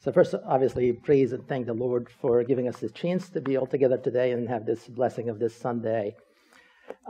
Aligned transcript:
So, 0.00 0.12
first, 0.12 0.34
obviously, 0.46 0.92
praise 0.92 1.32
and 1.32 1.48
thank 1.48 1.66
the 1.66 1.72
Lord 1.72 2.08
for 2.20 2.44
giving 2.44 2.68
us 2.68 2.78
this 2.78 2.92
chance 2.92 3.30
to 3.30 3.40
be 3.40 3.56
all 3.56 3.66
together 3.66 3.96
today 3.96 4.32
and 4.32 4.48
have 4.48 4.66
this 4.66 4.86
blessing 4.86 5.30
of 5.30 5.38
this 5.38 5.56
Sunday. 5.56 6.14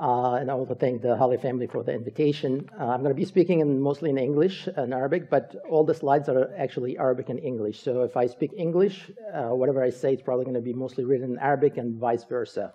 Uh, 0.01 0.35
and 0.35 0.51
I 0.51 0.55
want 0.55 0.69
to 0.69 0.75
thank 0.75 1.03
the 1.03 1.17
Holly 1.17 1.37
family 1.37 1.67
for 1.67 1.83
the 1.83 1.93
invitation. 1.93 2.69
Uh, 2.79 2.87
I'm 2.87 3.01
going 3.01 3.11
to 3.11 3.21
be 3.21 3.25
speaking 3.25 3.61
in, 3.61 3.81
mostly 3.81 4.11
in 4.11 4.19
English 4.19 4.69
and 4.77 4.95
Arabic, 4.95 5.29
but 5.31 5.57
all 5.69 5.85
the 5.85 5.95
slides 5.95 6.29
are 6.29 6.53
actually 6.57 6.97
Arabic 6.99 7.29
and 7.29 7.41
English. 7.41 7.83
So 7.83 8.03
if 8.03 8.17
I 8.17 8.27
speak 8.27 8.53
English, 8.57 9.11
uh, 9.33 9.49
whatever 9.49 9.83
I 9.83 9.91
say 9.91 10.15
is 10.15 10.23
probably 10.23 10.45
going 10.45 10.55
to 10.55 10.61
be 10.61 10.73
mostly 10.73 11.05
written 11.05 11.33
in 11.33 11.39
Arabic 11.39 11.77
and 11.77 11.99
vice 11.99 12.25
versa. 12.25 12.73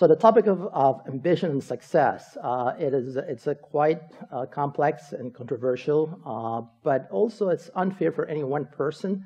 So 0.00 0.06
the 0.06 0.16
topic 0.16 0.46
of, 0.46 0.62
of 0.72 1.02
ambition 1.06 1.50
and 1.50 1.62
success, 1.62 2.38
uh, 2.42 2.72
it 2.78 2.94
is 2.94 3.16
it's 3.16 3.46
a 3.48 3.54
quite 3.54 4.00
uh, 4.32 4.46
complex 4.46 5.12
and 5.12 5.34
controversial, 5.34 6.18
uh, 6.24 6.62
but 6.82 7.06
also 7.10 7.50
it's 7.50 7.68
unfair 7.74 8.10
for 8.10 8.24
any 8.24 8.42
one 8.42 8.64
person 8.64 9.22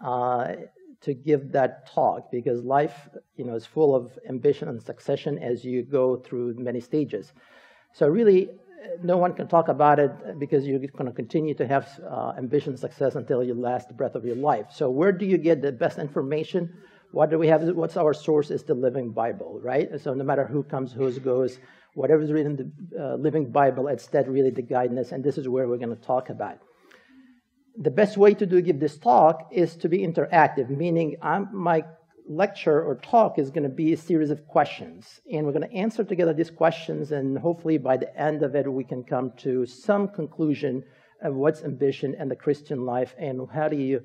uh, 0.00 0.52
to 1.00 1.12
give 1.12 1.50
that 1.50 1.90
talk 1.92 2.30
because 2.30 2.62
life, 2.62 3.08
you 3.34 3.44
know, 3.44 3.56
is 3.56 3.66
full 3.66 3.96
of 3.96 4.16
ambition 4.28 4.68
and 4.68 4.80
succession 4.80 5.40
as 5.40 5.64
you 5.64 5.82
go 5.82 6.18
through 6.18 6.54
many 6.56 6.78
stages. 6.78 7.32
So 7.92 8.06
really, 8.06 8.48
no 9.02 9.16
one 9.16 9.32
can 9.34 9.48
talk 9.48 9.66
about 9.66 9.98
it 9.98 10.38
because 10.38 10.64
you're 10.64 10.78
going 10.78 11.06
to 11.06 11.12
continue 11.12 11.54
to 11.54 11.66
have 11.66 11.88
uh, 12.08 12.34
ambition 12.38 12.74
and 12.74 12.78
success 12.78 13.16
until 13.16 13.42
your 13.42 13.56
last 13.56 13.96
breath 13.96 14.14
of 14.14 14.24
your 14.24 14.36
life. 14.36 14.66
So 14.70 14.88
where 14.88 15.10
do 15.10 15.26
you 15.26 15.36
get 15.36 15.62
the 15.62 15.72
best 15.72 15.98
information? 15.98 16.72
What 17.12 17.30
do 17.30 17.38
we 17.38 17.46
have? 17.48 17.62
What's 17.62 17.96
our 17.98 18.14
source? 18.14 18.50
Is 18.50 18.64
the 18.64 18.74
Living 18.74 19.10
Bible, 19.10 19.60
right? 19.62 19.88
So 20.00 20.14
no 20.14 20.24
matter 20.24 20.46
who 20.46 20.62
comes, 20.62 20.92
who 20.92 21.10
goes, 21.20 21.58
whatever 21.94 22.22
is 22.22 22.32
written 22.32 22.52
in 22.52 22.72
the 22.90 23.04
uh, 23.04 23.16
Living 23.16 23.50
Bible, 23.50 23.88
it's 23.88 24.06
that 24.08 24.28
really 24.28 24.50
the 24.50 24.62
guidance, 24.62 25.12
and 25.12 25.22
this 25.22 25.36
is 25.36 25.46
where 25.46 25.68
we're 25.68 25.76
going 25.76 25.96
to 25.96 26.06
talk 26.06 26.30
about. 26.30 26.58
The 27.76 27.90
best 27.90 28.16
way 28.16 28.32
to 28.34 28.46
do 28.46 28.60
give 28.62 28.80
this 28.80 28.98
talk 28.98 29.48
is 29.52 29.76
to 29.76 29.88
be 29.88 29.98
interactive, 29.98 30.70
meaning 30.70 31.16
I'm, 31.22 31.48
my 31.52 31.84
lecture 32.26 32.82
or 32.82 32.96
talk 32.96 33.38
is 33.38 33.50
going 33.50 33.64
to 33.64 33.68
be 33.68 33.92
a 33.92 33.96
series 33.96 34.30
of 34.30 34.46
questions, 34.46 35.20
and 35.30 35.44
we're 35.44 35.52
going 35.52 35.68
to 35.68 35.76
answer 35.76 36.04
together 36.04 36.32
these 36.32 36.50
questions, 36.50 37.12
and 37.12 37.38
hopefully 37.38 37.76
by 37.76 37.98
the 37.98 38.14
end 38.18 38.42
of 38.42 38.54
it, 38.54 38.72
we 38.72 38.84
can 38.84 39.04
come 39.04 39.32
to 39.38 39.66
some 39.66 40.08
conclusion 40.08 40.82
of 41.22 41.34
what's 41.34 41.62
ambition 41.62 42.14
and 42.18 42.30
the 42.30 42.36
Christian 42.36 42.86
life, 42.86 43.14
and 43.18 43.46
how 43.52 43.68
do 43.68 43.76
you 43.76 44.00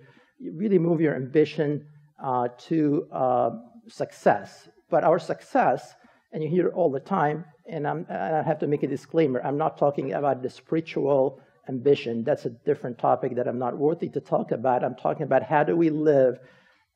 really 0.53 0.79
move 0.79 0.99
your 0.99 1.15
ambition 1.15 1.85
uh, 2.23 2.47
to 2.69 3.07
uh, 3.11 3.51
success. 3.87 4.69
But 4.89 5.03
our 5.03 5.19
success, 5.19 5.95
and 6.31 6.43
you 6.43 6.49
hear 6.49 6.69
all 6.69 6.91
the 6.91 6.99
time, 6.99 7.45
and, 7.67 7.85
and, 7.85 8.05
i 8.09 8.41
have 8.41 8.59
to 8.59 8.67
make 8.67 8.83
a 8.83 8.87
disclaimer 8.87 9.41
I'm 9.43 9.57
not 9.57 9.77
talking 9.77 10.13
about 10.13 10.41
the 10.41 10.49
spiritual 10.49 11.41
ambition. 11.67 12.23
That's 12.23 12.45
a 12.45 12.49
different 12.49 12.97
topic 12.97 13.35
that 13.35 13.47
I'm 13.47 13.59
not 13.59 13.77
worthy 13.77 14.09
to 14.09 14.21
talk 14.21 14.51
about. 14.51 14.83
I'm 14.83 14.95
talking 14.95 15.23
about 15.23 15.43
how 15.43 15.63
do 15.63 15.75
we 15.75 15.89
live 15.89 16.39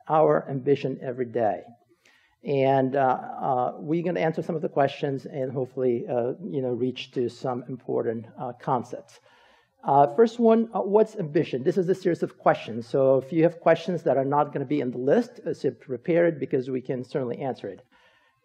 our 0.08 0.48
ambition 0.50 1.00
every 1.02 1.26
day. 1.26 1.62
And 2.44 2.96
uh, 2.96 3.00
uh, 3.00 3.74
we're 3.78 4.04
going 4.04 4.16
to 4.16 4.22
answer 4.22 4.42
some 4.42 4.56
of 4.56 4.62
the 4.62 4.70
questions 4.70 5.26
and 5.26 5.52
hopefully, 5.52 6.06
uh, 6.10 6.34
you 6.44 6.62
know, 6.62 6.70
reach 6.70 7.12
to 7.12 7.30
some 7.30 7.64
important 7.70 8.26
uh, 8.40 8.54
concepts. 8.60 9.20
Uh, 9.84 10.06
first 10.16 10.40
one, 10.40 10.70
uh, 10.74 10.80
what's 10.80 11.16
ambition? 11.16 11.64
This 11.64 11.78
is 11.78 11.90
a 11.90 11.96
series 11.96 12.22
of 12.22 12.38
questions. 12.38 12.88
So 12.88 13.18
if 13.18 13.34
you 13.34 13.42
have 13.44 13.60
questions 13.60 14.04
that 14.04 14.16
are 14.16 14.26
not 14.26 14.48
going 14.48 14.60
to 14.60 14.66
be 14.66 14.80
in 14.80 14.92
the 14.92 15.00
list, 15.00 15.40
uh, 15.46 15.56
so 15.56 15.72
prepare 15.72 16.28
it 16.28 16.40
because 16.40 16.70
we 16.70 16.82
can 16.82 17.04
certainly 17.04 17.40
answer 17.40 17.68
it. 17.68 17.82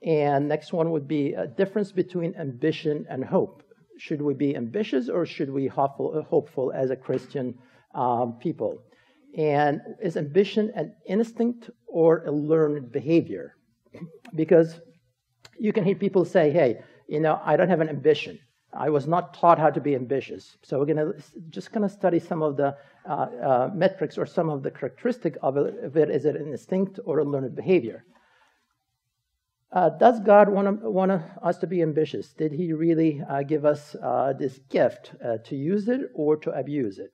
And 0.03 0.49
next 0.49 0.73
one 0.73 0.91
would 0.93 1.07
be 1.07 1.35
a 1.35 1.47
difference 1.47 1.93
between 1.93 2.35
ambition 2.37 3.07
and 3.11 3.23
hope. 3.23 3.63
Should 3.99 4.23
we 4.23 4.33
be 4.33 4.57
ambitious 4.57 5.11
or 5.11 5.27
should 5.27 5.51
we 5.51 5.67
hopeful, 5.67 6.15
uh, 6.17 6.23
hopeful 6.23 6.73
as 6.73 6.91
a 6.91 6.97
Christian 6.97 7.59
um, 7.95 8.39
people? 8.41 8.83
And 9.37 9.83
is 10.03 10.17
ambition 10.17 10.73
an 10.75 10.95
instinct 11.07 11.69
or 11.87 12.25
a 12.25 12.31
learned 12.31 12.93
behavior? 12.93 13.57
Because 14.35 14.81
you 15.59 15.73
can 15.73 15.85
hear 15.85 15.95
people 15.95 16.25
say, 16.25 16.51
hey, 16.51 16.81
you 17.09 17.21
know, 17.21 17.41
I 17.45 17.57
don't 17.57 17.69
have 17.69 17.81
an 17.81 17.91
ambition. 17.91 18.39
I 18.73 18.91
was 18.91 19.07
not 19.07 19.35
taught 19.35 19.59
how 19.59 19.71
to 19.71 19.81
be 19.81 19.95
ambitious. 19.95 20.57
So 20.63 20.79
we're 20.79 20.95
to 20.95 21.15
just 21.51 21.73
going 21.73 21.89
to 21.89 21.95
study 21.95 22.19
some 22.19 22.43
of 22.43 22.57
the 22.57 22.77
uh, 23.09 23.13
uh, 23.13 23.71
metrics 23.75 24.19
or 24.19 24.27
some 24.27 24.51
of 24.51 24.63
the 24.63 24.71
characteristic 24.71 25.37
of 25.43 25.57
it, 25.57 25.97
it. 25.97 26.11
Is 26.11 26.25
it 26.25 26.37
an 26.37 26.49
instinct 26.49 26.99
or 27.05 27.21
a 27.21 27.25
learned 27.25 27.55
behavior? 27.55 28.05
Uh, 29.73 29.91
does 29.91 30.21
God 30.21 30.49
want, 30.49 30.83
want 30.83 31.11
us 31.43 31.59
to 31.59 31.67
be 31.67 31.83
ambitious? 31.83 32.33
Did 32.33 32.53
He 32.53 32.73
really 32.73 33.23
uh, 33.29 33.43
give 33.43 33.65
us 33.65 33.95
uh, 33.97 34.33
this 34.39 34.59
gift 34.71 35.13
uh, 35.25 35.39
to 35.45 35.57
use 35.57 35.89
it 35.89 36.03
or 36.15 36.37
to 36.39 36.51
abuse 36.51 36.99
it? 36.99 37.13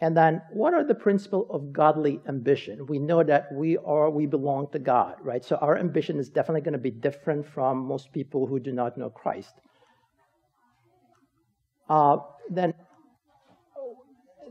And 0.00 0.16
then, 0.16 0.42
what 0.52 0.74
are 0.74 0.84
the 0.84 0.94
principles 0.94 1.46
of 1.50 1.72
godly 1.72 2.20
ambition? 2.28 2.86
We 2.86 2.98
know 2.98 3.22
that 3.22 3.52
we 3.52 3.78
are 3.78 4.10
we 4.10 4.26
belong 4.26 4.68
to 4.72 4.78
God, 4.78 5.16
right? 5.22 5.44
So 5.44 5.56
our 5.56 5.78
ambition 5.78 6.18
is 6.18 6.28
definitely 6.28 6.62
going 6.62 6.72
to 6.72 6.78
be 6.78 6.90
different 6.90 7.46
from 7.46 7.78
most 7.78 8.12
people 8.12 8.46
who 8.46 8.58
do 8.58 8.72
not 8.72 8.98
know 8.98 9.08
Christ 9.08 9.54
uh, 11.88 12.18
then 12.50 12.74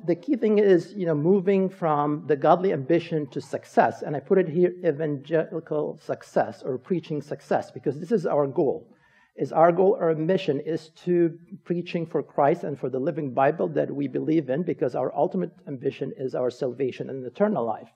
the 0.06 0.16
key 0.16 0.36
thing 0.36 0.60
is, 0.60 0.94
you 0.94 1.06
know, 1.06 1.16
moving 1.16 1.70
from 1.70 2.26
the 2.28 2.36
godly 2.36 2.74
ambition 2.74 3.28
to 3.28 3.40
success. 3.40 4.02
And 4.02 4.16
I 4.16 4.20
put 4.20 4.38
it 4.38 4.50
here, 4.50 4.74
evangelical 4.86 6.00
success 6.04 6.62
or 6.64 6.78
preaching 6.78 7.22
success, 7.22 7.72
because 7.72 8.00
this 8.00 8.12
is 8.12 8.26
our 8.26 8.48
goal. 8.48 8.90
Is 9.36 9.52
our 9.52 9.72
goal, 9.72 9.98
our 10.00 10.14
mission 10.14 10.60
is 10.60 10.90
to 11.06 11.40
preaching 11.64 12.06
for 12.06 12.22
Christ 12.22 12.64
and 12.64 12.78
for 12.78 12.90
the 12.90 13.00
living 13.00 13.34
Bible 13.34 13.68
that 13.70 13.90
we 13.90 14.08
believe 14.08 14.50
in, 14.50 14.62
because 14.62 14.94
our 14.94 15.12
ultimate 15.16 15.52
ambition 15.68 16.12
is 16.18 16.36
our 16.36 16.52
salvation 16.52 17.10
and 17.10 17.26
eternal 17.26 17.66
life. 17.66 17.90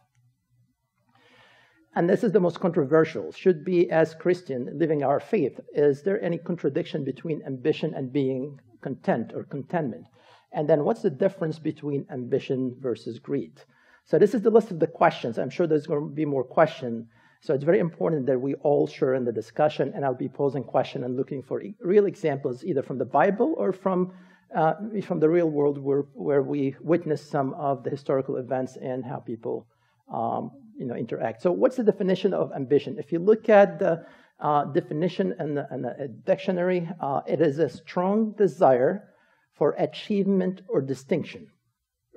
And 1.95 2.09
this 2.09 2.23
is 2.23 2.31
the 2.31 2.39
most 2.39 2.59
controversial. 2.59 3.31
Should 3.31 3.63
be 3.63 3.91
as 3.91 4.15
Christian 4.15 4.79
living 4.79 5.03
our 5.03 5.19
faith. 5.19 5.59
Is 5.73 6.01
there 6.01 6.23
any 6.23 6.37
contradiction 6.39 7.03
between 7.03 7.43
ambition 7.45 7.93
and 7.93 8.11
being 8.11 8.59
content 8.81 9.31
or 9.33 9.43
contentment. 9.43 10.05
And 10.51 10.69
then 10.69 10.83
what's 10.83 11.01
the 11.01 11.09
difference 11.09 11.59
between 11.59 12.05
ambition 12.11 12.75
versus 12.79 13.19
greed? 13.19 13.61
So 14.05 14.17
this 14.17 14.33
is 14.33 14.41
the 14.41 14.49
list 14.49 14.71
of 14.71 14.79
the 14.79 14.87
questions. 14.87 15.37
I'm 15.37 15.49
sure 15.49 15.67
there's 15.67 15.87
going 15.87 16.01
to 16.01 16.15
be 16.15 16.25
more 16.25 16.43
questions. 16.43 17.07
So 17.41 17.53
it's 17.53 17.63
very 17.63 17.79
important 17.79 18.25
that 18.27 18.39
we 18.39 18.55
all 18.55 18.87
share 18.87 19.13
in 19.13 19.25
the 19.25 19.31
discussion, 19.31 19.91
and 19.93 20.03
I'll 20.03 20.15
be 20.15 20.29
posing 20.29 20.63
questions 20.63 21.05
and 21.05 21.15
looking 21.15 21.43
for 21.43 21.61
real 21.81 22.05
examples, 22.05 22.63
either 22.63 22.81
from 22.81 22.97
the 22.97 23.05
Bible 23.05 23.53
or 23.57 23.71
from 23.73 24.13
uh, 24.55 24.75
from 25.03 25.19
the 25.19 25.29
real 25.29 25.49
world, 25.49 25.77
where 25.77 26.03
where 26.13 26.41
we 26.41 26.75
witness 26.79 27.21
some 27.21 27.53
of 27.55 27.83
the 27.83 27.89
historical 27.89 28.37
events 28.37 28.77
and 28.77 29.03
how 29.03 29.17
people 29.17 29.67
um, 30.11 30.51
you 30.77 30.85
know 30.85 30.95
interact. 30.95 31.41
So 31.41 31.51
what's 31.51 31.75
the 31.75 31.83
definition 31.83 32.33
of 32.33 32.51
ambition? 32.53 32.97
If 32.97 33.11
you 33.11 33.19
look 33.19 33.49
at 33.49 33.77
the 33.77 34.05
uh, 34.39 34.65
definition 34.65 35.33
in 35.39 35.55
the, 35.55 35.67
in 35.71 35.81
the 35.81 36.13
dictionary, 36.25 36.87
uh, 36.99 37.21
it 37.27 37.41
is 37.41 37.59
a 37.59 37.69
strong 37.69 38.33
desire 38.37 39.09
for 39.53 39.71
achievement 39.79 40.61
or 40.67 40.81
distinction. 40.81 41.47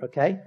Okay? 0.03 0.41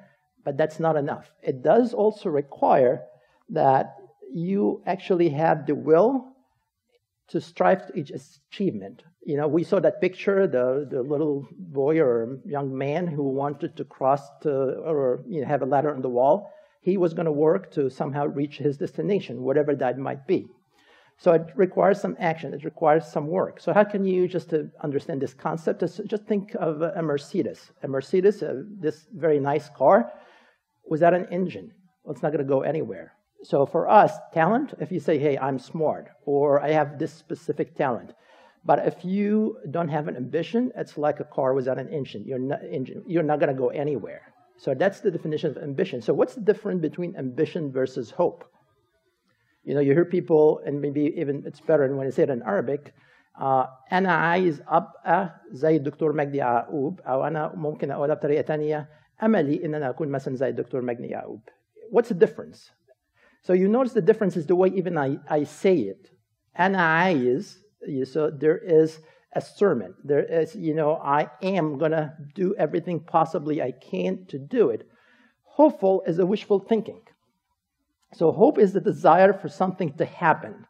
But 0.45 0.57
that's 0.57 0.79
not 0.79 0.95
enough. 0.97 1.31
It 1.41 1.63
does 1.63 1.93
also 1.93 2.29
require 2.29 3.01
that 3.49 3.95
you 4.33 4.83
actually 4.85 5.29
have 5.29 5.65
the 5.65 5.75
will 5.75 6.33
to 7.29 7.41
strive 7.41 7.87
to 7.87 7.97
each 7.97 8.11
achievement. 8.11 9.03
You 9.25 9.37
know, 9.37 9.47
we 9.47 9.63
saw 9.63 9.79
that 9.79 10.01
picture, 10.01 10.47
the, 10.47 10.87
the 10.89 11.01
little 11.01 11.47
boy 11.57 11.99
or 11.99 12.39
young 12.45 12.77
man 12.77 13.07
who 13.07 13.23
wanted 13.23 13.77
to 13.77 13.85
cross 13.85 14.21
to, 14.41 14.51
or 14.51 15.23
you 15.27 15.41
know, 15.41 15.47
have 15.47 15.61
a 15.61 15.65
ladder 15.65 15.93
on 15.93 16.01
the 16.01 16.09
wall. 16.09 16.51
He 16.81 16.97
was 16.97 17.13
going 17.13 17.25
to 17.25 17.31
work 17.31 17.71
to 17.73 17.89
somehow 17.89 18.25
reach 18.25 18.57
his 18.57 18.77
destination, 18.77 19.41
whatever 19.41 19.75
that 19.75 19.97
might 19.97 20.27
be. 20.27 20.47
So 21.17 21.31
it 21.33 21.47
requires 21.55 22.01
some 22.01 22.17
action, 22.19 22.53
it 22.53 22.63
requires 22.63 23.05
some 23.05 23.27
work. 23.27 23.59
So, 23.59 23.73
how 23.73 23.83
can 23.83 24.03
you, 24.03 24.27
just 24.27 24.49
to 24.49 24.69
understand 24.81 25.21
this 25.21 25.33
concept, 25.33 25.81
just 25.81 26.25
think 26.25 26.55
of 26.55 26.81
a 26.81 27.01
Mercedes. 27.01 27.71
A 27.83 27.87
Mercedes, 27.87 28.43
uh, 28.43 28.63
this 28.79 29.07
very 29.13 29.39
nice 29.39 29.69
car, 29.69 30.11
without 30.89 31.13
an 31.13 31.27
engine, 31.31 31.71
well, 32.03 32.13
it's 32.13 32.23
not 32.23 32.31
going 32.31 32.45
to 32.45 32.49
go 32.49 32.61
anywhere. 32.61 33.13
So, 33.43 33.65
for 33.65 33.89
us, 33.89 34.11
talent, 34.33 34.73
if 34.79 34.91
you 34.91 34.99
say, 34.99 35.17
hey, 35.17 35.37
I'm 35.37 35.59
smart, 35.59 36.09
or 36.25 36.61
I 36.61 36.71
have 36.71 36.97
this 36.97 37.13
specific 37.13 37.75
talent, 37.75 38.13
but 38.65 38.85
if 38.87 39.03
you 39.03 39.57
don't 39.71 39.89
have 39.89 40.07
an 40.07 40.15
ambition, 40.15 40.71
it's 40.75 40.97
like 40.97 41.19
a 41.19 41.25
car 41.25 41.53
without 41.53 41.77
an 41.77 41.89
engine. 41.89 42.23
You're 42.25 42.39
not, 42.39 42.63
engine, 42.63 43.03
you're 43.05 43.23
not 43.23 43.39
going 43.39 43.53
to 43.53 43.59
go 43.59 43.69
anywhere. 43.69 44.33
So, 44.57 44.73
that's 44.73 45.01
the 45.01 45.11
definition 45.11 45.51
of 45.51 45.57
ambition. 45.57 46.01
So, 46.01 46.13
what's 46.13 46.35
the 46.35 46.41
difference 46.41 46.81
between 46.81 47.15
ambition 47.15 47.71
versus 47.71 48.11
hope? 48.11 48.45
You 49.64 49.74
know, 49.74 49.80
you 49.80 49.92
hear 49.92 50.04
people, 50.04 50.60
and 50.64 50.80
maybe 50.80 51.12
even 51.16 51.42
it's 51.46 51.60
better 51.60 51.94
when 51.94 52.06
you 52.06 52.12
say 52.12 52.22
it 52.22 52.30
in 52.30 52.42
Arabic, 52.42 52.94
uh, 53.40 53.66
أنا 53.92 54.12
عايز 54.12 54.62
أبقى 54.68 55.40
زي 55.52 55.76
الدكتور 55.76 56.12
مجدي 56.12 56.38
يعقوب 56.38 57.00
أو 57.00 57.26
أنا 57.26 57.52
ممكن 57.54 57.90
أقولها 57.90 58.14
بطريقة 58.14 58.42
تانية 58.42 58.88
أملي 59.22 59.64
إن 59.64 59.74
أنا 59.74 59.90
أكون 59.90 60.08
مثلا 60.08 60.36
زي 60.36 60.48
الدكتور 60.48 60.82
مجدي 60.82 61.06
يعقوب. 61.06 61.40
What's 61.90 62.08
the 62.08 62.14
difference? 62.14 62.70
So 63.42 63.52
you 63.52 63.68
notice 63.68 63.92
the 63.92 64.02
difference 64.02 64.36
is 64.36 64.46
the 64.46 64.56
way 64.56 64.68
even 64.68 64.98
I, 64.98 65.18
I 65.28 65.44
say 65.44 65.76
it. 65.78 66.10
أنا 66.58 66.78
عايز, 66.78 67.58
so 68.04 68.30
there 68.30 68.58
is 68.58 69.00
a 69.32 69.40
sermon. 69.40 69.94
There 70.04 70.24
is, 70.24 70.56
you 70.56 70.74
know, 70.74 70.94
I 70.94 71.28
am 71.42 71.78
going 71.78 71.92
to 71.92 72.12
do 72.34 72.54
everything 72.56 73.00
possibly 73.00 73.62
I 73.62 73.72
can 73.72 74.26
to 74.26 74.38
do 74.38 74.70
it. 74.70 74.88
Hopeful 75.44 76.02
is 76.06 76.18
a 76.18 76.26
wishful 76.26 76.58
thinking. 76.58 77.01
So 78.13 78.31
hope 78.31 78.57
is 78.59 78.73
the 78.73 78.81
desire 78.81 79.33
for 79.33 79.49
something 79.49 79.93
to 79.97 80.05
happen. 80.05 80.65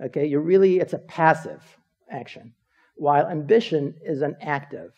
Okay, 0.00 0.26
you're 0.26 0.40
really, 0.40 0.78
it's 0.78 0.92
a 0.92 0.98
passive 0.98 1.62
action, 2.10 2.52
while 2.96 3.26
ambition 3.26 3.94
is 4.04 4.20
an 4.22 4.36
active, 4.42 4.90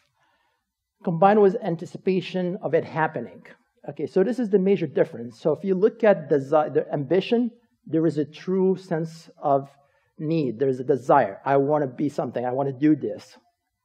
combined 1.04 1.40
with 1.40 1.56
anticipation 1.62 2.58
of 2.62 2.74
it 2.74 2.84
happening. 2.84 3.42
Okay, 3.88 4.06
so 4.06 4.24
this 4.24 4.38
is 4.38 4.50
the 4.50 4.58
major 4.58 4.86
difference. 4.86 5.40
So 5.40 5.52
if 5.52 5.64
you 5.64 5.74
look 5.74 6.02
at 6.02 6.28
desi- 6.28 6.74
the 6.74 6.92
ambition, 6.92 7.50
there 7.86 8.06
is 8.06 8.18
a 8.18 8.24
true 8.24 8.76
sense 8.76 9.30
of 9.40 9.70
need. 10.18 10.58
There 10.58 10.68
is 10.68 10.80
a 10.80 10.84
desire. 10.84 11.40
I 11.44 11.56
want 11.56 11.82
to 11.82 11.88
be 11.88 12.08
something. 12.08 12.44
I 12.44 12.52
want 12.52 12.68
to 12.68 12.72
do 12.72 12.96
this. 12.96 13.36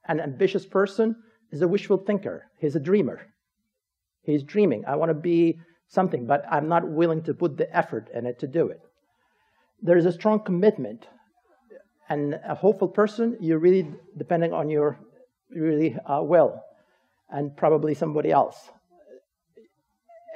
An 0.07 0.19
ambitious 0.19 0.65
person 0.65 1.15
is 1.51 1.61
a 1.61 1.67
wishful 1.67 1.97
thinker. 1.97 2.43
He's 2.57 2.75
a 2.75 2.79
dreamer. 2.79 3.21
He's 4.23 4.43
dreaming. 4.43 4.83
I 4.87 4.95
want 4.95 5.09
to 5.09 5.13
be 5.13 5.59
something, 5.93 6.25
but 6.25 6.43
I'm 6.49 6.67
not 6.67 6.87
willing 6.87 7.23
to 7.23 7.33
put 7.33 7.57
the 7.57 7.75
effort 7.75 8.09
in 8.13 8.25
it 8.25 8.39
to 8.39 8.47
do 8.47 8.67
it. 8.67 8.81
There 9.81 9.97
is 9.97 10.05
a 10.05 10.11
strong 10.11 10.43
commitment. 10.43 11.07
And 12.09 12.39
a 12.45 12.55
hopeful 12.55 12.89
person, 12.89 13.37
you're 13.39 13.59
really 13.59 13.89
depending 14.17 14.53
on 14.53 14.69
your 14.69 14.99
really 15.49 15.95
uh, 16.05 16.21
will 16.21 16.61
and 17.29 17.55
probably 17.55 17.93
somebody 17.93 18.31
else 18.31 18.69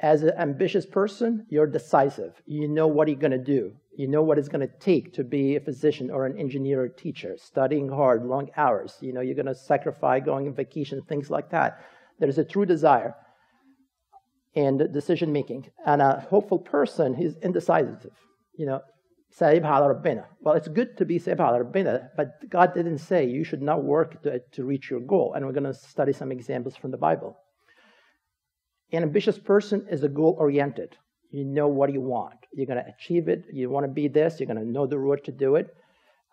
as 0.00 0.22
an 0.22 0.32
ambitious 0.38 0.86
person, 0.86 1.46
you're 1.48 1.66
decisive. 1.66 2.32
You 2.46 2.68
know 2.68 2.86
what 2.86 3.08
you're 3.08 3.16
going 3.16 3.32
to 3.32 3.38
do. 3.38 3.72
You 3.96 4.06
know 4.06 4.22
what 4.22 4.38
it's 4.38 4.48
going 4.48 4.66
to 4.66 4.78
take 4.78 5.12
to 5.14 5.24
be 5.24 5.56
a 5.56 5.60
physician 5.60 6.10
or 6.10 6.24
an 6.24 6.38
engineer 6.38 6.82
or 6.82 6.88
teacher, 6.88 7.34
studying 7.36 7.88
hard, 7.88 8.24
long 8.24 8.50
hours. 8.56 8.96
You 9.00 9.12
know, 9.12 9.20
you're 9.20 9.34
going 9.34 9.46
to 9.46 9.54
sacrifice 9.54 10.22
going 10.24 10.46
on 10.46 10.54
vacation, 10.54 11.02
things 11.02 11.30
like 11.30 11.50
that. 11.50 11.80
There's 12.20 12.38
a 12.38 12.44
true 12.44 12.64
desire 12.64 13.14
and 14.58 14.92
decision 14.92 15.32
making. 15.32 15.70
And 15.86 16.02
a 16.02 16.26
hopeful 16.28 16.58
person 16.58 17.14
is 17.22 17.36
indecisive. 17.42 18.14
You 18.56 18.66
know, 18.66 18.80
well, 19.40 20.56
it's 20.56 20.68
good 20.68 20.96
to 20.96 21.04
be 21.04 21.18
but 21.18 22.28
God 22.50 22.74
didn't 22.74 22.98
say 22.98 23.26
you 23.26 23.44
should 23.44 23.62
not 23.62 23.84
work 23.84 24.22
to, 24.24 24.40
to 24.52 24.64
reach 24.64 24.90
your 24.90 25.00
goal. 25.00 25.34
And 25.34 25.46
we're 25.46 25.52
going 25.52 25.72
to 25.72 25.74
study 25.74 26.12
some 26.12 26.32
examples 26.32 26.76
from 26.76 26.90
the 26.90 26.96
Bible. 26.96 27.36
An 28.90 29.02
ambitious 29.02 29.38
person 29.38 29.86
is 29.90 30.02
a 30.02 30.08
goal 30.08 30.34
oriented. 30.38 30.96
You 31.30 31.44
know 31.44 31.68
what 31.68 31.92
you 31.92 32.00
want. 32.00 32.38
You're 32.52 32.66
going 32.66 32.82
to 32.82 32.90
achieve 32.96 33.28
it. 33.28 33.44
You 33.52 33.70
want 33.70 33.84
to 33.84 33.92
be 33.92 34.08
this. 34.08 34.40
You're 34.40 34.52
going 34.52 34.64
to 34.64 34.72
know 34.72 34.86
the 34.86 34.98
road 34.98 35.20
to 35.24 35.32
do 35.32 35.56
it. 35.56 35.66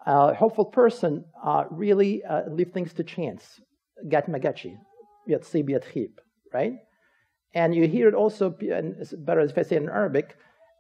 A 0.08 0.10
uh, 0.10 0.34
hopeful 0.34 0.66
person 0.66 1.26
uh, 1.44 1.66
really 1.70 2.24
uh, 2.24 2.44
leave 2.50 2.72
things 2.72 2.94
to 2.94 3.04
chance. 3.04 3.44
Gat 4.10 4.28
magachi, 4.28 4.78
yatsib 5.30 5.70
yatkhib, 5.70 6.12
right? 6.54 6.74
And 7.55 7.75
you 7.75 7.89
hear 7.89 8.09
it 8.09 8.15
also, 8.15 8.55
and 8.61 8.97
it's 9.01 9.13
better 9.13 9.41
if 9.41 9.59
I 9.59 9.63
say 9.63 9.77
in 9.77 9.89
Arabic, 9.89 10.37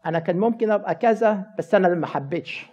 أنا 0.07 0.19
كان 0.19 0.39
ممكن 0.39 0.71
أبقى 0.71 0.95
كذا 0.95 1.55
بس 1.59 1.75
أنا 1.75 1.95
ما 1.95 2.07
حبيتش, 2.07 2.67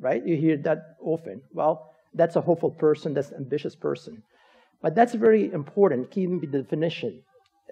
right? 0.00 0.24
You 0.24 0.36
hear 0.36 0.56
that 0.56 0.96
often. 1.00 1.42
Well, 1.52 1.92
that's 2.14 2.36
a 2.36 2.40
hopeful 2.40 2.70
person. 2.70 3.14
That's 3.14 3.30
an 3.30 3.38
ambitious 3.38 3.76
person. 3.76 4.22
But 4.82 4.94
that's 4.94 5.14
very 5.14 5.52
important. 5.52 6.10
Keeping 6.10 6.40
the 6.40 6.46
definition 6.46 7.22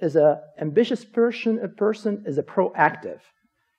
is 0.00 0.16
an 0.16 0.38
ambitious 0.61 1.05
person, 1.05 1.58
a 1.62 1.69
person 1.69 2.25
is 2.26 2.38
a 2.38 2.43
proactive. 2.43 3.20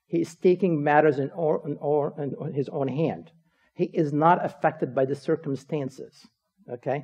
He 0.07 0.21
is 0.21 0.35
taking 0.35 0.83
matters 0.83 1.19
in, 1.19 1.31
or, 1.31 1.61
in, 1.67 1.77
or, 1.81 2.13
in 2.19 2.53
his 2.53 2.69
own 2.69 2.87
hand. 2.87 3.31
He 3.73 3.85
is 3.85 4.13
not 4.13 4.43
affected 4.43 4.93
by 4.95 5.05
the 5.05 5.15
circumstances. 5.15 6.25
Okay? 6.71 7.03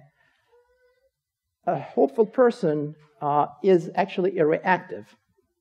A 1.68 1.80
hopeful 1.80 2.26
person 2.26 2.96
uh, 3.22 3.46
is 3.64 3.90
actually 3.96 4.40
a 4.40 4.46
reactive. 4.46 5.06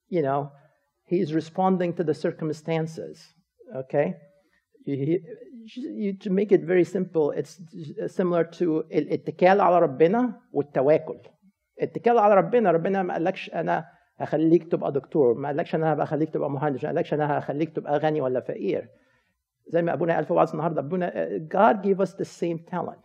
You 0.09 0.23
know, 0.23 0.51
he's 1.05 1.35
responding 1.35 1.95
to 1.95 2.05
the 2.05 2.15
circumstances. 2.15 3.17
Okay? 3.77 4.15
You, 4.87 5.21
you, 6.03 6.17
to 6.19 6.31
make 6.31 6.53
it 6.53 6.63
very 6.63 6.85
simple, 6.85 7.31
it's 7.33 7.61
similar 8.09 8.45
to 8.59 8.85
الاتكال 8.93 9.61
على 9.61 9.79
ربنا 9.79 10.41
والتواكل. 10.53 11.19
اتكال 11.81 12.19
على 12.19 12.35
ربنا 12.35 12.71
ربنا 12.71 13.03
ما 13.03 13.15
قالكش 13.15 13.51
انا 13.55 13.85
هخليك 14.19 14.73
تبقى 14.73 14.93
دكتور 14.93 15.35
ما 15.35 15.49
قالكش 15.49 15.75
انا 15.75 16.03
هخليك 16.05 16.31
تبقى 16.31 16.51
مهندس 16.51 16.85
ما 16.85 16.91
قالكش 16.91 17.15
انا 17.15 17.39
هخليك 17.39 17.77
تبقى 17.77 17.99
غني 17.99 18.21
ولا 18.21 18.41
فقير 18.41 18.89
زي 19.69 19.83
ما 19.83 19.93
ابونا 19.93 20.15
قال 20.15 20.25
في 20.25 20.33
وعظ 20.33 20.51
النهارده 20.51 20.81
ابونا 20.81 21.29
God 21.55 21.83
gave 21.83 22.01
us 22.07 22.13
the 22.15 22.25
same 22.25 22.59
talent 22.73 23.05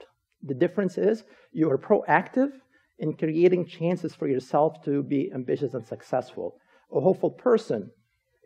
the 0.50 0.54
difference 0.54 0.98
is 0.98 1.24
you 1.54 1.70
are 1.70 1.78
proactive 1.78 2.52
in 3.01 3.13
creating 3.15 3.67
chances 3.67 4.15
for 4.15 4.29
yourself 4.29 4.83
to 4.85 5.03
be 5.03 5.31
ambitious 5.35 5.75
and 5.75 5.85
successful 5.87 6.57
a 6.95 7.01
hopeful 7.01 7.31
person 7.31 7.91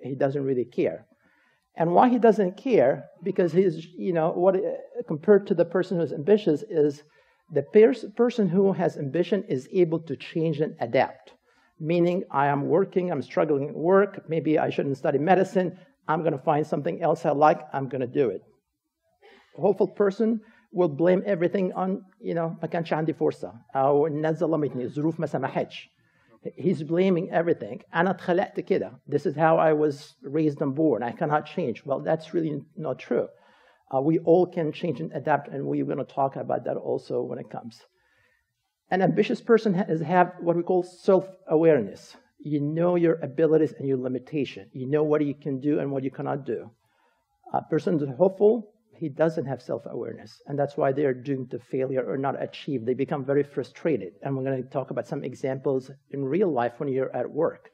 he 0.03 0.15
doesn't 0.15 0.45
really 0.45 0.65
care 0.65 1.06
and 1.77 1.93
why 1.93 2.09
he 2.09 2.19
doesn't 2.19 2.56
care 2.56 3.05
because 3.23 3.53
he's 3.53 3.87
you 3.97 4.12
know 4.12 4.31
what 4.31 4.56
compared 5.06 5.47
to 5.47 5.55
the 5.55 5.65
person 5.65 5.99
who's 5.99 6.12
ambitious 6.12 6.62
is 6.69 7.03
the 7.51 7.62
pers- 7.62 8.06
person 8.17 8.49
who 8.49 8.73
has 8.73 8.97
ambition 8.97 9.45
is 9.49 9.69
able 9.73 10.01
to 10.01 10.17
change 10.17 10.61
and 10.61 10.75
adapt. 10.81 11.33
Meaning, 11.81 12.25
I 12.31 12.47
am 12.47 12.69
working, 12.69 13.11
I'm 13.11 13.23
struggling 13.23 13.69
at 13.69 13.75
work, 13.75 14.29
maybe 14.29 14.59
I 14.59 14.71
shouldn't 14.71 14.97
study 14.97 15.19
medicine, 15.19 15.79
I'm 16.06 16.21
going 16.21 16.33
to 16.33 16.45
find 16.45 16.67
something 16.67 17.03
else 17.03 17.25
I 17.25 17.31
like, 17.31 17.61
I'm 17.73 17.89
going 17.89 18.01
to 18.01 18.06
do 18.06 18.31
it. 18.31 18.43
A 19.59 19.61
hopeful 19.61 19.89
person 19.89 20.41
will 20.74 20.89
blame 20.89 21.24
everything 21.25 21.74
on, 21.74 22.04
you 22.19 22.33
know, 22.33 22.56
ما 22.62 22.68
كانش 22.68 22.94
عندي 22.94 23.13
فرصة 23.13 23.54
أو 23.75 24.07
الناس 24.07 24.39
ظلمتني 24.39 24.83
الظروف 24.83 25.19
ما 25.19 25.25
سمحتش. 25.25 25.89
He's 26.57 26.83
blaming 26.83 27.30
everything. 27.31 27.81
أنا 27.95 28.10
اتخلقت 28.10 28.60
كده. 28.60 28.92
This 29.07 29.25
is 29.25 29.36
how 29.36 29.57
I 29.57 29.74
was 29.74 30.16
raised 30.24 30.62
and 30.62 30.75
born. 30.75 31.04
I 31.04 31.12
cannot 31.12 31.45
change. 31.45 31.86
Well, 31.86 32.00
that's 32.00 32.33
really 32.33 32.62
not 32.77 33.00
true. 33.00 33.27
Uh, 33.94 34.01
we 34.01 34.19
all 34.19 34.45
can 34.45 34.71
change 34.71 35.01
and 35.01 35.12
adapt, 35.13 35.48
and 35.50 35.66
we're 35.66 35.83
going 35.83 35.98
to 35.98 36.04
talk 36.04 36.36
about 36.36 36.63
that 36.66 36.77
also 36.77 37.21
when 37.21 37.39
it 37.39 37.50
comes. 37.50 37.81
An 38.92 39.01
ambitious 39.01 39.42
person 39.42 39.74
has 39.74 40.01
have 40.01 40.33
what 40.39 40.56
we 40.56 40.63
call 40.63 40.83
self-awareness. 40.83 42.16
You 42.39 42.62
know 42.62 42.95
your 42.95 43.16
abilities 43.21 43.74
and 43.77 43.88
your 43.88 43.98
limitation. 43.98 44.69
You 44.74 44.88
know 44.88 45.04
what 45.04 45.25
you 45.25 45.36
can 45.36 45.60
do 45.60 45.80
and 45.80 45.92
what 45.92 46.04
you 46.04 46.12
cannot 46.12 46.45
do. 46.45 46.69
A 47.54 47.62
person 47.63 48.00
who's 48.00 48.10
hopeful, 48.18 48.71
he 48.96 49.08
doesn't 49.08 49.46
have 49.46 49.62
self-awareness, 49.62 50.43
and 50.46 50.58
that's 50.58 50.76
why 50.76 50.93
they 50.93 51.05
are 51.05 51.14
doomed 51.14 51.50
to 51.50 51.58
failure 51.58 52.05
or 52.05 52.17
not 52.17 52.43
achieve. 52.43 52.85
They 52.85 52.94
become 52.94 53.25
very 53.25 53.43
frustrated, 53.43 54.14
and 54.23 54.37
we're 54.37 54.44
going 54.44 54.62
to 54.62 54.69
talk 54.69 54.91
about 54.91 55.06
some 55.06 55.25
examples 55.25 55.91
in 56.11 56.25
real 56.25 56.52
life 56.52 56.75
when 56.79 56.88
you're 56.88 57.14
at 57.14 57.31
work. 57.31 57.70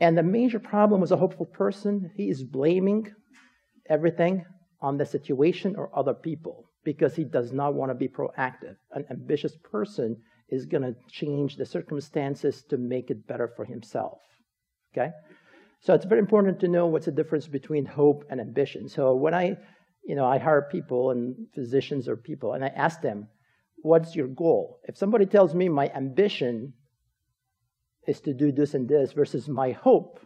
And 0.00 0.18
the 0.18 0.22
major 0.22 0.58
problem 0.58 1.00
with 1.00 1.12
a 1.12 1.16
hopeful 1.16 1.46
person, 1.46 2.10
he 2.16 2.28
is 2.28 2.42
blaming 2.42 3.12
everything 3.88 4.44
on 4.80 4.96
the 4.96 5.06
situation 5.06 5.76
or 5.76 5.96
other 5.96 6.14
people 6.14 6.64
because 6.84 7.14
he 7.14 7.24
does 7.24 7.52
not 7.52 7.74
want 7.74 7.90
to 7.90 7.94
be 7.94 8.08
proactive. 8.08 8.76
An 8.90 9.04
ambitious 9.10 9.56
person 9.70 10.16
is 10.48 10.66
going 10.66 10.82
to 10.82 10.96
change 11.08 11.56
the 11.56 11.64
circumstances 11.64 12.64
to 12.68 12.76
make 12.76 13.10
it 13.10 13.26
better 13.26 13.52
for 13.54 13.64
himself. 13.64 14.18
Okay? 14.92 15.10
So 15.82 15.94
it's 15.94 16.04
very 16.04 16.20
important 16.20 16.60
to 16.60 16.68
know 16.68 16.86
what's 16.86 17.06
the 17.06 17.12
difference 17.12 17.46
between 17.46 17.84
hope 17.84 18.24
and 18.30 18.40
ambition. 18.40 18.88
So 18.88 19.14
when 19.14 19.34
I, 19.34 19.56
you 20.04 20.14
know, 20.14 20.24
I 20.24 20.38
hire 20.38 20.68
people 20.70 21.10
and 21.10 21.46
physicians 21.54 22.08
or 22.08 22.16
people 22.16 22.54
and 22.54 22.64
I 22.64 22.68
ask 22.68 23.00
them, 23.00 23.28
what's 23.82 24.16
your 24.16 24.28
goal? 24.28 24.80
If 24.84 24.96
somebody 24.96 25.26
tells 25.26 25.54
me 25.54 25.68
my 25.68 25.90
ambition 25.94 26.72
is 28.06 28.20
to 28.22 28.32
do 28.32 28.50
this 28.50 28.74
and 28.74 28.88
this 28.88 29.12
versus 29.12 29.48
my 29.48 29.72
hope 29.72 30.18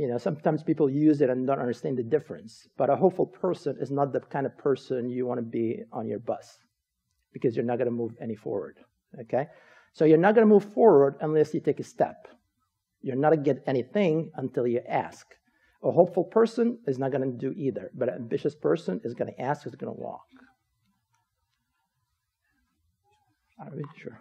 you 0.00 0.08
know, 0.08 0.16
sometimes 0.16 0.62
people 0.62 0.88
use 0.88 1.20
it 1.20 1.28
and 1.28 1.46
don't 1.46 1.58
understand 1.58 1.98
the 1.98 2.02
difference. 2.02 2.66
But 2.78 2.88
a 2.88 2.96
hopeful 2.96 3.26
person 3.26 3.76
is 3.82 3.90
not 3.90 4.14
the 4.14 4.20
kind 4.20 4.46
of 4.46 4.56
person 4.56 5.10
you 5.10 5.26
want 5.26 5.36
to 5.40 5.42
be 5.42 5.82
on 5.92 6.08
your 6.08 6.20
bus 6.20 6.56
because 7.34 7.54
you're 7.54 7.66
not 7.66 7.76
going 7.76 7.84
to 7.84 7.92
move 7.92 8.12
any 8.18 8.34
forward. 8.34 8.78
Okay? 9.20 9.48
So 9.92 10.06
you're 10.06 10.16
not 10.16 10.34
going 10.34 10.48
to 10.48 10.54
move 10.54 10.72
forward 10.72 11.16
unless 11.20 11.52
you 11.52 11.60
take 11.60 11.80
a 11.80 11.84
step. 11.84 12.28
You're 13.01 13.15
not 13.15 13.29
going 13.33 13.43
to 13.43 13.53
get 13.53 13.63
anything 13.67 14.31
until 14.35 14.65
you 14.67 14.81
ask. 14.87 15.25
A 15.83 15.91
hopeful 15.91 16.23
person 16.23 16.79
is 16.87 16.97
not 16.97 17.11
going 17.11 17.31
to 17.31 17.37
do 17.37 17.53
either, 17.55 17.91
but 17.93 18.09
an 18.09 18.15
ambitious 18.15 18.55
person 18.55 19.01
is 19.03 19.13
going 19.13 19.31
to 19.33 19.41
ask, 19.41 19.67
is 19.67 19.75
going 19.75 19.93
to 19.93 20.01
walk. 20.01 20.25
Are 23.59 23.71
we 23.75 23.83
sure? 23.97 24.19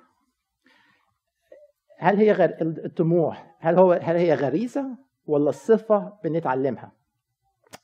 هل 1.99 2.17
هي 2.17 2.57
الطموح 2.85 3.57
هل 3.59 3.79
هو 3.79 3.93
هل 3.93 4.17
هي 4.17 4.35
غريزه 4.35 4.99
ولا 5.26 5.49
الصفة 5.49 6.19
بنتعلمها 6.25 6.93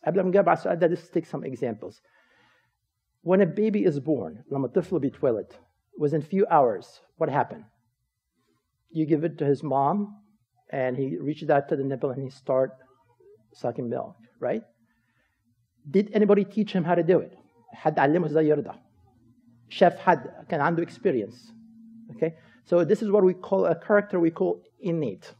قبل 0.06 0.20
ما 0.20 0.28
نجاوب 0.28 0.48
على 0.48 0.58
السؤال 0.58 0.78
ده 0.78 0.88
let's 0.88 1.10
take 1.10 1.24
some 1.24 1.44
examples 1.44 2.02
when 3.22 3.40
a 3.40 3.46
baby 3.46 3.84
is 3.84 3.98
born 4.00 4.44
لما 4.52 4.66
الطفل 4.66 4.98
بيتولد 4.98 5.52
within 5.98 6.20
few 6.20 6.46
hours 6.50 7.00
what 7.18 7.28
happened 7.30 7.64
you 8.90 9.06
give 9.06 9.24
it 9.24 9.38
to 9.38 9.44
his 9.44 9.62
mom 9.62 10.20
and 10.70 10.96
he 10.96 11.16
reaches 11.18 11.50
out 11.50 11.68
to 11.68 11.76
the 11.76 11.84
nipple 11.84 12.10
and 12.10 12.22
he 12.22 12.30
start 12.30 12.70
sucking 13.52 13.88
milk 13.88 14.16
right 14.38 14.62
did 15.90 16.10
anybody 16.12 16.44
teach 16.44 16.72
him 16.72 16.84
how 16.84 16.94
to 16.94 17.02
do 17.02 17.18
it 17.18 17.32
حد 17.72 17.98
علمه 17.98 18.26
ازاي 18.26 18.48
يرضع 18.48 18.74
شاف 19.68 19.98
حد 19.98 20.46
كان 20.48 20.60
عنده 20.60 20.84
experience 20.84 21.52
okay 22.10 22.32
So 22.70 22.84
this 22.84 23.02
is 23.02 23.10
what 23.10 23.24
we 23.24 23.34
call 23.34 23.66
a 23.66 23.74
character 23.74 24.20
we 24.20 24.30
call 24.30 24.62
innate. 24.80 25.34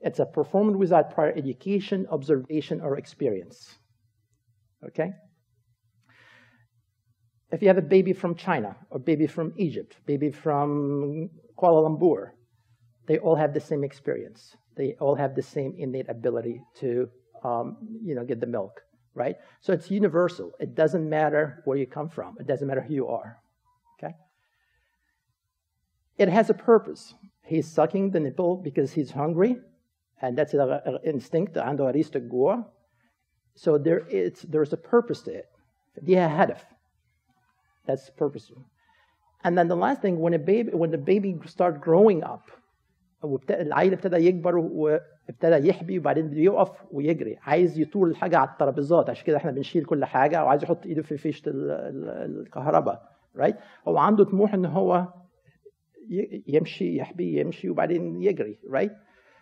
It's 0.00 0.20
a 0.20 0.26
performed 0.26 0.76
without 0.76 1.12
prior 1.12 1.32
education, 1.32 2.06
observation, 2.08 2.80
or 2.80 2.98
experience. 2.98 3.74
Okay? 4.86 5.10
If 7.50 7.62
you 7.62 7.68
have 7.68 7.78
a 7.78 7.82
baby 7.96 8.12
from 8.12 8.36
China, 8.36 8.76
or 8.90 9.00
baby 9.00 9.26
from 9.26 9.54
Egypt, 9.56 9.96
baby 10.06 10.30
from 10.30 11.30
Kuala 11.58 11.80
Lumpur, 11.88 12.30
they 13.11 13.17
all 13.17 13.35
have 13.35 13.53
the 13.53 13.59
same 13.59 13.83
experience. 13.83 14.55
They 14.77 14.95
all 15.01 15.15
have 15.15 15.35
the 15.35 15.41
same 15.41 15.75
innate 15.77 16.07
ability 16.07 16.61
to, 16.79 17.09
um, 17.43 17.75
you 18.01 18.15
know, 18.15 18.23
get 18.23 18.39
the 18.39 18.47
milk, 18.47 18.83
right? 19.15 19.35
So 19.59 19.73
it's 19.73 19.91
universal. 19.91 20.53
It 20.61 20.75
doesn't 20.75 21.09
matter 21.09 21.61
where 21.65 21.77
you 21.77 21.85
come 21.85 22.07
from. 22.07 22.37
It 22.39 22.47
doesn't 22.47 22.65
matter 22.65 22.79
who 22.79 22.93
you 22.93 23.07
are, 23.09 23.37
okay? 23.95 24.13
It 26.17 26.29
has 26.29 26.49
a 26.49 26.53
purpose. 26.53 27.13
He's 27.43 27.67
sucking 27.67 28.11
the 28.11 28.21
nipple 28.21 28.55
because 28.55 28.93
he's 28.93 29.11
hungry, 29.11 29.57
and 30.21 30.37
that's 30.37 30.53
an 30.53 30.61
uh, 30.61 30.99
instinct, 31.03 31.55
the 31.55 31.63
andorista 31.63 32.25
gua. 32.25 32.65
So 33.55 33.77
there 33.77 34.07
is, 34.07 34.43
there's 34.43 34.71
a 34.71 34.77
purpose 34.77 35.19
to 35.23 35.33
it. 35.33 35.49
Yeah, 36.01 36.29
hadaf. 36.29 36.61
That's 37.85 38.09
purposeful. 38.09 38.63
And 39.43 39.57
then 39.57 39.67
the 39.67 39.75
last 39.75 40.01
thing, 40.01 40.17
when 40.21 40.33
a 40.33 40.39
baby, 40.39 40.71
when 40.71 40.91
the 40.91 40.97
baby 40.97 41.37
starts 41.45 41.77
growing 41.77 42.23
up, 42.23 42.49
العيل 43.49 43.93
ابتدى 43.93 44.15
يكبر 44.15 44.57
وابتدى 44.57 45.69
يحبي 45.69 45.99
وبعدين 45.99 46.27
بده 46.27 46.39
يقف 46.39 46.71
ويجري. 46.91 47.37
عايز 47.41 47.79
يطول 47.79 48.09
الحاجة 48.09 48.37
على 48.37 48.49
الترابيزات. 48.49 49.09
عشان 49.09 49.25
كده 49.25 49.37
إحنا 49.37 49.51
بنشيل 49.51 49.85
كل 49.85 50.05
حاجة 50.05 50.43
وعايز 50.43 50.63
يحط 50.63 50.85
ايده 50.85 51.01
في 51.01 51.17
فيشة 51.17 51.43
الكهرباء 51.47 53.11
رايت 53.35 53.55
هو 53.87 53.97
عنده 53.97 54.23
طموح 54.23 54.53
إن 54.53 54.65
هو 54.65 55.07
يمشي 56.47 56.97
يحبي 56.97 57.39
يمشي 57.39 57.69
وبعدين 57.69 58.21
يجري 58.23 58.59
رايت 58.69 58.91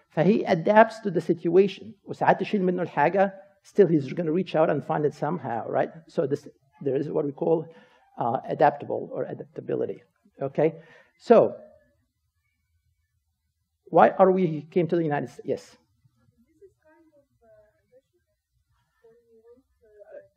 فهي 0.10 0.46
adapts 0.46 0.96
to 1.04 1.12
the 1.12 1.22
situation. 1.22 1.86
وساعات 2.06 2.40
تشيل 2.40 2.64
منه 2.64 2.82
الحاجة 2.82 3.34
still 3.64 3.88
he's 3.88 4.14
going 4.14 4.26
to 4.26 4.32
reach 4.32 4.56
out 4.56 4.70
and 4.70 4.84
find 4.84 5.06
it 5.06 5.14
somehow 5.14 5.68
right? 5.68 5.92
So 6.08 6.28
this 6.28 6.48
there 6.82 6.96
is 6.96 7.10
what 7.10 7.26
we 7.26 7.32
call 7.32 7.66
uh, 8.18 8.38
adaptable 8.56 9.10
or 9.14 9.26
adaptability. 9.26 10.02
Okay? 10.42 10.74
So 11.18 11.56
why 13.90 14.10
are 14.12 14.32
we 14.32 14.68
came 14.72 14.88
to 14.88 14.96
the 14.96 15.04
United 15.04 15.30
States? 15.30 15.48
Yes. 15.48 15.78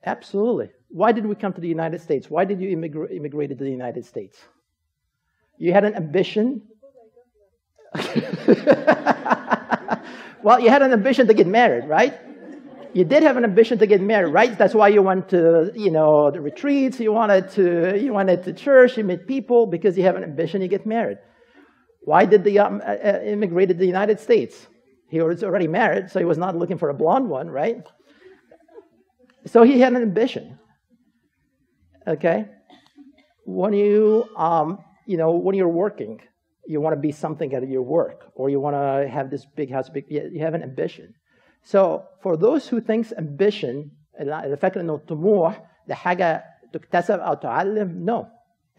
Absolutely. 0.04 0.70
Why 0.88 1.12
did 1.12 1.26
we 1.26 1.34
come 1.34 1.52
to 1.52 1.60
the 1.60 1.68
United 1.68 2.00
States? 2.00 2.28
Why 2.28 2.44
did 2.44 2.60
you 2.60 2.70
immigrate, 2.70 3.12
immigrate 3.12 3.50
to 3.50 3.54
the 3.54 3.70
United 3.70 4.04
States? 4.04 4.36
You 5.58 5.72
had 5.72 5.84
an 5.84 5.94
ambition. 5.94 6.62
well, 10.42 10.58
you 10.58 10.70
had 10.70 10.82
an 10.82 10.92
ambition 10.92 11.28
to 11.28 11.34
get 11.34 11.46
married, 11.46 11.88
right? 11.88 12.18
You 12.94 13.04
did 13.04 13.22
have 13.22 13.36
an 13.36 13.44
ambition 13.44 13.78
to 13.78 13.86
get 13.86 14.00
married, 14.00 14.32
right? 14.32 14.58
That's 14.58 14.74
why 14.74 14.88
you 14.88 15.02
went 15.02 15.28
to, 15.30 15.72
you 15.74 15.90
know, 15.90 16.30
the 16.30 16.40
retreats. 16.40 16.98
You 17.00 17.12
wanted 17.12 17.48
to, 17.50 17.98
you 17.98 18.12
wanted 18.12 18.42
to 18.44 18.52
church. 18.52 18.98
You 18.98 19.04
met 19.04 19.26
people 19.26 19.66
because 19.66 19.96
you 19.96 20.02
have 20.02 20.16
an 20.16 20.24
ambition. 20.24 20.60
You 20.60 20.68
get 20.68 20.84
married. 20.84 21.18
Why 22.01 22.25
did 22.25 22.43
the 22.43 22.59
um, 22.59 22.81
uh, 22.85 22.89
uh, 22.89 23.21
immigrate 23.23 23.69
to 23.69 23.73
the 23.73 23.85
United 23.85 24.19
States? 24.19 24.67
He 25.09 25.21
was 25.21 25.43
already 25.43 25.67
married, 25.67 26.09
so 26.09 26.19
he 26.19 26.25
was 26.25 26.37
not 26.37 26.55
looking 26.55 26.77
for 26.77 26.89
a 26.89 26.93
blonde 26.93 27.29
one, 27.29 27.49
right? 27.49 27.85
So 29.45 29.63
he 29.63 29.79
had 29.79 29.93
an 29.93 30.01
ambition. 30.01 30.59
Okay, 32.07 32.45
when 33.45 33.73
you 33.73 34.25
um, 34.37 34.79
you 35.05 35.17
know 35.17 35.31
when 35.31 35.55
you're 35.55 35.67
working, 35.85 36.21
you 36.65 36.79
want 36.79 36.95
to 36.95 37.01
be 37.01 37.11
something 37.11 37.53
at 37.53 37.67
your 37.67 37.81
work, 37.81 38.31
or 38.35 38.49
you 38.49 38.59
want 38.59 38.75
to 38.75 39.09
have 39.09 39.29
this 39.29 39.45
big 39.45 39.71
house. 39.71 39.89
Big, 39.89 40.05
you 40.09 40.39
have 40.39 40.53
an 40.53 40.63
ambition. 40.63 41.13
So 41.63 42.03
for 42.21 42.37
those 42.37 42.67
who 42.67 42.79
thinks 42.79 43.11
ambition 43.11 43.91
الفكرة 44.19 44.81
إنه 44.81 44.95
الطموح 44.95 45.61
ده 45.87 45.95
حاجة 45.95 46.43
تكتسب 46.73 47.19
أو 47.19 47.33
تعلم 47.33 48.05
no 48.05 48.25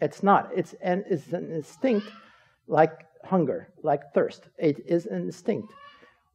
it's 0.01 0.23
not 0.23 0.49
it's 0.53 0.73
an, 0.81 1.03
it's 1.09 1.33
an 1.33 1.51
instinct 1.51 2.07
like 2.67 2.91
hunger, 3.23 3.73
like 3.83 4.13
thirst. 4.13 4.49
It 4.57 4.79
is 4.85 5.05
an 5.05 5.23
instinct. 5.25 5.73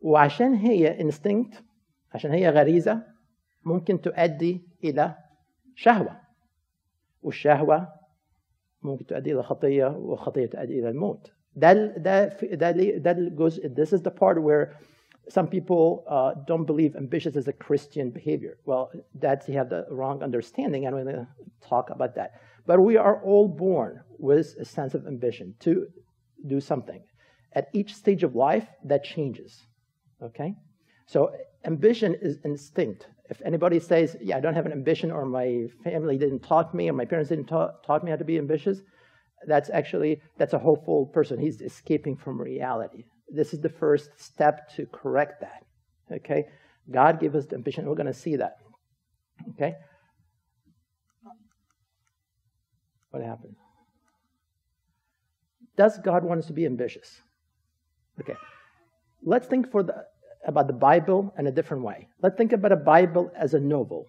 وعشان 0.00 0.54
هي 0.54 0.98
instinct 0.98 1.62
عشان 2.14 2.30
هي 2.32 2.50
غريزة 2.50 3.02
ممكن 3.64 4.00
تؤدي 4.00 4.62
إلى 4.84 5.14
شهوة 5.74 6.20
والشهوة 7.22 7.88
ممكن 8.82 9.06
تؤدي 9.06 9.32
إلى 9.32 9.42
خطية 9.42 9.86
والخطية 9.86 10.46
تؤدي 10.46 10.78
إلى 10.78 10.88
الموت 10.88 11.32
ده 11.56 11.72
ده 11.96 12.28
ده 12.52 12.70
ده 12.96 13.10
الجزء 13.10 13.68
this 13.68 13.92
is 13.92 14.02
the 14.02 14.10
part 14.10 14.42
where 14.42 14.74
some 15.28 15.48
people 15.48 16.04
uh, 16.08 16.34
don't 16.46 16.64
believe 16.64 16.96
ambitious 16.96 17.36
is 17.36 17.48
a 17.48 17.52
Christian 17.52 18.10
behavior. 18.10 18.58
Well, 18.66 18.90
that's 19.14 19.48
you 19.48 19.56
have 19.56 19.70
the 19.70 19.86
wrong 19.90 20.22
understanding, 20.22 20.84
and 20.86 20.94
we're 20.94 21.04
going 21.04 21.16
to 21.16 21.28
talk 21.66 21.90
about 21.90 22.14
that. 22.16 22.32
But 22.66 22.80
we 22.80 22.96
are 22.96 23.22
all 23.22 23.48
born 23.48 24.00
with 24.18 24.54
a 24.60 24.64
sense 24.64 24.94
of 24.94 25.06
ambition 25.06 25.54
to 25.60 25.86
do 26.47 26.59
something. 26.59 27.01
At 27.53 27.67
each 27.73 27.95
stage 27.95 28.23
of 28.23 28.35
life, 28.35 28.67
that 28.85 29.03
changes. 29.03 29.65
Okay? 30.21 30.53
So 31.07 31.31
ambition 31.65 32.15
is 32.21 32.37
instinct. 32.45 33.07
If 33.29 33.41
anybody 33.45 33.79
says, 33.79 34.15
yeah, 34.21 34.37
I 34.37 34.39
don't 34.39 34.55
have 34.55 34.65
an 34.65 34.71
ambition, 34.71 35.11
or 35.11 35.25
my 35.25 35.65
family 35.83 36.17
didn't 36.17 36.41
taught 36.41 36.73
me, 36.73 36.89
or 36.89 36.93
my 36.93 37.05
parents 37.05 37.29
didn't 37.29 37.45
ta- 37.45 37.71
taught 37.85 38.03
me 38.03 38.11
how 38.11 38.17
to 38.17 38.25
be 38.25 38.37
ambitious, 38.37 38.81
that's 39.47 39.69
actually, 39.69 40.21
that's 40.37 40.53
a 40.53 40.59
hopeful 40.59 41.07
person. 41.13 41.39
He's 41.39 41.61
escaping 41.61 42.17
from 42.17 42.39
reality. 42.39 43.05
This 43.29 43.53
is 43.53 43.61
the 43.61 43.69
first 43.69 44.09
step 44.17 44.69
to 44.75 44.85
correct 44.87 45.41
that. 45.41 45.63
Okay? 46.11 46.43
God 46.91 47.19
gave 47.19 47.35
us 47.35 47.45
the 47.45 47.55
ambition. 47.55 47.85
We're 47.85 47.95
going 47.95 48.07
to 48.07 48.13
see 48.13 48.35
that. 48.37 48.57
Okay? 49.51 49.73
What 53.11 53.23
happened? 53.23 53.55
Does 55.78 55.98
God 55.98 56.24
want 56.24 56.40
us 56.40 56.46
to 56.46 56.52
be 56.52 56.66
ambitious? 56.66 57.22
Okay. 58.20 58.36
Let's 59.22 59.46
think 59.46 59.70
for 59.70 59.82
the, 59.82 60.04
about 60.46 60.66
the 60.66 60.72
Bible 60.72 61.34
in 61.38 61.46
a 61.46 61.52
different 61.52 61.82
way. 61.82 62.08
Let's 62.22 62.36
think 62.36 62.52
about 62.52 62.72
a 62.72 62.76
Bible 62.76 63.30
as 63.36 63.54
a 63.54 63.60
novel. 63.60 64.06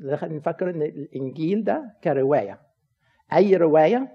نفكر 0.00 0.70
ان 0.70 0.82
الانجيل 0.82 1.64
ده 1.64 1.96
كروايه. 2.04 2.60
اي 3.32 3.56
روايه 3.56 4.08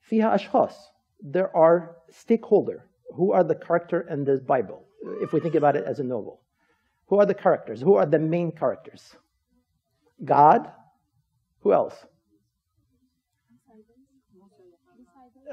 فيها 0.00 0.34
اشخاص. 0.34 0.90
There 1.22 1.56
are 1.56 1.96
stakeholder. 2.10 2.88
Who 3.16 3.32
are 3.32 3.44
the 3.44 3.54
character 3.54 4.02
in 4.02 4.24
this 4.24 4.40
Bible? 4.40 4.84
If 5.22 5.32
we 5.32 5.40
think 5.40 5.54
about 5.54 5.76
it 5.76 5.84
as 5.84 5.98
a 6.00 6.04
novel. 6.04 6.40
Who 7.08 7.18
are 7.20 7.26
the 7.26 7.34
characters? 7.34 7.80
Who 7.80 7.94
are 7.94 8.06
the 8.06 8.18
main 8.18 8.52
characters? 8.52 9.16
God. 10.24 10.70
Who 11.60 11.72
else? 11.72 12.06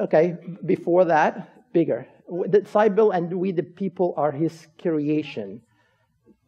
Okay, 0.01 0.37
before 0.65 1.07
that, 1.07 1.73
bigger. 1.73 2.07
The 2.29 2.65
Cybele 2.67 3.13
and 3.13 3.33
we, 3.33 3.53
the 3.53 3.63
people, 3.63 4.15
are 4.17 4.33
his 4.33 4.67
creation. 4.81 5.63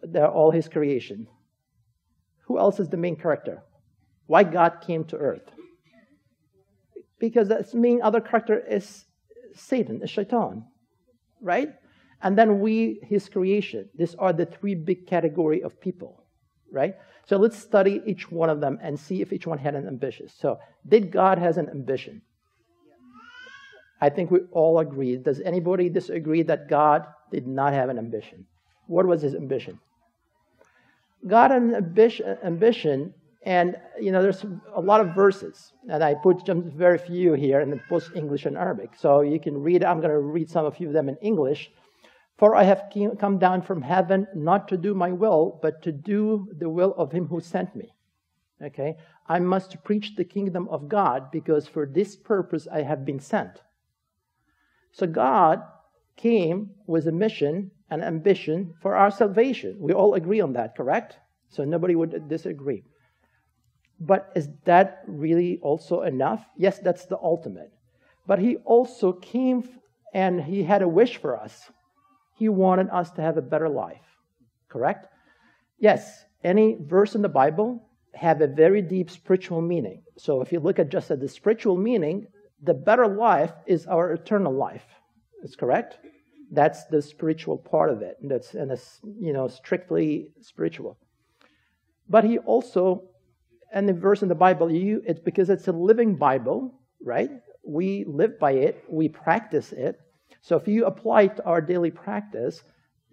They're 0.03 0.31
all 0.31 0.51
his 0.51 0.69
creation. 0.69 1.27
Who 2.47 2.59
else 2.59 2.81
is 2.81 2.89
the 2.89 2.97
main 2.97 3.17
character? 3.17 3.63
Why 4.27 4.43
God 4.43 4.83
came 4.87 5.05
to 5.05 5.17
earth? 5.17 5.51
Because 7.19 7.49
the 7.49 7.67
main 7.75 8.03
other 8.03 8.21
character 8.21 8.59
is 8.59 9.05
Satan, 9.55 10.03
is 10.03 10.11
Shaitan, 10.11 10.65
right? 11.41 11.71
And 12.23 12.37
then 12.37 12.61
we, 12.61 13.01
his 13.03 13.29
creation. 13.29 13.89
These 13.95 14.15
are 14.17 14.33
the 14.33 14.47
three 14.47 14.75
big 14.75 15.07
category 15.07 15.63
of 15.63 15.81
people, 15.81 16.25
right? 16.71 16.97
So 17.27 17.37
let's 17.37 17.59
study 17.59 18.03
each 18.07 18.31
one 18.31 18.51
of 18.51 18.61
them 18.61 18.79
and 18.83 18.99
see 18.99 19.21
if 19.23 19.33
each 19.33 19.47
one 19.47 19.59
had 19.59 19.75
an 19.75 19.87
ambition. 19.87 20.29
So, 20.29 20.59
did 20.87 21.11
God 21.11 21.39
has 21.39 21.59
an 21.59 21.69
ambition? 21.69 22.23
I 24.01 24.09
think 24.09 24.31
we 24.31 24.41
all 24.53 24.79
agree. 24.79 25.17
Does 25.17 25.41
anybody 25.41 25.89
disagree 25.89 26.43
that 26.43 26.69
God 26.69 27.07
did 27.33 27.47
not 27.47 27.73
have 27.73 27.89
an 27.89 27.99
ambition? 27.99 28.47
What 28.87 29.07
was 29.07 29.23
his 29.23 29.35
ambition? 29.35 29.81
God 31.27 31.51
had 31.51 31.63
an 31.63 31.75
ambition, 31.75 32.39
ambition 32.45 33.15
and 33.45 33.77
you 34.01 34.13
know 34.13 34.21
there's 34.21 34.45
a 34.75 34.81
lot 34.81 35.01
of 35.01 35.15
verses, 35.15 35.73
and 35.89 36.03
I 36.03 36.15
put 36.15 36.45
just 36.45 36.61
very 36.61 36.99
few 36.99 37.35
here 37.35 37.61
in 37.61 37.81
both 37.89 38.15
English 38.15 38.47
and 38.47 38.57
Arabic, 38.57 38.91
so 38.97 39.21
you 39.21 39.41
can 39.41 39.63
read. 39.63 39.85
I'm 39.85 40.01
going 40.01 40.11
to 40.11 40.19
read 40.19 40.51
some 40.51 40.67
of 40.67 40.77
few 40.77 40.89
of 40.89 40.93
them 40.93 41.09
in 41.09 41.17
English. 41.17 41.71
For 42.37 42.55
I 42.55 42.63
have 42.65 42.93
come 43.19 43.39
down 43.39 43.63
from 43.63 43.83
heaven 43.83 44.29
not 44.35 44.69
to 44.69 44.77
do 44.77 44.95
my 44.95 45.11
will, 45.11 45.59
but 45.61 45.83
to 45.83 45.93
do 45.93 46.49
the 46.57 46.69
will 46.69 46.95
of 46.97 47.11
him 47.11 47.27
who 47.27 47.41
sent 47.41 47.75
me. 47.75 47.93
Okay, 48.63 48.97
I 49.27 49.39
must 49.39 49.83
preach 49.83 50.15
the 50.17 50.25
kingdom 50.25 50.69
of 50.69 50.89
God 50.89 51.31
because 51.31 51.67
for 51.67 51.87
this 51.87 52.17
purpose 52.17 52.69
I 52.71 52.83
have 52.83 53.05
been 53.05 53.21
sent. 53.21 53.63
So 54.93 55.07
God 55.07 55.63
came 56.17 56.71
with 56.87 57.07
a 57.07 57.13
mission 57.13 57.71
and 57.91 58.03
ambition 58.03 58.75
for 58.83 58.97
our 58.97 59.11
salvation. 59.11 59.77
We 59.79 59.93
all 59.93 60.15
agree 60.15 60.41
on 60.41 60.53
that, 60.55 60.77
correct? 60.77 61.17
So 61.49 61.65
nobody 61.65 61.95
would 61.95 62.29
disagree. 62.29 62.83
But 64.01 64.31
is 64.37 64.49
that 64.65 65.03
really 65.07 65.59
also 65.63 66.03
enough? 66.03 66.45
Yes, 66.57 66.79
that's 66.79 67.07
the 67.07 67.19
ultimate. 67.23 67.73
but 68.29 68.39
he 68.39 68.57
also 68.59 69.13
came 69.13 69.67
and 70.15 70.41
he 70.41 70.63
had 70.63 70.83
a 70.83 70.89
wish 70.89 71.17
for 71.17 71.37
us. 71.37 71.71
He 72.37 72.49
wanted 72.49 72.91
us 72.91 73.11
to 73.13 73.23
have 73.23 73.39
a 73.39 73.43
better 73.43 73.69
life. 73.69 74.05
Correct? 74.69 75.07
Yes, 75.81 76.25
any 76.45 76.77
verse 76.79 77.15
in 77.15 77.23
the 77.23 77.29
Bible 77.29 77.83
have 78.15 78.41
a 78.41 78.47
very 78.47 78.83
deep 78.83 79.11
spiritual 79.11 79.63
meaning. 79.63 80.03
So 80.19 80.43
if 80.43 80.53
you 80.53 80.61
look 80.61 80.79
at 80.79 80.91
just 80.91 81.11
at 81.11 81.21
the 81.21 81.29
spiritual 81.29 81.77
meaning, 81.77 82.27
the 82.63 82.75
better 82.75 83.07
life 83.07 83.53
is 83.67 83.87
our 83.87 84.13
eternal 84.13 84.53
life. 84.53 84.85
Is 85.43 85.57
correct? 85.57 85.99
That's 86.51 86.87
the 86.87 87.01
spiritual 87.01 87.59
part 87.59 87.91
of 87.91 88.03
it. 88.03 88.17
That's 88.23 88.55
and 88.55 88.71
it's 88.73 89.01
you 89.21 89.33
know 89.33 89.49
strictly 89.49 90.33
spiritual. 90.41 90.99
But 92.09 92.25
he 92.25 92.39
also, 92.39 93.05
and 93.73 93.89
the 93.89 93.93
verse 93.93 94.23
in 94.23 94.29
the 94.29 94.35
Bible, 94.35 94.71
you 94.71 95.03
it's 95.07 95.21
because 95.21 95.51
it's 95.51 95.69
a 95.69 95.73
living 95.73 96.17
Bible, 96.17 96.75
right? 97.03 97.31
We 97.65 98.05
live 98.09 98.39
by 98.39 98.53
it, 98.53 98.83
we 98.89 99.09
practice 99.09 99.73
it. 99.73 100.01
So 100.41 100.57
if 100.57 100.67
you 100.67 100.87
apply 100.87 101.23
it 101.23 101.37
to 101.37 101.45
our 101.45 101.61
daily 101.61 101.91
practice, 101.91 102.63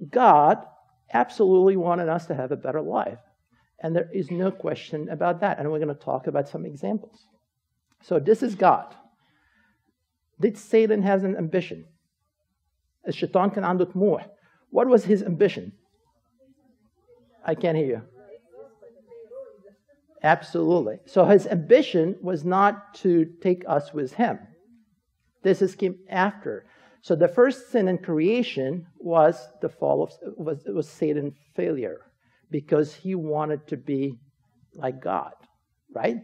God 0.10 0.66
absolutely 1.14 1.78
wanted 1.78 2.10
us 2.10 2.26
to 2.28 2.36
have 2.36 2.52
a 2.52 2.58
better 2.58 2.82
life. 2.82 3.20
And 3.80 3.96
there 3.96 4.10
is 4.14 4.32
no 4.32 4.52
question 4.52 5.10
about 5.10 5.42
that. 5.42 5.60
And 5.60 5.70
we're 5.72 5.80
going 5.80 5.96
to 5.96 5.96
talk 5.96 6.28
about 6.28 6.48
some 6.48 6.66
examples. 6.66 7.28
So 8.02 8.20
this 8.20 8.42
is 8.42 8.56
God. 8.56 8.96
Did 10.41 10.57
Satan 10.57 11.03
have 11.03 11.25
an 11.25 11.37
ambition? 11.37 11.87
الشيطان 13.09 13.51
كان 13.51 13.65
عنده 13.65 13.85
طموح. 13.85 14.27
What 14.71 14.89
was 14.89 15.05
his 15.05 15.23
ambition? 15.23 15.73
I 17.45 17.55
can't 17.55 17.77
hear 17.77 17.87
you. 17.87 18.03
Absolutely. 20.23 20.99
So 21.07 21.25
his 21.25 21.47
ambition 21.47 22.17
was 22.21 22.45
not 22.45 22.95
to 22.97 23.25
take 23.41 23.65
us 23.67 23.93
with 23.95 24.15
him. 24.15 24.39
This 25.43 25.63
is 25.63 25.75
came 25.75 25.97
after. 26.11 26.67
So 27.03 27.17
the 27.17 27.29
first 27.29 27.71
sin 27.71 27.89
in 27.89 27.99
creation 27.99 28.87
was 28.99 29.49
the 29.63 29.71
fall 29.71 30.03
of 30.03 30.13
was, 30.37 30.63
was 30.67 30.89
Satan's 30.89 31.39
failure 31.57 32.01
because 32.51 32.95
he 32.95 33.15
wanted 33.15 33.67
to 33.69 33.79
be 33.79 34.19
like 34.75 35.01
God, 35.03 35.33
right? 35.95 36.19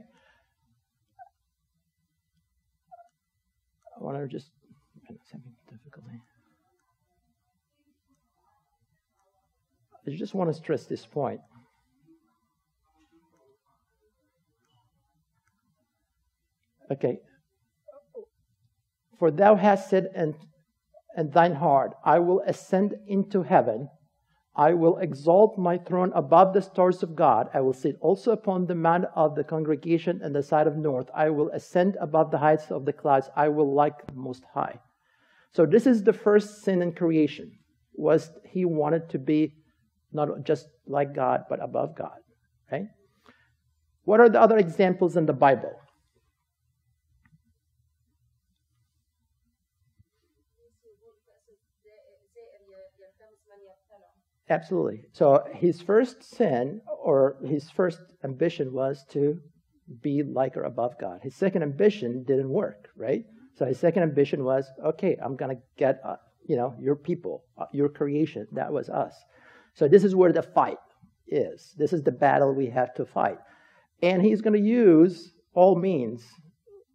Want 4.02 4.18
to 4.18 4.28
just 4.28 4.50
having 5.32 5.54
difficulty. 5.70 6.22
I 10.08 10.12
just 10.12 10.34
want 10.34 10.50
to 10.50 10.54
stress 10.54 10.86
this 10.86 11.06
point. 11.06 11.40
Okay. 16.92 17.20
For 19.20 19.32
thou 19.32 19.56
hast 19.56 19.90
said 19.90 20.08
and, 20.16 20.36
and 21.16 21.32
thine 21.32 21.56
heart, 21.56 21.94
I 22.04 22.20
will 22.20 22.42
ascend 22.46 22.96
into 23.08 23.44
heaven. 23.44 23.90
I 24.56 24.74
will 24.74 24.98
exalt 24.98 25.58
my 25.58 25.78
throne 25.78 26.12
above 26.14 26.54
the 26.54 26.62
stars 26.62 27.04
of 27.04 27.16
God. 27.16 27.50
I 27.54 27.62
will 27.62 27.74
sit 27.74 27.96
also 28.02 28.32
upon 28.32 28.66
the 28.66 28.76
mount 28.76 29.06
of 29.16 29.36
the 29.36 29.46
congregation 29.46 30.22
in 30.22 30.34
the 30.34 30.44
side 30.44 30.68
of 30.68 30.76
north. 30.76 31.10
I 31.16 31.30
will 31.30 31.50
ascend 31.52 31.98
above 32.02 32.32
the 32.32 32.38
heights 32.38 32.70
of 32.70 32.86
the 32.86 32.92
clouds. 32.92 33.30
I 33.36 33.48
will 33.48 33.74
like 33.74 34.06
the 34.08 34.14
most 34.14 34.44
high. 34.54 34.80
So 35.54 35.66
this 35.66 35.88
is 35.88 36.04
the 36.04 36.14
first 36.14 36.64
sin 36.64 36.82
in 36.82 36.92
creation. 36.94 37.52
Was 37.96 38.32
he 38.46 38.66
wanted 38.66 39.10
to 39.10 39.20
be 39.20 39.54
not 40.12 40.44
just 40.44 40.68
like 40.86 41.16
God, 41.16 41.46
but 41.50 41.64
above 41.64 41.96
God, 41.96 42.20
right? 42.72 42.88
What 44.04 44.20
are 44.20 44.30
the 44.30 44.42
other 44.42 44.58
examples 44.58 45.16
in 45.16 45.26
the 45.26 45.34
Bible? 45.34 45.74
Absolutely. 54.52 55.04
So 55.14 55.46
his 55.54 55.82
first 55.82 56.24
sin 56.24 56.82
or 56.86 57.38
his 57.42 57.70
first 57.72 58.02
ambition 58.26 58.74
was 58.74 59.06
to 59.12 59.40
be 60.02 60.24
like 60.24 60.58
or 60.58 60.64
above 60.64 61.00
God. 61.00 61.22
His 61.24 61.36
second 61.36 61.64
ambition 61.64 62.24
didn't 62.24 62.50
work, 62.50 62.90
right? 62.98 63.24
So 63.56 63.66
his 63.66 63.80
second 63.80 64.04
ambition 64.04 64.44
was, 64.44 64.70
okay, 64.86 65.18
I'm 65.24 65.38
going 65.38 65.56
to 65.56 65.62
get, 65.78 66.02
uh, 66.04 66.18
you 66.46 66.58
know, 66.58 66.76
your 66.78 66.98
people, 66.98 67.46
uh, 67.58 67.68
your 67.72 67.88
creation. 67.88 68.46
That 68.52 68.74
was 68.74 68.90
us. 68.90 69.16
So 69.74 69.88
this 69.88 70.04
is 70.04 70.16
where 70.16 70.34
the 70.34 70.44
fight 70.44 70.78
is. 71.30 71.74
This 71.78 71.94
is 71.94 72.04
the 72.04 72.12
battle 72.12 72.54
we 72.54 72.68
have 72.68 72.94
to 72.96 73.06
fight. 73.06 73.38
And 74.04 74.22
he's 74.22 74.42
going 74.42 74.62
to 74.62 74.70
use 74.70 75.32
all 75.54 75.78
means, 75.78 76.26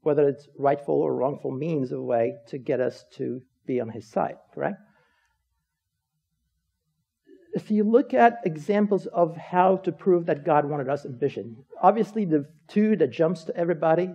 whether 0.02 0.28
it's 0.28 0.46
rightful 0.59 0.96
or 0.96 1.14
wrongful 1.14 1.52
means 1.52 1.90
of 1.90 2.02
way 2.02 2.35
to 2.48 2.59
get 2.59 2.81
us 2.81 3.07
to 3.12 3.40
be 3.66 3.81
on 3.81 3.88
his 3.88 4.07
side, 4.07 4.37
correct? 4.52 4.76
if 7.56 7.69
you 7.69 7.84
look 7.84 8.13
at 8.13 8.41
examples 8.45 9.08
of 9.08 9.36
how 9.36 9.77
to 9.77 9.91
prove 9.91 10.25
that 10.25 10.45
God 10.45 10.65
wanted 10.65 10.89
us 10.89 11.06
ambition, 11.06 11.58
obviously 11.82 12.25
the 12.25 12.45
two 12.67 12.95
that 12.95 13.12
jumps 13.12 13.43
to 13.45 13.56
everybody, 13.56 14.13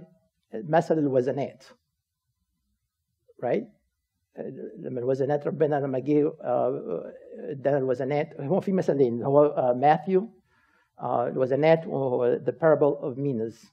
مثل 0.55 0.99
الوزنات. 0.99 1.65
Right? 3.43 3.69
لما 4.79 5.01
الوزنات 5.01 5.47
ربنا 5.47 5.81
لما 5.81 5.99
جه 5.99 6.33
ادانا 7.51 7.79
الوزنات 7.79 8.41
هو 8.41 8.61
في 8.61 8.73
مثلين 8.73 9.23
هو 9.23 9.75
ماثيو 9.77 10.29
الوزنات 11.03 11.87
و 11.87 12.37
the 12.39 12.53
parable 12.53 12.99
of 13.03 13.17
minas. 13.17 13.67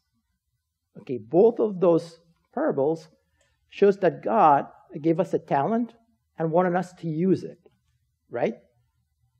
Okay, 0.99 1.17
both 1.17 1.59
of 1.59 1.79
those 1.79 2.19
parables 2.53 3.09
shows 3.69 3.97
that 3.97 4.21
God 4.21 4.67
gave 5.01 5.19
us 5.19 5.33
a 5.33 5.39
talent 5.39 5.95
and 6.37 6.51
wanted 6.51 6.75
us 6.75 6.93
to 6.93 7.07
use 7.07 7.43
it, 7.43 7.59
right? 8.29 8.55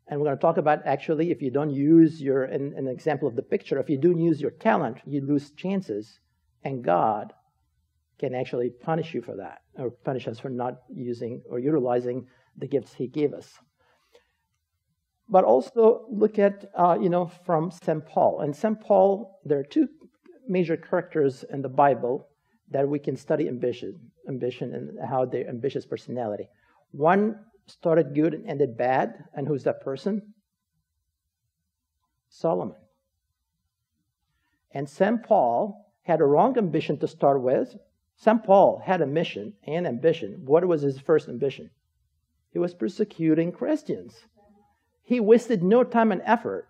And 0.09 0.18
we're 0.18 0.27
going 0.27 0.38
to 0.38 0.40
talk 0.40 0.57
about 0.57 0.87
actually 0.87 1.31
if 1.31 1.42
you 1.42 1.51
don't 1.51 1.71
use 1.71 2.21
your, 2.21 2.47
in, 2.47 2.73
an 2.77 2.88
example 2.88 3.29
of 3.29 3.37
the 3.37 3.42
picture, 3.42 3.79
if 3.79 3.90
you 3.90 3.99
don't 3.99 4.18
use 4.18 4.40
your 4.40 4.53
talent, 4.53 4.99
you 5.05 5.21
lose 5.21 5.51
chances. 5.51 6.18
And 6.64 6.83
God 6.83 7.33
can 8.18 8.35
actually 8.35 8.71
punish 8.71 9.14
you 9.14 9.23
for 9.23 9.37
that, 9.37 9.59
or 9.77 9.90
punish 9.90 10.27
us 10.27 10.38
for 10.38 10.49
not 10.49 10.79
using 10.92 11.42
or 11.49 11.59
utilizing 11.59 12.27
the 12.57 12.66
gifts 12.66 12.94
He 12.94 13.07
gave 13.07 13.33
us. 13.33 13.59
But 15.29 15.44
also 15.44 16.07
look 16.11 16.38
at, 16.38 16.64
uh, 16.77 16.99
you 17.01 17.11
know, 17.11 17.31
from 17.44 17.71
St. 17.71 18.05
Paul. 18.07 18.40
And 18.40 18.57
St. 18.57 18.81
Paul, 18.81 19.38
there 19.44 19.59
are 19.59 19.64
two 19.64 19.88
major 20.49 20.77
characters 20.77 21.44
in 21.53 21.61
the 21.61 21.68
Bible 21.68 22.29
that 22.71 22.88
we 22.88 22.99
can 22.99 23.14
study 23.14 23.47
ambition, 23.47 24.11
ambition 24.29 24.75
and 24.75 25.09
how 25.09 25.27
their 25.27 25.49
ambitious 25.49 25.87
personality. 25.87 26.49
One 26.92 27.37
started 27.70 28.14
good 28.14 28.35
and 28.35 28.46
ended 28.46 28.76
bad. 28.76 29.24
And 29.35 29.46
who's 29.46 29.64
that 29.64 29.83
person? 29.83 30.35
Solomon. 32.28 32.76
And 34.72 34.88
St. 34.88 35.22
Paul 35.22 35.87
had 36.02 36.20
a 36.20 36.24
wrong 36.24 36.57
ambition 36.59 36.98
to 36.98 37.09
start 37.09 37.42
with. 37.42 37.74
St. 38.16 38.42
Paul 38.44 38.83
had 38.85 39.00
a 39.00 39.07
mission 39.07 39.54
and 39.66 39.87
ambition. 39.87 40.42
What 40.44 40.64
was 40.66 40.83
his 40.83 40.98
first 40.98 41.28
ambition? 41.28 41.70
He 42.52 42.59
was 42.59 42.74
persecuting 42.74 43.52
Christians. 43.52 44.14
He 45.02 45.20
wasted 45.20 45.62
no 45.62 45.85
time 45.85 46.12
and 46.12 46.22
effort. 46.24 46.68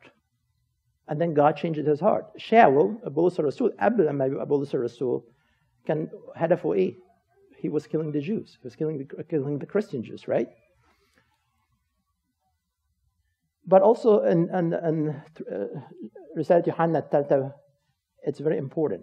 And 1.08 1.20
then 1.20 1.34
God 1.34 1.56
changed 1.56 1.80
his 1.80 2.00
heart. 2.00 2.26
Shaul, 2.38 2.98
Abul 3.04 3.30
Rasul, 3.30 3.70
Abulus 3.78 4.74
Rasul, 4.74 5.24
can 5.86 6.10
had 6.36 6.52
a 6.52 6.56
foe. 6.56 6.74
He 7.56 7.68
was 7.68 7.86
killing 7.86 8.12
the 8.12 8.20
Jews. 8.20 8.58
He 8.60 8.66
was 8.66 8.76
killing 8.76 8.98
the, 8.98 9.24
killing 9.24 9.58
the 9.58 9.66
Christian 9.66 10.04
Jews, 10.04 10.28
right? 10.28 10.48
But 13.68 13.82
also 13.82 14.22
in, 14.24 14.48
in, 14.48 14.72
in 14.72 15.22
uh, 15.52 15.66
Risalat 16.36 16.66
Yohanna 16.66 17.52
it's 18.22 18.40
very 18.40 18.56
important. 18.56 19.02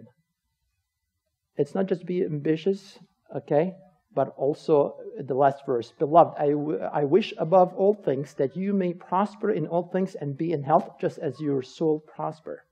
It's 1.56 1.74
not 1.74 1.86
just 1.86 2.04
be 2.04 2.24
ambitious, 2.24 2.98
okay, 3.34 3.74
but 4.12 4.34
also 4.36 4.96
the 5.18 5.34
last 5.34 5.64
verse 5.66 5.92
Beloved, 5.98 6.34
I, 6.38 6.50
I 7.00 7.04
wish 7.04 7.32
above 7.38 7.74
all 7.74 7.94
things 7.94 8.34
that 8.34 8.56
you 8.56 8.72
may 8.72 8.92
prosper 8.92 9.52
in 9.52 9.68
all 9.68 9.88
things 9.92 10.16
and 10.16 10.36
be 10.36 10.52
in 10.52 10.64
health 10.64 10.96
just 11.00 11.18
as 11.18 11.40
your 11.40 11.62
soul 11.62 12.02
prosper. 12.14 12.64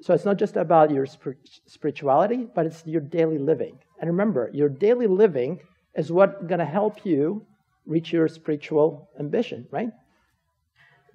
So 0.00 0.12
it's 0.14 0.24
not 0.24 0.36
just 0.36 0.56
about 0.56 0.90
your 0.90 1.06
spirituality, 1.06 2.48
but 2.56 2.66
it's 2.66 2.84
your 2.84 3.02
daily 3.02 3.38
living. 3.38 3.78
And 4.00 4.10
remember, 4.10 4.50
your 4.52 4.68
daily 4.68 5.06
living 5.06 5.60
is 5.94 6.10
what's 6.10 6.42
going 6.42 6.58
to 6.58 6.64
help 6.64 7.06
you 7.06 7.46
reach 7.86 8.12
your 8.12 8.26
spiritual 8.26 9.10
ambition, 9.20 9.68
right? 9.70 9.90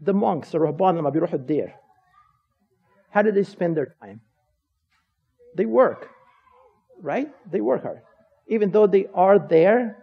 the 0.01 0.13
monks, 0.13 0.51
the 0.51 0.59
Rahban 0.59 0.99
لما 0.99 1.11
بيروحوا 1.11 1.39
الدير 1.39 1.73
how 3.13 3.21
do 3.21 3.31
they 3.31 3.43
spend 3.43 3.77
their 3.77 3.95
time? 4.01 4.23
They 5.55 5.67
work, 5.67 6.09
right? 6.99 7.29
They 7.51 7.61
work 7.61 7.83
hard. 7.83 8.01
Even 8.49 8.71
though 8.71 8.87
they 8.87 9.07
are 9.15 9.39
there, 9.39 9.99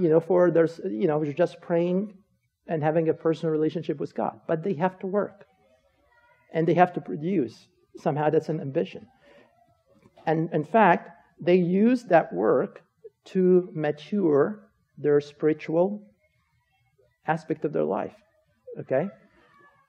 you 0.00 0.08
know, 0.08 0.18
for 0.18 0.50
there's, 0.50 0.80
you 0.84 1.06
know, 1.06 1.24
just 1.24 1.60
praying 1.60 2.12
and 2.66 2.82
having 2.82 3.08
a 3.08 3.14
personal 3.14 3.52
relationship 3.52 4.00
with 4.00 4.16
God. 4.16 4.40
But 4.48 4.64
they 4.64 4.74
have 4.74 4.98
to 4.98 5.06
work. 5.06 5.46
And 6.52 6.66
they 6.66 6.74
have 6.74 6.92
to 6.94 7.00
produce. 7.00 7.68
Somehow 7.98 8.30
that's 8.30 8.48
an 8.48 8.60
ambition. 8.60 9.06
And 10.26 10.52
in 10.52 10.64
fact, 10.64 11.10
they 11.40 11.54
use 11.54 12.02
that 12.04 12.32
work 12.32 12.82
to 13.26 13.68
mature 13.72 14.68
their 14.98 15.20
spiritual 15.20 16.02
aspect 17.28 17.64
of 17.64 17.72
their 17.72 17.84
life. 17.84 18.14
Okay? 18.77 19.07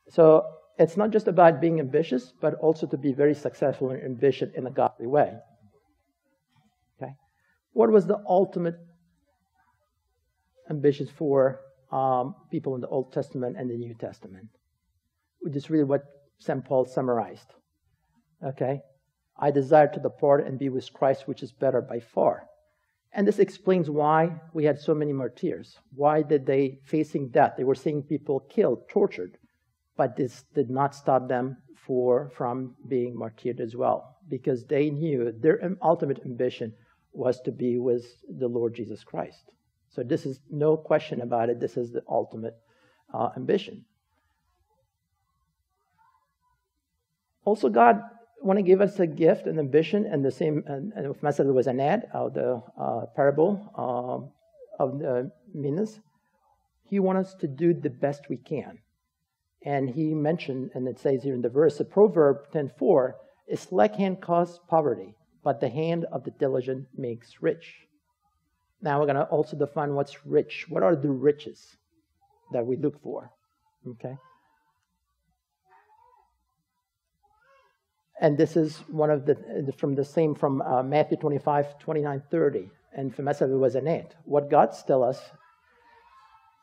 So 0.08 0.44
it's 0.78 0.96
not 0.96 1.10
just 1.10 1.28
about 1.28 1.60
being 1.60 1.78
ambitious, 1.80 2.32
but 2.40 2.54
also 2.54 2.86
to 2.86 2.96
be 2.96 3.12
very 3.12 3.34
successful 3.34 3.90
and 3.90 4.02
ambitious 4.02 4.50
in 4.54 4.66
a 4.66 4.70
godly 4.70 5.06
way. 5.06 5.32
Okay? 6.96 7.12
What 7.72 7.90
was 7.90 8.06
the 8.06 8.18
ultimate 8.26 8.76
ambition 10.68 11.06
for 11.06 11.60
um, 11.92 12.34
people 12.50 12.74
in 12.74 12.80
the 12.80 12.88
Old 12.88 13.12
Testament 13.12 13.56
and 13.58 13.70
the 13.70 13.76
New 13.76 13.94
Testament? 13.94 14.48
Which 15.40 15.56
is 15.56 15.70
really 15.70 15.84
what 15.84 16.02
St. 16.38 16.64
Paul 16.64 16.86
summarized. 16.86 17.52
Okay? 18.44 18.80
I 19.38 19.50
desire 19.50 19.88
to 19.88 20.00
depart 20.00 20.46
and 20.46 20.58
be 20.58 20.68
with 20.68 20.92
Christ, 20.92 21.26
which 21.26 21.42
is 21.42 21.52
better 21.52 21.80
by 21.80 22.00
far. 22.00 22.49
And 23.12 23.26
this 23.26 23.40
explains 23.40 23.90
why 23.90 24.40
we 24.52 24.64
had 24.64 24.78
so 24.78 24.94
many 24.94 25.12
martyrs. 25.12 25.78
Why 25.94 26.22
did 26.22 26.46
they 26.46 26.78
facing 26.84 27.30
death? 27.30 27.54
They 27.56 27.64
were 27.64 27.74
seeing 27.74 28.02
people 28.02 28.40
killed, 28.48 28.88
tortured, 28.88 29.36
but 29.96 30.16
this 30.16 30.44
did 30.54 30.70
not 30.70 30.94
stop 30.94 31.28
them 31.28 31.56
for, 31.74 32.30
from 32.36 32.76
being 32.86 33.18
martyred 33.18 33.60
as 33.60 33.74
well, 33.74 34.16
because 34.28 34.64
they 34.64 34.90
knew 34.90 35.32
their 35.40 35.60
ultimate 35.82 36.20
ambition 36.24 36.72
was 37.12 37.40
to 37.40 37.50
be 37.50 37.78
with 37.78 38.04
the 38.28 38.46
Lord 38.46 38.74
Jesus 38.74 39.02
Christ. 39.02 39.50
So 39.88 40.04
this 40.04 40.24
is 40.24 40.38
no 40.48 40.76
question 40.76 41.20
about 41.20 41.50
it. 41.50 41.58
This 41.58 41.76
is 41.76 41.90
the 41.90 42.02
ultimate 42.08 42.54
uh, 43.12 43.30
ambition. 43.36 43.84
Also, 47.44 47.68
God 47.68 48.02
want 48.42 48.58
to 48.58 48.62
give 48.62 48.80
us 48.80 48.98
a 48.98 49.06
gift, 49.06 49.46
an 49.46 49.58
ambition, 49.58 50.06
and 50.06 50.24
the 50.24 50.30
same. 50.30 50.64
And, 50.66 50.92
and 50.94 51.06
if 51.06 51.22
was 51.22 51.66
an 51.66 51.80
ad 51.80 52.08
of 52.12 52.34
the 52.34 52.62
uh, 52.78 53.06
parable 53.14 53.70
um, 53.76 54.30
of 54.78 54.98
the 54.98 55.30
minas, 55.54 56.00
he 56.84 56.98
wants 56.98 57.30
us 57.30 57.34
to 57.40 57.46
do 57.46 57.74
the 57.74 57.90
best 57.90 58.28
we 58.28 58.36
can. 58.36 58.78
And 59.64 59.90
he 59.90 60.14
mentioned, 60.14 60.70
and 60.74 60.88
it 60.88 60.98
says 60.98 61.22
here 61.22 61.34
in 61.34 61.42
the 61.42 61.50
verse, 61.50 61.78
the 61.78 61.84
proverb 61.84 62.50
10:4, 62.52 63.14
"A 63.50 63.56
slack 63.56 63.94
hand 63.96 64.22
causes 64.22 64.58
poverty, 64.68 65.14
but 65.44 65.60
the 65.60 65.68
hand 65.68 66.06
of 66.06 66.24
the 66.24 66.30
diligent 66.30 66.88
makes 66.96 67.42
rich." 67.42 67.86
Now 68.80 68.98
we're 68.98 69.06
going 69.06 69.16
to 69.16 69.24
also 69.24 69.56
define 69.58 69.94
what's 69.94 70.24
rich. 70.24 70.66
What 70.70 70.82
are 70.82 70.96
the 70.96 71.10
riches 71.10 71.76
that 72.52 72.66
we 72.66 72.76
look 72.76 73.02
for? 73.02 73.30
Okay. 73.86 74.16
And 78.21 78.37
this 78.37 78.55
is 78.55 78.77
one 78.87 79.09
of 79.09 79.25
the, 79.25 79.73
from 79.77 79.95
the 79.95 80.05
same 80.05 80.35
from 80.35 80.61
uh, 80.61 80.83
Matthew 80.83 81.17
25, 81.17 81.79
29, 81.79 82.23
30. 82.31 82.69
And 82.95 83.13
for 83.13 83.23
Masal 83.23 83.59
was 83.59 83.75
an 83.75 83.87
ant. 83.87 84.15
What 84.23 84.49
God 84.49 84.73
tell 84.87 85.03
us, 85.03 85.19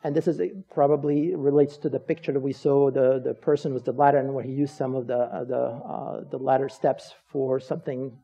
and 0.02 0.16
this 0.16 0.26
is 0.26 0.40
probably 0.72 1.34
relates 1.34 1.76
to 1.78 1.88
the 1.88 2.00
picture 2.00 2.32
that 2.32 2.40
we 2.40 2.52
saw, 2.52 2.90
the, 2.90 3.20
the 3.22 3.34
person 3.34 3.74
with 3.74 3.84
the 3.84 3.92
ladder, 3.92 4.18
and 4.18 4.32
where 4.32 4.42
he 4.42 4.52
used 4.52 4.74
some 4.74 4.94
of 4.94 5.06
the, 5.06 5.18
uh, 5.18 5.44
the, 5.44 5.60
uh, 5.60 6.24
the 6.30 6.38
ladder 6.38 6.68
steps 6.68 7.14
for 7.30 7.60
something, 7.60 8.16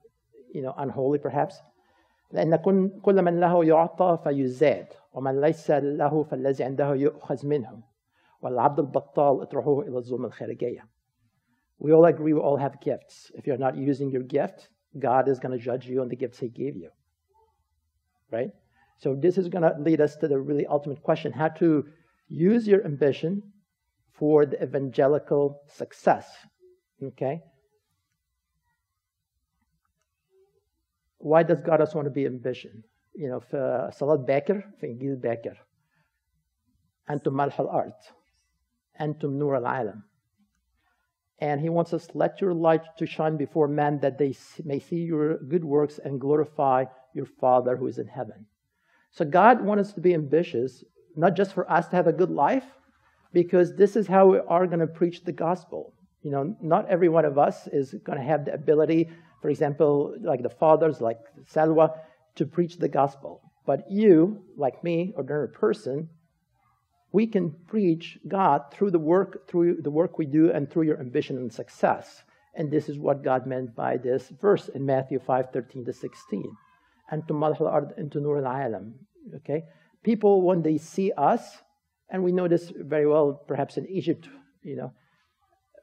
you 0.52 0.62
know, 0.62 0.74
unholy 0.78 1.18
perhaps. 1.18 1.60
لأن 2.32 2.56
كل 3.02 3.22
من 3.22 3.40
له 3.40 3.64
يعطى 3.64 4.18
فيزاد 4.24 4.86
ومن 5.14 5.40
ليس 5.40 5.70
له 5.70 6.22
فالذي 6.22 6.64
عنده 6.64 6.94
يؤخذ 6.94 7.46
منه 7.46 7.80
والعبد 8.42 8.78
البطال 8.78 9.42
اطرحوه 9.42 9.88
إلى 9.88 9.98
الظلم 9.98 10.24
الخارجية 10.24 10.86
we 11.83 11.91
all 11.91 12.05
agree 12.05 12.31
we 12.31 12.39
all 12.39 12.55
have 12.55 12.79
gifts. 12.79 13.29
If 13.35 13.45
you're 13.45 13.57
not 13.57 13.75
using 13.75 14.09
your 14.09 14.23
gift, 14.23 14.69
God 14.97 15.27
is 15.27 15.37
going 15.37 15.51
to 15.51 15.63
judge 15.63 15.85
you 15.85 16.01
on 16.01 16.07
the 16.07 16.15
gifts 16.15 16.39
He 16.39 16.47
gave 16.47 16.77
you. 16.77 16.89
Right? 18.31 18.51
So, 18.97 19.15
this 19.15 19.37
is 19.37 19.49
going 19.49 19.63
to 19.63 19.75
lead 19.77 19.99
us 19.99 20.15
to 20.17 20.29
the 20.29 20.39
really 20.39 20.65
ultimate 20.65 21.03
question 21.03 21.33
how 21.33 21.49
to 21.49 21.85
use 22.29 22.67
your 22.67 22.85
ambition 22.85 23.43
for 24.13 24.45
the 24.45 24.63
evangelical 24.63 25.61
success. 25.67 26.25
Okay? 27.03 27.41
Why 31.17 31.43
does 31.43 31.59
God 31.59 31.81
also 31.81 31.95
want 31.95 32.05
to 32.05 32.11
be 32.11 32.25
ambition? 32.25 32.85
You 33.13 33.27
know, 33.27 33.39
for 33.41 33.91
Salat 33.93 34.25
Bakr, 34.25 34.63
for 34.79 34.87
Gil 34.87 35.17
Bakr. 35.17 35.55
and 37.09 37.21
to 37.25 37.29
Malhal 37.29 37.71
Art. 37.71 38.01
and 38.95 39.15
Nur 39.21 39.55
al 39.55 39.65
Alam 39.65 40.03
and 41.43 41.59
he 41.59 41.67
wants 41.67 41.93
us 41.93 42.07
let 42.13 42.39
your 42.39 42.53
light 42.53 42.85
to 42.97 43.05
shine 43.05 43.35
before 43.35 43.67
men 43.67 43.99
that 43.99 44.17
they 44.17 44.33
may 44.63 44.79
see 44.79 45.01
your 45.11 45.39
good 45.53 45.65
works 45.65 45.99
and 46.05 46.21
glorify 46.25 46.85
your 47.13 47.25
father 47.25 47.75
who 47.75 47.87
is 47.87 47.99
in 47.99 48.07
heaven. 48.07 48.45
So 49.11 49.25
god 49.25 49.59
wants 49.61 49.89
us 49.89 49.93
to 49.95 50.01
be 50.07 50.13
ambitious 50.13 50.85
not 51.17 51.35
just 51.35 51.53
for 51.53 51.69
us 51.69 51.89
to 51.89 51.97
have 51.97 52.07
a 52.07 52.19
good 52.21 52.31
life 52.31 52.69
because 53.33 53.75
this 53.75 53.97
is 53.97 54.07
how 54.07 54.23
we 54.27 54.39
are 54.55 54.65
going 54.67 54.85
to 54.87 54.99
preach 54.99 55.25
the 55.25 55.37
gospel. 55.47 55.93
You 56.21 56.31
know 56.31 56.55
not 56.61 56.87
every 56.87 57.09
one 57.09 57.25
of 57.25 57.37
us 57.37 57.67
is 57.67 57.93
going 58.05 58.19
to 58.19 58.29
have 58.31 58.45
the 58.45 58.53
ability 58.53 59.09
for 59.41 59.49
example 59.49 60.15
like 60.21 60.43
the 60.43 60.57
fathers 60.61 61.01
like 61.01 61.19
salwa 61.53 61.87
to 62.37 62.45
preach 62.45 62.77
the 62.77 62.93
gospel. 63.01 63.41
But 63.65 63.79
you 63.91 64.15
like 64.55 64.81
me 64.81 65.11
ordinary 65.17 65.49
person 65.49 66.07
we 67.13 67.27
can 67.27 67.51
preach 67.67 68.17
God 68.27 68.63
through 68.73 68.91
the 68.91 68.99
work, 68.99 69.47
through 69.47 69.81
the 69.81 69.91
work 69.91 70.17
we 70.17 70.25
do, 70.25 70.51
and 70.51 70.69
through 70.69 70.83
your 70.83 70.99
ambition 70.99 71.37
and 71.37 71.53
success. 71.53 72.23
And 72.55 72.69
this 72.69 72.89
is 72.89 72.97
what 72.97 73.23
God 73.23 73.45
meant 73.45 73.75
by 73.75 73.97
this 73.97 74.29
verse 74.41 74.67
in 74.67 74.85
Matthew 74.85 75.19
5, 75.19 75.51
13 75.53 75.85
to 75.85 75.93
16. 75.93 76.57
And 77.11 77.27
to 77.27 77.65
ard 77.65 77.93
into 77.97 78.19
nur 78.19 78.43
al 78.43 78.93
Okay? 79.35 79.63
People, 80.03 80.41
when 80.41 80.63
they 80.63 80.79
see 80.79 81.11
us, 81.15 81.61
and 82.09 82.23
we 82.23 82.31
know 82.31 82.47
this 82.47 82.73
very 82.75 83.07
well, 83.07 83.43
perhaps 83.47 83.77
in 83.77 83.87
Egypt, 83.87 84.27
you 84.63 84.75
know, 84.75 84.91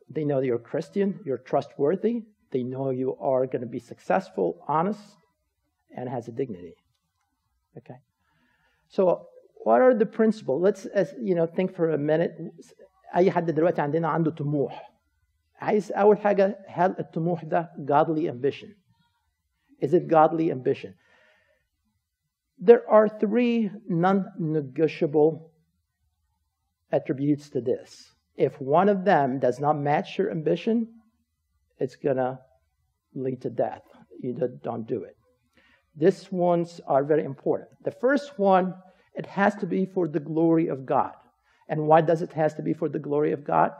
they 0.08 0.24
know 0.24 0.40
you're 0.40 0.58
Christian, 0.58 1.20
you're 1.24 1.38
trustworthy, 1.38 2.24
they 2.50 2.64
know 2.64 2.90
you 2.90 3.16
are 3.20 3.46
going 3.46 3.60
to 3.60 3.68
be 3.68 3.78
successful, 3.78 4.64
honest, 4.66 5.00
and 5.96 6.08
has 6.08 6.26
a 6.26 6.32
dignity. 6.32 6.74
Okay? 7.78 7.98
So 8.88 9.28
what 9.63 9.81
are 9.81 9.93
the 9.93 10.05
principles 10.05 10.61
let's 10.61 10.87
you 11.21 11.35
know 11.35 11.47
think 11.47 11.75
for 11.75 11.91
a 11.91 11.97
minute 11.97 12.33
اي 13.15 13.31
حد 13.31 13.45
دلوقتي 13.51 13.81
عندنا 13.81 14.07
عنده 14.07 14.31
طموح 14.31 14.93
عايز 15.55 15.91
اول 15.91 16.17
حاجه 16.17 16.65
هل 16.67 16.95
الطموح 16.99 17.43
ده 17.43 17.71
godly 17.85 18.29
ambition 18.29 18.69
is 19.85 19.93
it 19.93 20.07
godly 20.07 20.51
ambition 20.51 20.93
there 22.67 22.83
are 22.89 23.07
three 23.07 23.69
non-negotiable 23.89 25.51
attributes 26.91 27.49
to 27.49 27.61
this 27.61 28.15
if 28.37 28.53
one 28.61 28.89
of 28.89 29.03
them 29.05 29.39
does 29.39 29.59
not 29.59 29.75
match 29.89 30.17
your 30.17 30.29
ambition 30.31 30.87
it's 31.79 31.95
going 31.95 32.17
to 32.17 32.39
lead 33.13 33.41
to 33.41 33.49
death 33.49 33.85
you 34.23 34.33
don't 34.67 34.87
do 34.87 35.03
it 35.09 35.17
these 36.03 36.31
ones 36.31 36.81
are 36.93 37.03
very 37.03 37.25
important 37.33 37.69
the 37.83 37.95
first 38.05 38.27
one 38.37 38.73
it 39.13 39.25
has 39.25 39.55
to 39.55 39.65
be 39.65 39.85
for 39.85 40.07
the 40.07 40.19
glory 40.19 40.67
of 40.67 40.85
God. 40.85 41.13
And 41.67 41.87
why 41.87 42.01
does 42.01 42.21
it 42.21 42.33
has 42.33 42.53
to 42.55 42.61
be 42.61 42.73
for 42.73 42.89
the 42.89 42.99
glory 42.99 43.31
of 43.31 43.43
God? 43.43 43.71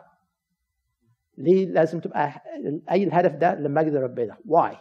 ليه 1.38 1.66
لازم 1.66 2.00
تبقى 2.00 2.42
أي 2.92 3.04
الهدف 3.04 3.36
ده 3.36 3.56
لمجد 3.56 3.96
ربنا؟ 3.96 4.38
Why? 4.46 4.78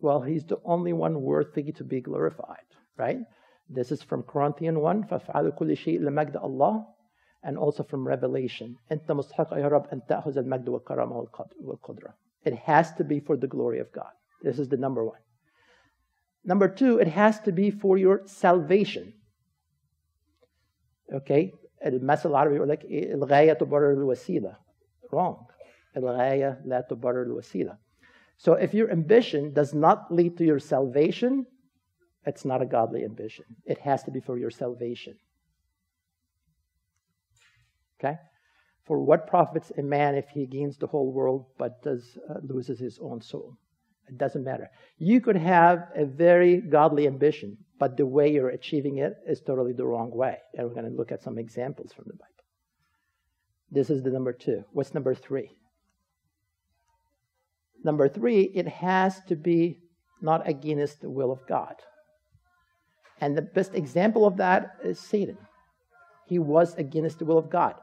Well, 0.00 0.22
he's 0.22 0.44
the 0.44 0.60
only 0.64 0.92
one 0.92 1.22
worthy 1.22 1.70
to 1.72 1.84
be 1.84 2.00
glorified, 2.00 2.66
right? 2.96 3.20
This 3.68 3.92
is 3.92 4.02
from 4.02 4.24
Corinthians 4.24 4.78
1, 4.78 5.04
فَافْعَلُوا 5.04 5.56
كُلِّ 5.58 5.76
شيء 5.76 6.00
لمجد 6.00 6.36
الله 6.36 6.86
and 7.44 7.58
also 7.58 7.82
from 7.82 8.06
Revelation. 8.06 8.76
أنت 8.90 9.12
مستحق 9.12 9.52
يا 9.52 9.68
رب 9.68 9.86
أن 9.92 10.02
تأخذ 10.06 10.38
المجد 10.38 10.68
والكرامة 10.68 11.26
والقدرة. 11.60 12.14
It 12.44 12.54
has 12.54 12.92
to 12.94 13.04
be 13.04 13.20
for 13.20 13.36
the 13.36 13.46
glory 13.46 13.78
of 13.78 13.92
God. 13.92 14.12
This 14.42 14.58
is 14.58 14.68
the 14.68 14.76
number 14.76 15.04
one. 15.04 15.20
Number 16.46 16.68
two, 16.68 16.98
it 16.98 17.08
has 17.08 17.40
to 17.40 17.52
be 17.52 17.70
for 17.70 17.96
your 17.96 18.22
salvation. 18.26 19.14
Okay? 21.12 21.52
المثل 21.86 22.30
العربي 22.30 22.56
يقول 22.56 22.68
لك 22.68 22.84
الغاية 22.84 23.52
تبرر 23.52 23.92
الوسيلة. 23.92 24.56
Wrong. 25.12 25.46
الغاية 25.96 26.62
لا 26.64 26.80
تبرر 26.80 27.22
الوسيلة. 27.22 27.78
So 28.36 28.54
if 28.54 28.74
your 28.74 28.90
ambition 28.90 29.52
does 29.52 29.74
not 29.74 30.12
lead 30.12 30.36
to 30.38 30.44
your 30.44 30.58
salvation, 30.58 31.46
it's 32.26 32.44
not 32.44 32.62
a 32.62 32.66
godly 32.66 33.04
ambition. 33.04 33.44
It 33.66 33.78
has 33.78 34.02
to 34.04 34.10
be 34.10 34.20
for 34.20 34.38
your 34.38 34.50
salvation. 34.50 35.14
Okay? 37.98 38.16
For 38.84 39.00
what 39.00 39.26
profits 39.26 39.70
a 39.78 39.82
man 39.82 40.16
if 40.16 40.28
he 40.28 40.46
gains 40.46 40.76
the 40.76 40.88
whole 40.88 41.12
world 41.12 41.46
but 41.58 41.82
does 41.82 42.18
uh, 42.28 42.34
loses 42.42 42.78
his 42.80 42.98
own 43.00 43.20
soul? 43.20 43.56
It 44.07 44.17
doesn't 44.17 44.43
matter. 44.43 44.69
You 44.97 45.21
could 45.21 45.37
have 45.37 45.89
a 45.95 46.05
very 46.05 46.61
godly 46.61 47.07
ambition, 47.07 47.57
but 47.79 47.97
the 47.97 48.05
way 48.05 48.31
you're 48.31 48.49
achieving 48.49 48.97
it 48.99 49.13
is 49.27 49.41
totally 49.41 49.73
the 49.73 49.85
wrong 49.85 50.11
way. 50.11 50.37
And 50.53 50.67
we're 50.67 50.73
going 50.73 50.89
to 50.89 50.97
look 50.97 51.11
at 51.11 51.23
some 51.23 51.37
examples 51.37 51.91
from 51.93 52.05
the 52.07 52.13
Bible. 52.13 52.25
This 53.69 53.89
is 53.89 54.03
the 54.03 54.09
number 54.09 54.31
two. 54.31 54.63
What's 54.71 54.93
number 54.93 55.13
three? 55.13 55.51
Number 57.83 58.07
three, 58.07 58.43
it 58.43 58.67
has 58.67 59.21
to 59.27 59.35
be 59.35 59.79
not 60.21 60.47
against 60.47 61.01
the 61.01 61.09
will 61.09 61.31
of 61.31 61.45
God. 61.47 61.75
And 63.19 63.37
the 63.37 63.41
best 63.41 63.73
example 63.75 64.25
of 64.25 64.37
that 64.37 64.77
is 64.83 64.99
Satan. 64.99 65.37
He 66.27 66.39
was 66.39 66.75
against 66.75 67.19
the 67.19 67.25
will 67.25 67.37
of 67.37 67.49
God. 67.49 67.75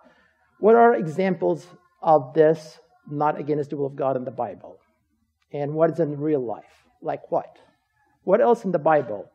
What 0.61 0.75
are 0.75 0.95
examples 0.95 1.67
of 2.03 2.35
this 2.35 2.79
not 3.11 3.39
against 3.39 3.71
the 3.71 3.77
will 3.77 3.87
of 3.87 3.97
God 3.97 4.17
in 4.17 4.25
the 4.25 4.31
Bible? 4.31 4.79
And 5.53 5.75
what 5.75 5.91
is 5.91 6.01
in 6.01 6.19
real 6.19 6.45
life? 6.45 6.65
Like 7.03 7.31
what? 7.31 7.59
What 8.25 8.41
else 8.41 8.65
in 8.65 8.73
the 8.73 8.79
Bible? 8.79 9.31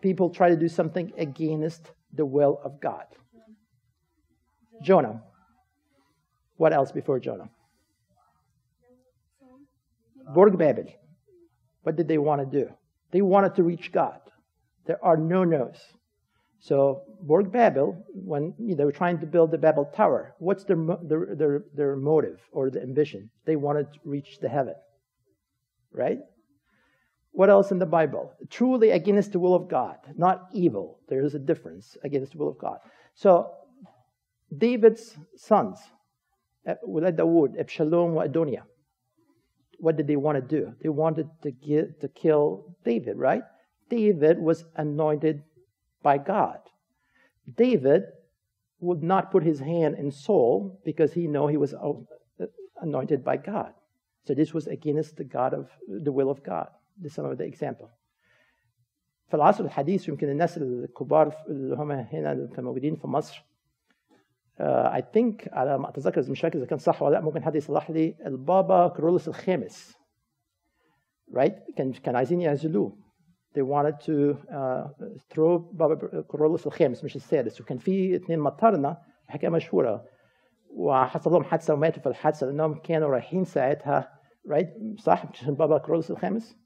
People 0.00 0.30
try 0.30 0.48
to 0.48 0.56
do 0.56 0.68
something 0.68 1.12
against 1.16 1.90
the 2.12 2.26
will 2.26 2.60
of 2.64 2.80
God. 2.80 3.04
Jonah. 4.82 5.22
What 6.56 6.72
else 6.72 6.92
before 6.92 7.20
Jonah? 7.20 7.48
Borg 10.34 10.58
Babel. 10.58 10.86
What 11.82 11.96
did 11.96 12.08
they 12.08 12.18
want 12.18 12.40
to 12.40 12.60
do? 12.60 12.70
They 13.12 13.22
wanted 13.22 13.54
to 13.56 13.62
reach 13.62 13.92
God. 13.92 14.20
There 14.86 15.02
are 15.04 15.16
no 15.16 15.44
no's. 15.44 15.78
So 16.60 17.02
Borg 17.22 17.52
Babel, 17.52 18.04
when 18.12 18.54
they 18.58 18.84
were 18.84 18.92
trying 18.92 19.18
to 19.20 19.26
build 19.26 19.50
the 19.50 19.58
Babel 19.58 19.84
Tower, 19.84 20.34
what's 20.38 20.64
their, 20.64 20.76
their, 21.02 21.34
their, 21.34 21.64
their 21.74 21.96
motive 21.96 22.40
or 22.52 22.70
the 22.70 22.82
ambition? 22.82 23.30
They 23.46 23.56
wanted 23.56 23.92
to 23.92 23.98
reach 24.04 24.38
the 24.40 24.48
heaven 24.48 24.74
right? 25.92 26.18
What 27.32 27.50
else 27.50 27.70
in 27.70 27.78
the 27.78 27.86
Bible? 27.86 28.32
Truly 28.50 28.90
against 28.90 29.32
the 29.32 29.38
will 29.38 29.54
of 29.54 29.68
God, 29.68 29.96
not 30.16 30.48
evil. 30.52 30.98
There 31.08 31.24
is 31.24 31.34
a 31.34 31.38
difference 31.38 31.96
against 32.02 32.32
the 32.32 32.38
will 32.38 32.48
of 32.48 32.58
God. 32.58 32.78
So 33.14 33.50
David's 34.56 35.16
sons, 35.36 35.78
eh, 36.66 36.74
Ulad 36.86 37.16
Dawood, 37.16 37.58
Absalom, 37.58 38.16
and 38.16 38.34
Adoniah, 38.34 38.64
what 39.78 39.96
did 39.96 40.06
they 40.08 40.16
want 40.16 40.36
to 40.36 40.42
do? 40.42 40.72
They 40.82 40.88
wanted 40.88 41.28
to, 41.42 41.52
get, 41.52 42.00
to 42.00 42.08
kill 42.08 42.76
David, 42.84 43.16
right? 43.16 43.42
David 43.88 44.38
was 44.38 44.64
anointed 44.76 45.42
by 46.02 46.18
God. 46.18 46.58
David 47.56 48.02
would 48.80 49.02
not 49.02 49.30
put 49.30 49.44
his 49.44 49.60
hand 49.60 49.96
in 49.96 50.10
Saul 50.10 50.80
because 50.84 51.12
he 51.12 51.26
knew 51.26 51.46
he 51.46 51.56
was 51.56 51.74
uh, 51.74 51.92
anointed 52.80 53.24
by 53.24 53.36
God. 53.36 53.72
So 54.28 54.34
this 54.34 54.52
was 54.52 54.66
against 54.66 55.16
the 55.16 55.24
God 55.24 55.54
of 55.54 55.66
the 56.06 56.12
will 56.12 56.30
of 56.30 56.42
God. 56.42 56.68
This 57.00 57.12
is 57.12 57.16
some 57.16 57.24
of 57.24 57.38
the 57.38 57.44
example. 57.44 57.88
في 59.28 59.34
العصر 59.34 59.64
الحديث 59.64 60.08
يمكن 60.08 60.28
الناس 60.28 60.58
الكبار 60.58 61.34
اللي 61.48 61.76
هم 61.76 61.90
هنا 61.92 62.48
موجودين 62.58 62.96
في 62.96 63.06
مصر 63.06 63.44
uh, 64.60 65.00
ثينك 65.12 65.48
على 65.52 65.78
ما 65.78 65.88
أتذكر 65.88 66.30
مش 66.30 66.40
فاكر 66.40 66.58
إذا 66.58 66.66
كان 66.66 66.78
صح 66.78 67.02
ولا 67.02 67.14
لأ 67.14 67.20
ممكن 67.20 67.42
حد 67.42 67.54
يصلح 67.54 67.90
لي 67.90 68.14
البابا 68.26 68.88
كرولوس 68.88 69.28
الخامس 69.28 69.98
right 71.30 71.74
كان 71.76 71.92
كان 71.92 72.16
عايزين 72.16 72.40
يعزلوه 72.40 72.96
they 73.58 73.62
wanted 73.62 74.00
to 74.00 74.36
uh, 74.50 74.88
throw 75.34 75.60
بابا 75.72 76.22
كرولوس 76.28 76.66
الخامس 76.66 77.04
مش 77.04 77.16
السادس 77.16 77.60
وكان 77.60 77.78
في 77.78 78.16
اثنين 78.16 78.38
مطرنا 78.38 79.02
حكاية 79.28 79.50
مشهورة 79.50 80.04
وحصل 80.70 81.30
لهم 81.30 81.44
حادثة 81.44 81.74
وماتوا 81.74 82.02
في 82.02 82.08
الحادثة 82.08 82.46
لأنهم 82.46 82.74
كانوا 82.74 83.08
رايحين 83.08 83.44
ساعتها 83.44 84.17
right? 84.46 84.98
صح؟ 84.98 85.26
عشان 85.26 85.54
بابا 85.54 85.78
كرولوس 85.78 86.10
الخامس. 86.10 86.56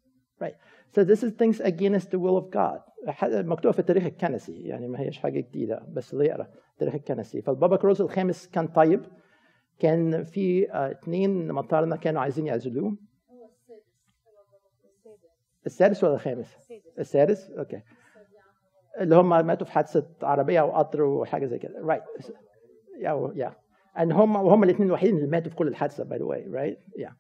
Right. 0.45 0.57
So 0.97 1.05
this 1.05 1.23
is 1.23 1.31
things 1.33 1.61
against 1.61 2.11
the 2.11 2.19
will 2.19 2.37
of 2.43 2.51
God. 2.51 2.81
مكتوبة 3.23 3.73
في 3.73 3.79
التاريخ 3.79 4.05
الكنسي 4.05 4.63
يعني 4.63 4.89
ما 4.89 5.01
هيش 5.01 5.19
حاجة 5.19 5.41
جديدة 5.41 5.87
بس 5.89 6.13
اللي 6.13 6.27
يقرأ 6.27 6.49
التاريخ 6.73 6.95
الكنسي. 6.95 7.43
فالبابا 7.43 7.77
كروز 7.77 8.03
الخامس 8.03 8.49
كان 8.49 8.69
طيب. 8.69 9.03
كان 9.79 10.25
في 10.25 10.67
اثنين 10.71 11.53
مطارنا 11.53 11.97
كانوا 11.97 12.21
عايزين 12.21 12.47
يعزلوه. 12.47 12.97
السادس 15.67 16.05
ولا 16.05 16.15
الخامس؟ 16.15 16.57
السادس. 16.99 17.51
أوكي 17.51 17.83
اللي 19.01 19.17
هم 19.17 19.47
ماتوا 19.47 19.67
في 19.67 19.73
حادثة 19.73 20.07
عربية 20.23 20.61
أو 20.61 20.71
قطر 20.71 21.03
وحاجة 21.03 21.47
زي 21.47 21.59
كده. 21.59 21.81
رايت 21.81 22.03
يا 23.01 23.33
يا 23.35 23.57
ان 23.99 24.13
هم 24.13 24.37
وهم 24.37 24.65
الاثنين 24.65 24.89
الوحيدين 24.89 25.17
اللي 25.17 25.27
ماتوا 25.27 25.51
في 25.51 25.57
كل 25.57 25.69
الحادثة 25.69 26.05
باي 26.05 26.19
ذا 26.19 26.25
واي 26.25 26.47
رايت 26.49 26.79
يا 26.99 27.17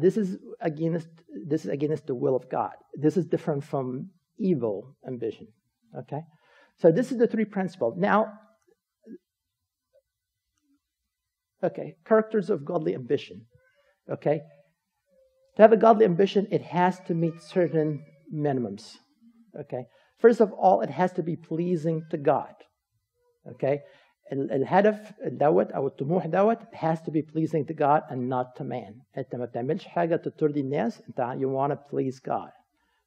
this 0.00 0.16
is 0.16 0.38
against 0.60 1.08
this 1.46 1.64
is 1.64 1.70
against 1.70 2.06
the 2.06 2.14
will 2.14 2.36
of 2.36 2.48
God 2.50 2.72
this 2.94 3.16
is 3.16 3.26
different 3.26 3.64
from 3.64 4.10
evil 4.38 4.96
ambition 5.06 5.48
okay 5.96 6.22
so 6.78 6.90
this 6.90 7.12
is 7.12 7.18
the 7.18 7.26
three 7.26 7.44
principles 7.44 7.94
now 7.96 8.32
okay 11.62 11.94
characters 12.04 12.50
of 12.50 12.64
godly 12.64 12.94
ambition 12.94 13.46
okay 14.10 14.40
to 15.56 15.62
have 15.62 15.72
a 15.72 15.76
godly 15.76 16.04
ambition, 16.04 16.46
it 16.50 16.62
has 16.62 17.00
to 17.00 17.14
meet 17.14 17.42
certain 17.42 18.02
minimums. 18.34 18.96
Okay? 19.58 19.84
First 20.18 20.40
of 20.40 20.52
all, 20.52 20.80
it 20.80 20.90
has 20.90 21.12
to 21.12 21.22
be 21.22 21.36
pleasing 21.36 22.02
to 22.10 22.16
God. 22.16 22.54
Okay? 23.46 23.80
الهدف 24.31 25.13
دوت 25.21 25.71
او 25.71 25.87
الطموح 25.87 26.25
دوت 26.27 26.61
has 26.73 27.01
to 27.01 27.11
be 27.11 27.21
pleasing 27.21 27.65
to 27.65 27.73
God 27.73 28.01
and 28.09 28.29
not 28.29 28.55
to 28.55 28.63
man. 28.63 29.01
انت 29.17 29.35
ما 29.35 29.45
بتعملش 29.45 29.85
حاجه 29.85 30.15
ترضي 30.15 30.61
الناس 30.61 31.01
انت 31.01 31.19
you 31.19 31.49
want 31.49 31.71
to 31.71 31.77
please 31.89 32.19
God. 32.19 32.51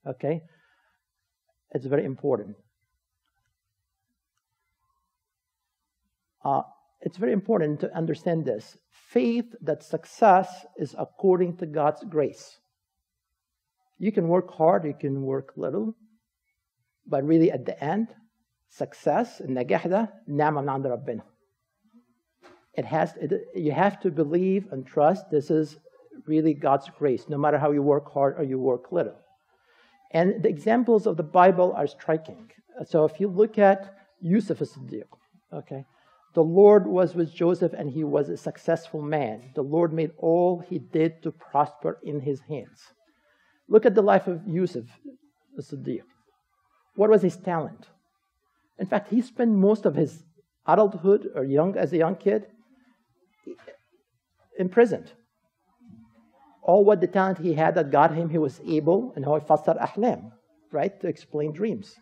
Okay? 0.06 0.42
It's 1.74 1.86
very 1.86 2.04
important. 2.04 2.56
Uh, 6.44 6.62
it's 7.00 7.16
very 7.16 7.32
important 7.32 7.80
to 7.80 7.94
understand 7.94 8.44
this. 8.44 8.76
Faith 8.90 9.54
that 9.60 9.82
success 9.82 10.66
is 10.76 10.94
according 10.98 11.56
to 11.56 11.66
God's 11.66 12.02
grace. 12.04 12.58
You 13.98 14.12
can 14.12 14.28
work 14.28 14.52
hard, 14.54 14.84
you 14.84 14.94
can 14.94 15.22
work 15.22 15.52
little, 15.56 15.94
but 17.06 17.24
really 17.24 17.50
at 17.50 17.64
the 17.66 17.82
end, 17.82 18.08
success, 18.72 19.40
النجاح 19.40 19.86
ده 19.86 20.08
نعمة 20.28 20.60
من 20.60 20.68
عند 20.68 20.86
ربنا. 20.86 21.22
It 22.76 22.84
has, 22.84 23.16
it, 23.16 23.32
you 23.54 23.72
have 23.72 23.98
to 24.00 24.10
believe 24.10 24.68
and 24.72 24.86
trust 24.86 25.30
this 25.30 25.50
is 25.50 25.78
really 26.26 26.54
God's 26.54 26.88
grace, 26.98 27.28
no 27.28 27.38
matter 27.38 27.58
how 27.58 27.72
you 27.72 27.82
work 27.82 28.12
hard 28.12 28.38
or 28.38 28.44
you 28.44 28.58
work 28.58 28.92
little. 28.92 29.18
And 30.12 30.42
the 30.42 30.48
examples 30.48 31.06
of 31.06 31.16
the 31.16 31.22
Bible 31.22 31.72
are 31.76 31.86
striking. 31.86 32.50
So 32.86 33.04
if 33.04 33.20
you 33.20 33.28
look 33.28 33.58
at 33.58 33.94
Yusuf 34.20 34.62
as-Siddiq, 34.62 35.08
okay, 35.52 35.84
the 36.34 36.42
Lord 36.42 36.86
was 36.86 37.14
with 37.14 37.34
Joseph 37.34 37.72
and 37.72 37.90
he 37.90 38.04
was 38.04 38.28
a 38.28 38.36
successful 38.36 39.02
man. 39.02 39.50
The 39.54 39.62
Lord 39.62 39.92
made 39.92 40.12
all 40.18 40.60
he 40.60 40.78
did 40.78 41.22
to 41.22 41.32
prosper 41.32 41.98
in 42.02 42.20
his 42.20 42.40
hands. 42.40 42.92
Look 43.68 43.84
at 43.86 43.94
the 43.94 44.02
life 44.02 44.28
of 44.28 44.46
Yusuf 44.46 44.84
as-Siddiq. 45.58 46.02
What 46.94 47.10
was 47.10 47.22
his 47.22 47.36
talent? 47.36 47.88
In 48.78 48.86
fact, 48.86 49.08
he 49.10 49.20
spent 49.20 49.50
most 49.52 49.86
of 49.86 49.94
his 49.94 50.24
adulthood 50.66 51.30
or 51.34 51.44
young 51.44 51.76
as 51.76 51.92
a 51.92 51.96
young 51.96 52.16
kid 52.16 52.46
imprisoned. 54.58 55.12
All 56.62 56.84
what 56.84 57.00
the 57.00 57.06
talent 57.06 57.38
he 57.38 57.54
had 57.54 57.74
that 57.76 57.90
got 57.90 58.14
him, 58.14 58.28
he 58.28 58.38
was 58.38 58.60
able, 58.66 59.12
and 59.16 59.24
how 59.24 59.38
fassar 59.38 59.80
ahlam, 59.80 60.32
right, 60.70 61.00
to 61.00 61.08
explain 61.08 61.52
dreams. 61.52 61.96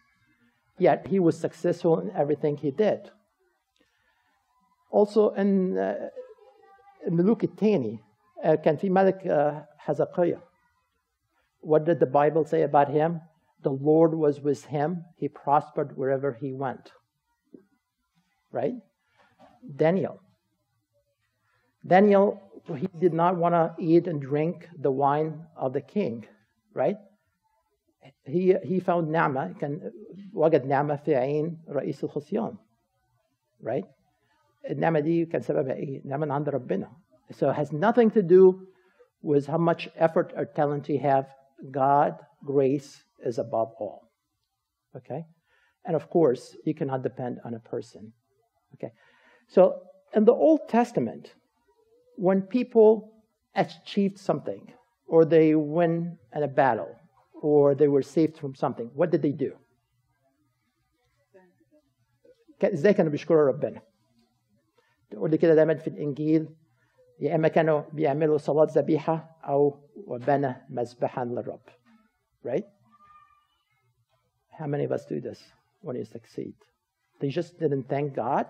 Yet 0.79 1.07
he 1.07 1.21
was 1.21 1.39
successful 1.39 2.01
in 2.01 2.11
everything 2.11 2.57
he 2.57 2.71
did. 2.71 3.11
Also 4.91 5.31
in 5.31 5.79
uh, 5.79 6.11
الملوك 7.07 7.45
الثاني 7.45 7.99
uh, 8.45 8.57
كان 8.57 8.77
في 8.77 8.91
ملك 8.91 9.27
uh, 9.27 9.65
حزقية. 9.79 10.41
What 11.61 11.85
did 11.85 12.01
the 12.01 12.07
Bible 12.07 12.45
say 12.45 12.63
about 12.63 12.89
him? 12.89 13.21
The 13.63 13.71
Lord 13.71 14.15
was 14.15 14.41
with 14.41 14.65
him. 14.67 15.05
He 15.17 15.29
prospered 15.29 15.97
wherever 15.97 16.33
he 16.33 16.53
went. 16.53 16.93
Right? 18.53 18.75
Daniel. 19.75 20.21
Daniel, 21.87 22.41
he 22.77 22.89
did 22.99 23.13
not 23.13 23.37
want 23.37 23.55
to 23.55 23.75
eat 23.79 24.07
and 24.07 24.21
drink 24.21 24.69
the 24.79 24.91
wine 24.91 25.43
of 25.57 25.73
the 25.73 25.81
king. 25.81 26.27
Right? 26.75 26.97
He, 28.25 28.55
he 28.65 28.81
found 28.81 29.09
نعمة 29.09 29.59
كان 29.59 29.91
وجد 30.33 30.67
نعمة 30.67 30.97
في 30.97 31.17
عين 31.17 31.59
رئيس 31.69 32.05
الخصيان. 32.05 32.57
Right? 33.61 33.85
النعمة 34.71 35.01
دي 35.01 35.27
كان 35.27 35.41
سببها 35.41 35.75
إيه؟ 35.75 36.03
نعمة 36.05 36.27
من 36.27 36.33
عند 36.33 36.49
ربنا. 36.49 36.89
So 37.33 37.51
it 37.51 37.57
has 37.57 37.73
nothing 37.73 38.11
to 38.11 38.23
do 38.23 38.67
with 39.23 39.47
how 39.47 39.59
much 39.59 39.89
effort 39.97 40.33
or 40.37 40.45
talent 40.45 40.89
you 40.89 40.99
have. 41.01 41.27
God, 41.71 42.15
grace 42.45 43.03
is 43.25 43.39
above 43.39 43.73
all. 43.79 44.09
Okay? 44.97 45.25
And 45.85 45.95
of 45.97 46.11
course, 46.11 46.57
you 46.65 46.75
cannot 46.75 47.03
depend 47.03 47.39
on 47.45 47.55
a 47.55 47.61
person. 47.61 48.13
Okay? 48.75 48.93
So 49.49 49.83
in 50.15 50.25
the 50.25 50.33
Old 50.33 50.69
Testament, 50.69 51.35
when 52.17 52.43
people 52.43 53.13
achieved 53.55 54.19
something, 54.19 54.73
or 55.07 55.25
they 55.25 55.55
win 55.55 56.19
in 56.35 56.43
a 56.43 56.49
battle, 56.49 56.95
or 57.41 57.75
they 57.75 57.89
were 57.89 58.03
saved 58.03 58.37
from 58.39 58.55
something, 58.55 58.91
what 58.95 59.11
did 59.11 59.23
they 59.23 59.33
do? 59.33 59.53
ازاي 62.65 62.95
كانوا 62.95 63.11
بيشكروا 63.13 63.49
ربنا؟ 63.49 63.83
تقول 65.11 65.31
لي 65.31 65.39
كده 65.39 65.55
دايما 65.55 65.75
في 65.75 65.89
الانجيل 65.89 66.49
يا 67.21 67.35
اما 67.35 67.49
كانوا 67.49 67.83
بيعملوا 67.93 68.39
صلاه 68.39 68.67
ذبيحه 68.71 69.39
او 69.45 69.79
وبنى 70.07 70.55
مذبحا 70.69 71.25
للرب 71.25 71.61
right? 72.45 72.65
How 74.58 74.68
many 74.68 74.84
of 74.84 74.92
us 74.92 75.06
do 75.06 75.20
this 75.22 75.42
when 75.82 75.96
you 75.96 76.06
succeed? 76.06 76.54
They 77.20 77.30
just 77.30 77.60
didn't 77.60 77.90
thank 77.90 78.16
God. 78.16 78.48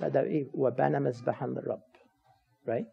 That. 0.00 0.14
Right? 2.64 2.86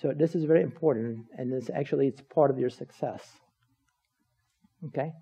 So 0.00 0.12
this 0.16 0.34
is 0.34 0.44
very 0.44 0.62
important, 0.62 1.26
and 1.36 1.52
it's 1.52 1.70
actually 1.70 2.08
it's 2.08 2.22
part 2.34 2.50
of 2.50 2.58
your 2.58 2.70
success. 2.70 3.22
Okay? 4.86 5.12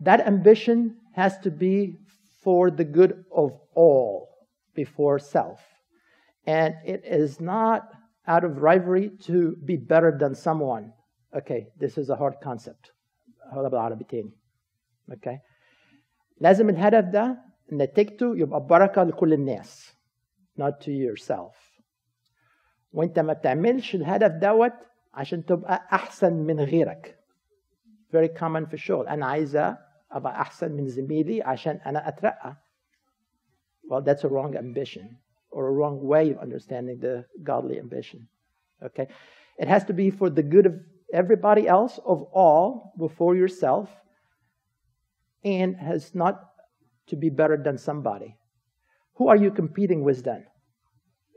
That 0.00 0.26
ambition 0.26 0.96
has 1.14 1.38
to 1.38 1.50
be 1.50 1.96
for 2.42 2.70
the 2.70 2.84
good 2.84 3.24
of 3.34 3.52
all 3.74 4.28
before 4.74 5.18
self. 5.18 5.60
And 6.46 6.74
it 6.84 7.02
is 7.04 7.40
not 7.40 7.88
out 8.26 8.44
of 8.44 8.58
rivalry 8.58 9.10
to 9.24 9.56
be 9.64 9.76
better 9.76 10.16
than 10.18 10.34
someone. 10.34 10.92
Okay, 11.36 11.68
this 11.78 11.98
is 11.98 12.10
a 12.10 12.16
hard 12.16 12.34
concept. 12.42 12.90
هذا 15.09 15.15
بالعربي 15.15 15.21
تاني. 15.23 15.39
Okay. 15.39 15.39
لازم 16.39 16.69
الهدف 16.69 17.05
ده 17.05 17.37
نتيجته 17.73 18.37
يبقى 18.37 18.65
بركة 18.65 19.03
لكل 19.03 19.33
الناس. 19.33 19.95
Not 20.59 20.73
to 20.81 20.89
yourself. 20.89 21.81
وانت 22.93 23.19
ما 23.19 23.33
بتعملش 23.33 23.95
الهدف 23.95 24.31
دوت 24.31 24.73
عشان 25.13 25.45
تبقى 25.45 25.87
احسن 25.93 26.33
من 26.33 26.59
غيرك. 26.59 27.19
Very 28.13 28.29
common 28.39 28.67
في 28.67 28.73
الشغل. 28.73 29.07
انا 29.07 29.25
عايزه 29.25 29.77
ابقى 30.11 30.41
احسن 30.41 30.71
من 30.71 30.87
زميلي 30.87 31.41
عشان 31.41 31.75
انا 31.85 32.07
اترقى. 32.07 32.55
Well, 33.87 34.01
that's 34.01 34.23
a 34.23 34.29
wrong 34.29 34.55
ambition 34.55 35.17
or 35.51 35.67
a 35.67 35.71
wrong 35.71 35.99
way 36.01 36.31
of 36.31 36.39
understanding 36.39 36.99
the 36.99 37.25
godly 37.43 37.79
ambition. 37.79 38.27
Okay? 38.83 39.07
It 39.57 39.67
has 39.67 39.83
to 39.85 39.93
be 39.93 40.09
for 40.09 40.29
the 40.29 40.43
good 40.43 40.65
of 40.65 40.75
everybody 41.13 41.67
else, 41.67 41.99
of 42.13 42.19
all, 42.33 42.93
before 42.97 43.35
yourself, 43.35 43.89
and 45.43 45.75
has 45.77 46.13
not 46.15 46.35
to 47.07 47.15
be 47.15 47.29
better 47.29 47.57
than 47.57 47.77
somebody. 47.77 48.35
Who 49.17 49.27
are 49.29 49.37
you 49.37 49.51
competing 49.51 50.03
with 50.03 50.23
then? 50.23 50.43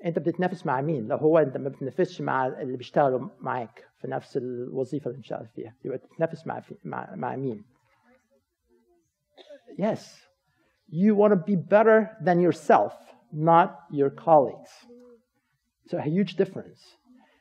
انت 0.04 0.18
بتتنافس 0.18 0.66
مع 0.66 0.80
مين؟ 0.80 1.06
لو 1.06 1.16
هو 1.16 1.38
انت 1.38 1.56
ما 1.56 1.68
بتتنافسش 1.68 2.20
مع 2.20 2.46
اللي 2.46 2.76
بيشتغلوا 2.76 3.28
معاك 3.40 3.84
في 4.00 4.08
نفس 4.08 4.36
الوظيفه 4.36 5.06
اللي 5.10 5.18
بتشتغل 5.18 5.46
فيها، 5.46 5.74
يبقى 5.84 5.98
بتتنافس 5.98 6.46
مع 6.46 6.62
مع 6.84 7.14
مع 7.14 7.36
مين؟ 7.36 7.64
Yes. 9.78 10.00
You 10.90 11.14
want 11.14 11.32
to 11.34 11.36
be 11.36 11.56
better 11.56 11.98
than 12.26 12.40
yourself, 12.40 12.94
not 13.32 13.70
your 13.90 14.10
colleagues. 14.10 14.72
So 15.88 15.98
a 15.98 16.02
huge 16.02 16.36
difference. 16.36 16.80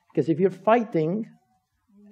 Because 0.10 0.28
if 0.30 0.38
you're 0.40 0.60
fighting 0.72 1.26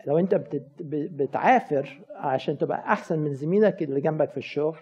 لو 0.07 0.19
انت 0.19 0.35
بتعافر 0.81 2.05
عشان 2.15 2.57
تبقى 2.57 2.79
احسن 2.79 3.19
من 3.19 3.33
زميلك 3.33 3.83
اللي 3.83 4.01
جنبك 4.01 4.29
في 4.29 4.37
الشغل 4.37 4.77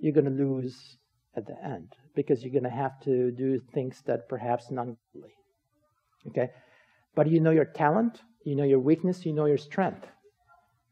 you're 0.00 0.12
going 0.12 0.24
to 0.24 0.30
lose 0.30 0.98
at 1.36 1.46
the 1.46 1.56
end 1.64 1.88
because 2.14 2.42
you're 2.42 2.52
going 2.52 2.64
to 2.64 2.70
have 2.84 3.00
to 3.00 3.30
do 3.30 3.60
things 3.72 4.02
that 4.06 4.28
perhaps 4.28 4.70
not 4.70 4.86
godly. 4.86 5.34
Okay? 6.28 6.50
But 7.14 7.28
you 7.28 7.40
know 7.40 7.50
your 7.50 7.64
talent, 7.64 8.20
you 8.44 8.54
know 8.56 8.64
your 8.64 8.80
weakness, 8.80 9.24
you 9.24 9.32
know 9.32 9.46
your 9.46 9.58
strength. 9.58 10.06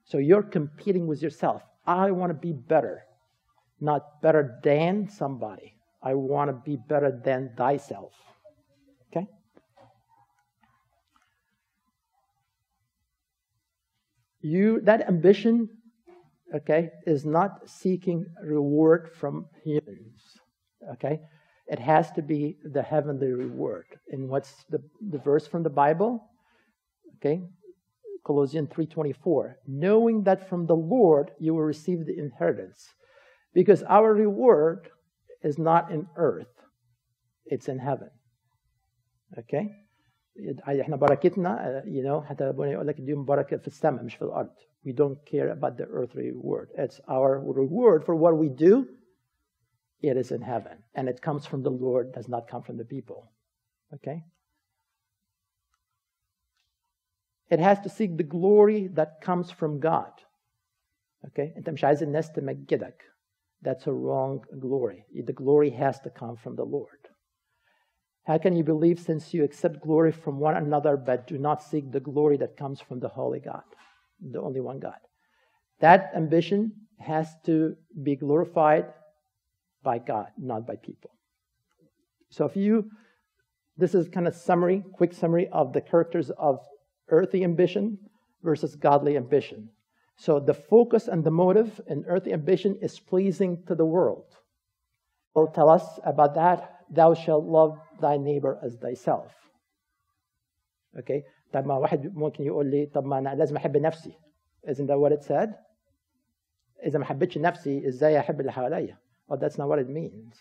So 0.05 0.19
you're 0.19 0.43
competing 0.43 1.07
with 1.07 1.23
yourself. 1.23 1.63
I 1.87 2.11
want 2.11 2.31
to 2.31 2.39
be 2.49 2.53
better, 2.53 3.03
not 3.81 4.23
better 4.23 4.59
than 4.63 5.09
somebody. 5.09 5.75
I 6.03 6.15
want 6.15 6.51
to 6.51 6.55
be 6.55 6.77
better 6.77 7.21
than 7.25 7.51
thyself. 7.57 8.13
You 14.48 14.80
that 14.82 15.10
ambition, 15.10 15.70
okay, 16.56 16.92
is 17.06 17.26
not 17.26 17.70
seeking 17.70 18.26
reward 18.42 19.10
from 19.20 19.48
humans. 19.62 20.22
Okay? 20.94 21.20
It 21.68 21.80
has 21.80 22.12
to 22.12 22.22
be 22.22 22.58
the 22.64 22.82
heavenly 22.82 23.34
reward. 23.34 23.88
And 24.10 24.30
what's 24.30 24.64
the, 24.70 24.82
the 25.10 25.18
verse 25.18 25.46
from 25.48 25.64
the 25.64 25.70
Bible? 25.70 26.30
Okay? 27.18 27.42
Colossians 28.26 28.70
3:24, 28.70 29.56
knowing 29.68 30.24
that 30.24 30.48
from 30.48 30.66
the 30.66 30.76
Lord 30.76 31.32
you 31.40 31.54
will 31.54 31.64
receive 31.76 32.06
the 32.06 32.18
inheritance. 32.18 32.88
Because 33.54 33.84
our 33.84 34.14
reward 34.14 34.90
is 35.44 35.58
not 35.58 35.92
in 35.92 36.08
earth, 36.16 36.54
it's 37.46 37.68
in 37.68 37.80
heaven. 37.80 38.12
Okay? 39.38 39.76
احنا 40.81 40.97
بركتنا 40.97 41.83
you 41.85 42.03
know 42.05 42.25
حتى 42.25 42.45
ربنا 42.45 42.71
يقول 42.71 42.87
لك 42.87 42.99
اديهم 43.01 43.25
بركه 43.25 43.57
في 43.57 43.67
السماء 43.67 44.05
مش 44.05 44.17
في 44.17 44.23
الارض. 44.23 44.51
We 44.85 44.93
don't 44.93 45.25
care 45.25 45.51
about 45.51 45.77
the 45.77 45.87
earthly 45.87 46.31
reward. 46.33 46.69
It's 46.77 47.01
our 47.09 47.39
reward 47.41 48.05
for 48.05 48.15
what 48.17 48.37
we 48.37 48.49
do. 48.49 48.87
It 50.03 50.17
is 50.17 50.33
in 50.33 50.43
heaven, 50.43 50.77
and 50.97 51.09
it 51.09 51.23
comes 51.23 51.47
from 51.47 51.63
the 51.63 51.71
Lord. 51.71 52.13
Does 52.13 52.29
not 52.29 52.49
come 52.49 52.63
from 52.63 52.77
the 52.77 52.85
people. 52.85 53.31
Okay. 53.95 54.25
It 57.55 57.61
has 57.61 57.79
to 57.81 57.89
seek 57.89 58.17
the 58.17 58.31
glory 58.39 58.89
that 58.99 59.21
comes 59.21 59.51
from 59.51 59.79
God. 59.79 60.15
Okay? 61.27 61.53
أنت 61.57 61.71
مش 61.71 61.85
عايز 61.85 62.03
الناس 62.03 62.33
تمجدك. 62.33 63.03
That's 63.63 63.87
a 63.87 63.93
wrong 63.93 64.41
glory. 64.59 65.05
The 65.15 65.33
glory 65.33 65.71
has 65.71 66.01
to 66.01 66.11
come 66.11 66.37
from 66.37 66.57
the 66.57 66.65
Lord. 66.65 67.06
How 68.28 68.38
can 68.38 68.58
you 68.58 68.64
believe 68.66 69.00
since 69.00 69.34
you 69.34 69.46
accept 69.46 69.80
glory 69.80 70.12
from 70.12 70.38
one 70.38 70.58
another 70.58 70.98
but 70.98 71.28
do 71.28 71.38
not 71.38 71.64
seek 71.64 71.94
the 71.94 72.02
glory 72.02 72.36
that 72.38 72.58
comes 72.58 72.82
from 72.82 73.00
the 73.00 73.08
holy 73.08 73.40
God, 73.40 73.64
the 74.22 74.42
only 74.42 74.60
one 74.60 74.80
God? 74.80 75.00
That 75.80 76.12
ambition 76.14 76.74
has 77.00 77.30
to 77.46 77.78
be 78.04 78.18
glorified 78.18 78.88
by 79.82 80.00
God, 80.00 80.28
not 80.38 80.68
by 80.68 80.76
people. 80.76 81.12
So 82.30 82.44
if 82.46 82.58
you 82.58 82.92
this 83.78 83.96
is 83.96 84.10
kind 84.10 84.28
of 84.28 84.36
summary, 84.36 84.84
quick 84.92 85.14
summary 85.14 85.48
of 85.54 85.72
the 85.72 85.82
characters 85.82 86.30
of 86.38 86.60
earthly 87.10 87.46
ambition 87.46 87.98
versus 88.44 88.76
godly 88.76 89.16
ambition. 89.16 89.70
So 90.18 90.40
the 90.40 90.56
focus 90.56 91.08
and 91.08 91.24
the 91.24 91.32
motive 91.32 91.80
in 91.88 92.04
earthly 92.08 92.34
ambition 92.34 92.78
is 92.82 93.00
pleasing 93.00 93.64
to 93.68 93.76
the 93.76 93.86
world. 93.86 94.26
Will 95.34 95.48
tell 95.48 95.70
us 95.70 96.00
about 96.04 96.34
that 96.36 96.77
Thou 96.91 97.15
shalt 97.15 97.45
love 97.45 97.79
thy 98.01 98.17
neighbor 98.19 98.59
as 98.63 98.77
thyself. 98.77 99.31
Okay? 100.99 101.23
طب 101.53 101.67
ما 101.67 101.77
واحد 101.77 102.15
ممكن 102.15 102.45
يقول 102.45 102.67
لي 102.67 102.87
طب 102.87 103.05
ما 103.05 103.19
انا 103.19 103.35
لازم 103.35 103.57
احب 103.57 103.77
نفسي. 103.77 104.13
Isn't 104.67 104.87
that 104.87 104.99
what 104.99 105.13
it 105.13 105.23
said? 105.23 105.49
إذا 106.87 106.99
ما 106.99 107.05
حبيتش 107.05 107.39
نفسي 107.39 107.89
ازاي 107.89 108.19
احب 108.19 108.41
اللي 108.41 108.53
حواليا؟ 108.53 108.99
Well, 109.31 109.37
that's 109.37 109.57
not 109.57 109.69
what 109.69 109.79
it 109.79 109.89
means. 109.89 110.37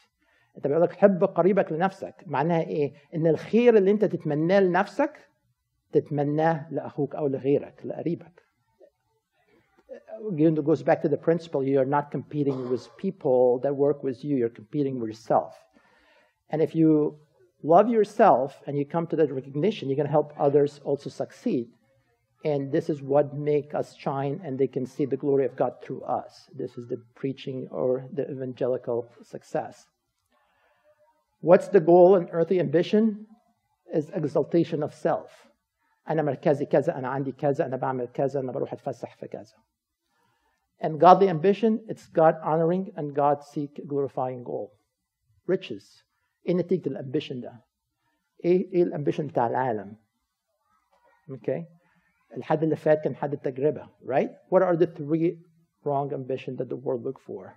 انت 0.58 0.68
بيقول 0.68 0.84
لك 0.84 0.92
حب 0.92 1.24
قريبك 1.24 1.72
لنفسك، 1.72 2.16
معناها 2.26 2.62
ايه؟ 2.62 2.94
ان 3.16 3.28
الخير 3.28 3.78
اللي 3.78 3.92
انت 3.92 4.06
تتمناه 4.06 4.60
لنفسك 4.60 5.30
تتمناه 5.92 6.74
لاخوك 6.74 7.16
او 7.16 7.28
لغيرك 7.28 7.82
لقريبك. 7.86 8.42
Again, 10.32 10.56
it 10.58 10.66
goes 10.66 10.84
back 10.84 11.02
to 11.02 11.10
the 11.10 11.18
principle 11.18 11.64
you're 11.64 11.92
not 11.98 12.12
competing 12.12 12.70
with 12.70 12.84
people 12.98 13.60
that 13.64 13.76
work 13.76 14.04
with 14.04 14.24
you, 14.24 14.36
you're 14.38 14.56
competing 14.62 15.00
with 15.00 15.10
yourself. 15.10 15.54
And 16.50 16.62
if 16.62 16.76
you 16.76 17.18
love 17.64 17.90
yourself 17.90 18.62
and 18.68 18.78
you 18.78 18.86
come 18.86 19.08
to 19.08 19.16
that 19.16 19.32
recognition, 19.32 19.88
you're 19.88 19.96
going 19.96 20.08
to 20.08 20.12
help 20.12 20.34
others 20.40 20.80
also 20.84 21.10
succeed. 21.10 21.68
And 22.44 22.72
this 22.72 22.90
is 22.90 23.02
what 23.02 23.36
make 23.36 23.76
us 23.76 23.96
shine 23.96 24.42
and 24.44 24.58
they 24.58 24.68
can 24.68 24.86
see 24.86 25.06
the 25.06 25.18
glory 25.18 25.46
of 25.46 25.56
God 25.56 25.74
through 25.84 26.02
us. 26.04 26.50
This 26.56 26.78
is 26.78 26.88
the 26.88 26.98
preaching 27.16 27.68
or 27.72 28.08
the 28.14 28.30
evangelical 28.30 29.08
success. 29.24 29.86
What's 31.42 31.68
the 31.68 31.80
goal 31.80 32.16
in 32.16 32.30
earthly 32.30 32.60
ambition? 32.60 33.28
Is 33.94 34.10
exaltation 34.14 34.84
of 34.84 34.94
self. 34.94 35.30
أنا 36.10 36.22
مركزي 36.22 36.66
كذا، 36.66 36.98
أنا 36.98 37.08
عندي 37.08 37.32
كذا، 37.32 37.66
أنا 37.66 37.78
بعمل 37.78 38.08
كذا، 38.14 38.40
أنا 38.40 38.52
بروح 38.52 38.74
أتفسح 38.74 39.16
في 39.16 39.28
كذا. 39.28 39.54
And 40.82 41.00
godly 41.00 41.30
ambition, 41.30 41.80
it's 41.88 42.08
God 42.08 42.36
honoring 42.44 42.92
and 42.96 43.14
God 43.14 43.44
seek 43.44 43.82
glorifying 43.88 44.44
goal. 44.44 44.72
Riches. 45.46 46.04
ايه 46.48 46.54
نتيجة 46.54 46.90
الامبيشن 46.90 47.42
ده؟ 47.42 47.54
ايه 48.46 48.74
ايه 48.74 48.84
الامبيشن 48.84 49.28
بتاع 49.28 49.48
العالم؟ 49.48 49.96
Okay. 51.32 51.64
الحد 52.38 52.64
اللي 52.64 52.76
فات 52.76 53.04
كان 53.04 53.16
حد 53.16 53.34
التجربة, 53.34 53.90
right? 54.04 54.30
What 54.50 54.62
are 54.62 54.76
the 54.76 54.88
three 54.88 55.38
wrong 55.84 56.14
ambitions 56.14 56.58
that 56.58 56.70
the 56.70 56.76
world 56.76 57.04
look 57.04 57.20
for? 57.20 57.56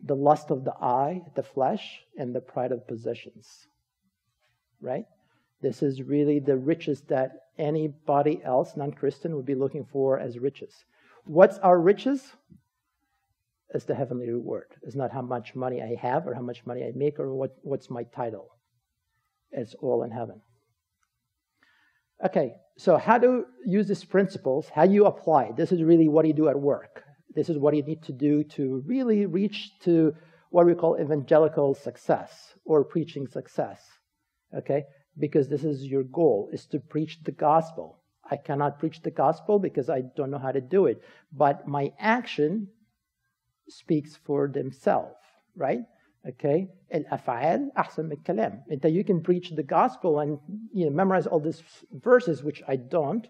The 0.00 0.14
lust 0.14 0.50
of 0.50 0.64
the 0.64 0.74
eye, 0.80 1.22
the 1.34 1.42
flesh, 1.42 2.02
and 2.18 2.34
the 2.34 2.40
pride 2.40 2.72
of 2.72 2.86
possessions. 2.86 3.66
Right? 4.80 5.06
This 5.62 5.82
is 5.82 6.02
really 6.02 6.38
the 6.38 6.56
riches 6.56 7.00
that 7.08 7.30
anybody 7.58 8.42
else, 8.44 8.76
non 8.76 8.92
Christian, 8.92 9.34
would 9.34 9.46
be 9.46 9.54
looking 9.54 9.84
for 9.84 10.18
as 10.18 10.38
riches. 10.38 10.84
What's 11.24 11.58
our 11.58 11.80
riches? 11.80 12.20
It's 13.73 13.85
the 13.85 13.95
heavenly 13.95 14.29
reward. 14.29 14.67
It's 14.83 14.95
not 14.95 15.11
how 15.11 15.21
much 15.21 15.55
money 15.55 15.81
I 15.81 15.95
have 16.01 16.27
or 16.27 16.33
how 16.33 16.41
much 16.41 16.65
money 16.65 16.83
I 16.83 16.91
make 16.93 17.19
or 17.19 17.33
what, 17.33 17.55
what's 17.61 17.89
my 17.89 18.03
title. 18.03 18.49
It's 19.51 19.75
all 19.75 20.03
in 20.03 20.11
heaven. 20.11 20.41
Okay, 22.23 22.53
so 22.77 22.97
how 22.97 23.17
to 23.17 23.45
use 23.65 23.87
these 23.87 24.03
principles, 24.03 24.67
how 24.73 24.83
you 24.83 25.05
apply. 25.05 25.53
This 25.55 25.71
is 25.71 25.81
really 25.83 26.07
what 26.07 26.27
you 26.27 26.33
do 26.33 26.49
at 26.49 26.59
work. 26.59 27.03
This 27.33 27.49
is 27.49 27.57
what 27.57 27.75
you 27.75 27.83
need 27.83 28.03
to 28.03 28.11
do 28.11 28.43
to 28.55 28.83
really 28.85 29.25
reach 29.25 29.71
to 29.83 30.13
what 30.49 30.65
we 30.65 30.75
call 30.75 30.99
evangelical 30.99 31.73
success 31.73 32.53
or 32.65 32.83
preaching 32.83 33.25
success. 33.27 33.81
Okay? 34.55 34.83
Because 35.17 35.47
this 35.47 35.63
is 35.63 35.85
your 35.85 36.03
goal, 36.03 36.49
is 36.51 36.65
to 36.67 36.79
preach 36.79 37.23
the 37.23 37.31
gospel. 37.31 38.01
I 38.29 38.35
cannot 38.35 38.79
preach 38.79 39.01
the 39.01 39.11
gospel 39.11 39.59
because 39.59 39.89
I 39.89 40.01
don't 40.15 40.29
know 40.29 40.37
how 40.37 40.51
to 40.51 40.61
do 40.61 40.85
it. 40.85 41.01
But 41.31 41.67
my 41.67 41.93
action 41.99 42.67
speaks 43.68 44.16
for 44.16 44.48
themselves, 44.48 45.16
right? 45.56 45.80
Okay? 46.28 46.68
الأفعال 46.94 47.72
أحسن 47.76 48.08
من 48.08 48.12
الكلام. 48.12 48.62
And 48.68 48.80
that 48.80 48.92
you 48.92 49.04
can 49.04 49.22
preach 49.22 49.50
the 49.50 49.62
gospel 49.62 50.20
and 50.20 50.38
you 50.72 50.86
know 50.86 50.90
memorize 50.90 51.26
all 51.26 51.40
these 51.40 51.62
verses, 51.92 52.42
which 52.42 52.62
I 52.66 52.76
don't. 52.76 53.26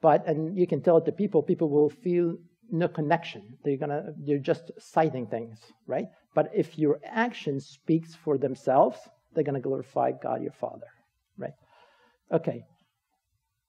But 0.00 0.26
and 0.26 0.56
you 0.56 0.66
can 0.66 0.80
tell 0.82 0.98
it 0.98 1.04
to 1.06 1.12
people, 1.12 1.42
people 1.42 1.68
will 1.68 1.90
feel 1.90 2.36
no 2.70 2.88
connection. 2.88 3.58
They're 3.64 3.76
gonna 3.76 4.12
they're 4.26 4.38
just 4.38 4.70
citing 4.78 5.26
things, 5.26 5.58
right? 5.86 6.06
But 6.34 6.50
if 6.54 6.78
your 6.78 7.00
action 7.04 7.60
speaks 7.60 8.14
for 8.14 8.38
themselves, 8.38 8.98
they're 9.32 9.44
gonna 9.44 9.60
glorify 9.60 10.12
God 10.12 10.42
your 10.42 10.52
Father, 10.52 10.86
right? 11.36 11.54
Okay. 12.32 12.64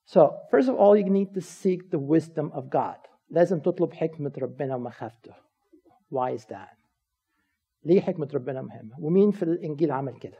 So 0.06 0.38
first 0.50 0.70
of 0.70 0.76
all, 0.76 0.98
you 0.98 1.10
need 1.10 1.34
to 1.34 1.42
seek 1.42 1.92
the 1.92 2.00
wisdom 2.00 2.52
of 2.54 2.70
God. 2.70 2.98
لازم 3.32 3.60
تطلب 3.60 3.94
حكمة 3.94 4.32
ربنا 4.38 4.76
ومخافته. 4.76 5.34
Why 6.14 6.32
is 6.32 6.46
that? 6.46 6.76
ليه 7.86 8.02
حكمة 8.02 8.30
ربنا 8.34 8.62
مهمة؟ 8.62 8.96
ومين 9.00 9.32
في 9.32 9.44
الإنجيل 9.44 9.92
عمل 9.92 10.20
كده؟ 10.20 10.38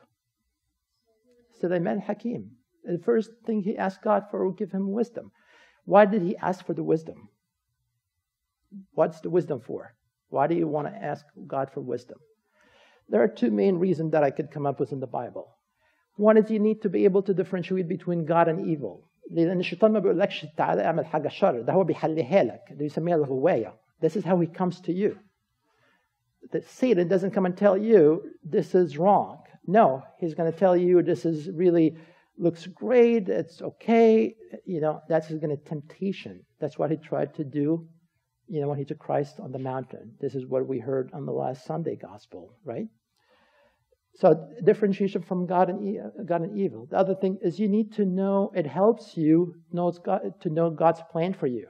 سليمان 1.54 1.98
الحكيم. 1.98 2.60
The 2.86 2.98
first 2.98 3.32
thing 3.46 3.62
he 3.62 3.78
asked 3.78 4.02
God 4.02 4.24
for 4.30 4.46
will 4.46 4.54
give 4.54 4.72
him 4.72 4.92
wisdom. 4.92 5.32
Why 5.86 6.06
did 6.06 6.22
he 6.22 6.38
ask 6.38 6.66
for 6.66 6.74
the 6.74 6.84
wisdom? 6.84 7.30
What's 8.94 9.22
the 9.22 9.30
wisdom 9.30 9.60
for? 9.60 9.96
Why 10.30 10.48
do 10.48 10.56
you 10.56 10.68
want 10.68 10.88
to 10.88 10.96
ask 11.12 11.26
God 11.48 11.72
for 11.74 11.82
wisdom? 11.82 12.20
There 13.10 13.24
are 13.24 13.28
two 13.28 13.52
main 13.52 13.76
reasons 13.78 14.12
that 14.12 14.24
I 14.24 14.32
could 14.32 14.52
come 14.52 14.66
up 14.66 14.80
with 14.80 14.92
in 14.92 15.00
the 15.00 15.08
Bible. 15.08 15.48
One 16.16 16.38
is 16.38 16.52
you 16.52 16.60
need 16.60 16.82
to 16.84 16.90
be 16.90 17.06
able 17.06 17.24
to 17.24 17.34
differentiate 17.34 17.88
between 17.88 18.26
God 18.26 18.48
and 18.48 18.60
evil. 18.68 19.06
لأن 19.32 19.60
الشيطان 19.60 19.92
ما 19.92 20.00
بيقولكش 20.00 20.46
تعالى 20.58 20.84
اعمل 20.84 21.06
حاجة 21.06 21.28
شر، 21.28 21.62
ده 21.62 21.74
هو 21.74 21.84
بيحليها 21.84 22.44
لك، 22.44 22.62
ده 22.72 22.86
يسميها 22.86 23.16
الغواية. 23.16 23.74
This 24.02 24.16
is 24.16 24.24
how 24.24 24.40
he 24.40 24.48
comes 24.48 24.82
to 24.82 24.92
you. 24.94 25.18
That 26.53 26.69
Satan 26.69 27.09
doesn't 27.09 27.33
come 27.33 27.47
and 27.47 27.57
tell 27.57 27.77
you 27.77 28.23
this 28.45 28.75
is 28.75 28.99
wrong. 28.99 29.43
No, 29.67 30.03
he's 30.19 30.35
going 30.35 30.53
to 30.53 30.59
tell 30.59 30.77
you 30.77 31.03
this 31.03 31.25
is 31.25 31.49
really 31.51 31.97
looks 32.37 32.67
great, 32.67 33.29
it's 33.29 33.63
okay. 33.63 34.35
You 34.67 34.81
know, 34.81 35.01
that's 35.09 35.29
going 35.29 35.57
to 35.57 35.65
temptation. 35.65 36.45
That's 36.61 36.79
what 36.79 36.91
he 36.91 36.97
tried 36.97 37.35
to 37.37 37.45
do 37.45 37.89
you 38.49 38.61
know, 38.61 38.69
when 38.69 38.79
he 38.79 38.85
took 38.85 38.99
Christ 38.99 39.41
on 39.41 39.53
the 39.53 39.59
mountain. 39.59 40.15
This 40.21 40.35
is 40.35 40.47
what 40.47 40.67
we 40.67 40.79
heard 40.79 41.11
on 41.15 41.27
the 41.27 41.33
last 41.33 41.65
Sunday 41.65 41.97
gospel, 41.97 42.55
right? 42.65 42.87
So 44.17 44.49
differentiation 44.65 45.23
from 45.23 45.47
God 45.47 45.71
and, 45.71 45.99
God 46.27 46.43
and 46.43 46.59
evil. 46.59 46.87
The 46.91 46.99
other 46.99 47.15
thing 47.15 47.39
is 47.43 47.59
you 47.59 47.69
need 47.69 47.95
to 47.95 48.05
know, 48.05 48.53
it 48.55 48.67
helps 48.67 49.17
you 49.17 49.55
knows 49.73 49.99
God, 49.99 50.21
to 50.43 50.51
know 50.51 50.71
God's 50.71 51.01
plan 51.11 51.35
for 51.35 51.47
you. 51.47 51.67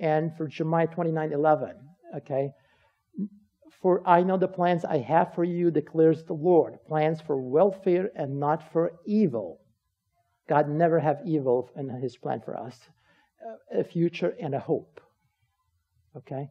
And 0.00 0.36
for 0.36 0.46
Jeremiah 0.46 0.86
29 0.86 1.32
11, 1.32 1.74
okay? 2.18 2.50
For 3.81 4.01
I 4.07 4.23
know 4.23 4.37
the 4.37 4.47
plans 4.47 4.85
I 4.85 4.99
have 4.99 5.33
for 5.33 5.43
you, 5.43 5.69
declares 5.69 6.23
the 6.23 6.33
Lord 6.33 6.79
plans 6.87 7.19
for 7.21 7.37
welfare 7.37 8.11
and 8.15 8.39
not 8.39 8.71
for 8.71 8.93
evil. 9.05 9.59
God 10.47 10.69
never 10.69 10.99
have 10.99 11.21
evil 11.25 11.69
in 11.75 11.89
his 11.89 12.15
plan 12.17 12.41
for 12.41 12.57
us, 12.57 12.77
a 13.71 13.83
future 13.83 14.35
and 14.39 14.55
a 14.55 14.59
hope. 14.59 14.99
اوكي 16.15 16.47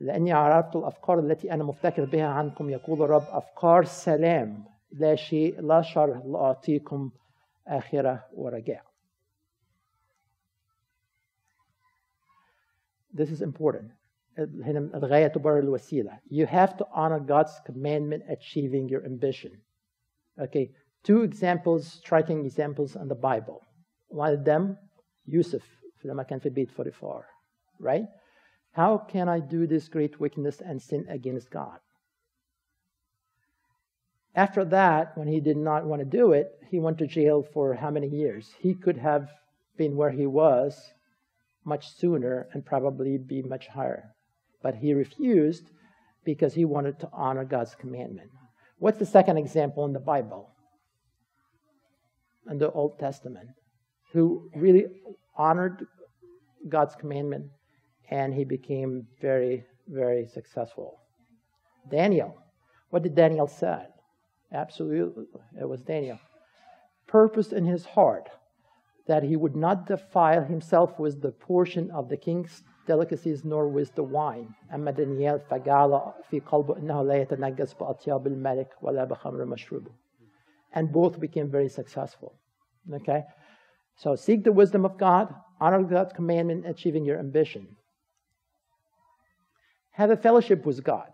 لاني 0.00 0.32
عرفت 0.32 0.76
الافكار 0.76 1.18
التي 1.18 1.52
انا 1.52 1.64
مفتكر 1.64 2.04
بها 2.04 2.26
عنكم 2.26 2.70
يقول 2.70 3.02
الرب 3.02 3.22
افكار 3.28 3.84
سلام 3.84 4.64
لا 4.92 5.14
شيء 5.14 5.60
لا 5.60 5.82
شر 5.82 6.22
لاعطيكم 6.24 7.10
اخره 7.66 8.24
ورجاء 8.32 8.90
This 13.12 13.30
is 13.30 13.42
important. 13.42 13.90
هنا 14.38 14.90
الغاية 14.94 15.26
تبرر 15.28 15.58
الوسيلة. 15.58 16.18
You 16.30 16.46
have 16.46 16.76
to 16.76 16.86
honor 16.94 17.20
God's 17.20 17.60
commandment 17.66 18.22
achieving 18.28 18.88
your 18.88 19.04
ambition. 19.04 19.52
Okay, 20.40 20.70
two 21.02 21.22
examples, 21.22 21.86
striking 21.86 22.44
examples 22.44 22.96
in 22.96 23.08
the 23.08 23.14
Bible. 23.14 23.60
One 24.08 24.32
of 24.32 24.44
them, 24.44 24.78
Yusuf 25.26 25.62
لما 26.04 26.22
كان 26.22 26.38
في 26.38 26.50
بيت 26.50 26.70
فوتيفار. 26.70 27.22
Right? 27.78 28.06
How 28.72 28.98
can 28.98 29.28
I 29.28 29.40
do 29.40 29.66
this 29.66 29.88
great 29.88 30.20
wickedness 30.20 30.60
and 30.60 30.80
sin 30.80 31.06
against 31.08 31.50
God? 31.50 31.78
After 34.34 34.64
that, 34.66 35.18
when 35.18 35.26
he 35.26 35.40
did 35.40 35.56
not 35.56 35.84
want 35.84 36.00
to 36.00 36.18
do 36.18 36.32
it, 36.32 36.52
he 36.68 36.78
went 36.78 36.98
to 36.98 37.06
jail 37.06 37.42
for 37.42 37.74
how 37.74 37.90
many 37.90 38.06
years? 38.06 38.54
He 38.60 38.74
could 38.74 38.96
have 38.98 39.28
been 39.76 39.96
where 39.96 40.10
he 40.10 40.26
was 40.26 40.92
much 41.64 41.90
sooner 41.90 42.48
and 42.52 42.64
probably 42.64 43.18
be 43.18 43.42
much 43.42 43.66
higher. 43.66 44.13
But 44.65 44.77
he 44.77 44.95
refused 44.95 45.69
because 46.23 46.55
he 46.55 46.65
wanted 46.65 46.99
to 47.01 47.09
honor 47.13 47.45
God's 47.45 47.75
commandment. 47.75 48.31
What's 48.79 48.97
the 48.97 49.05
second 49.05 49.37
example 49.37 49.85
in 49.85 49.93
the 49.93 49.99
Bible? 49.99 50.49
In 52.49 52.57
the 52.57 52.71
Old 52.71 52.97
Testament, 52.97 53.49
who 54.11 54.49
really 54.55 54.87
honored 55.37 55.85
God's 56.67 56.95
commandment 56.95 57.45
and 58.09 58.33
he 58.33 58.43
became 58.43 59.05
very, 59.21 59.65
very 59.87 60.25
successful. 60.25 60.97
Daniel. 61.91 62.35
What 62.89 63.03
did 63.03 63.13
Daniel 63.13 63.45
say? 63.45 63.85
Absolutely, 64.51 65.25
it 65.61 65.69
was 65.69 65.83
Daniel. 65.83 66.17
Purpose 67.05 67.51
in 67.51 67.65
his 67.65 67.85
heart 67.85 68.29
that 69.05 69.21
he 69.21 69.35
would 69.35 69.55
not 69.55 69.85
defile 69.85 70.43
himself 70.43 70.97
with 70.97 71.21
the 71.21 71.29
portion 71.31 71.91
of 71.91 72.09
the 72.09 72.17
king's 72.17 72.63
delicacies 72.86 73.44
nor 73.44 73.68
with 73.68 73.94
the 73.94 74.02
wine. 74.02 74.54
أما 74.74 74.90
دانيال 74.90 75.40
فجعل 75.40 76.12
في 76.30 76.40
قلبه 76.40 76.78
أنه 76.78 77.02
لا 77.02 77.14
يتنجس 77.14 77.74
بأطياب 77.74 78.26
الملك 78.26 78.68
ولا 78.82 79.04
بخمر 79.04 79.44
مشروبه. 79.44 79.90
And 80.74 80.92
both 80.92 81.20
became 81.20 81.50
very 81.50 81.68
successful. 81.68 82.34
Okay? 82.92 83.24
So 83.96 84.16
seek 84.16 84.44
the 84.44 84.52
wisdom 84.52 84.84
of 84.84 84.96
God, 84.98 85.34
honor 85.60 85.82
God's 85.82 86.12
commandment, 86.12 86.66
achieving 86.66 87.04
your 87.04 87.18
ambition 87.18 87.76
have 90.00 90.10
a 90.10 90.16
fellowship 90.16 90.64
with 90.64 90.82
God. 90.82 91.10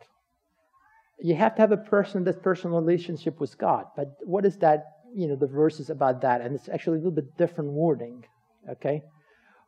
You 1.18 1.34
have 1.34 1.54
to 1.56 1.62
have 1.62 1.72
a 1.72 1.76
person, 1.76 2.24
this 2.24 2.36
personal 2.40 2.80
relationship 2.80 3.40
with 3.40 3.56
God. 3.58 3.86
But 3.96 4.08
what 4.24 4.44
is 4.44 4.56
that? 4.58 4.84
You 5.14 5.28
know, 5.28 5.36
the 5.36 5.46
verses 5.46 5.88
about 5.88 6.20
that, 6.22 6.40
and 6.40 6.54
it's 6.54 6.68
actually 6.68 6.98
a 6.98 7.02
little 7.02 7.18
bit 7.22 7.36
different 7.38 7.70
wording. 7.72 8.24
Okay? 8.70 9.02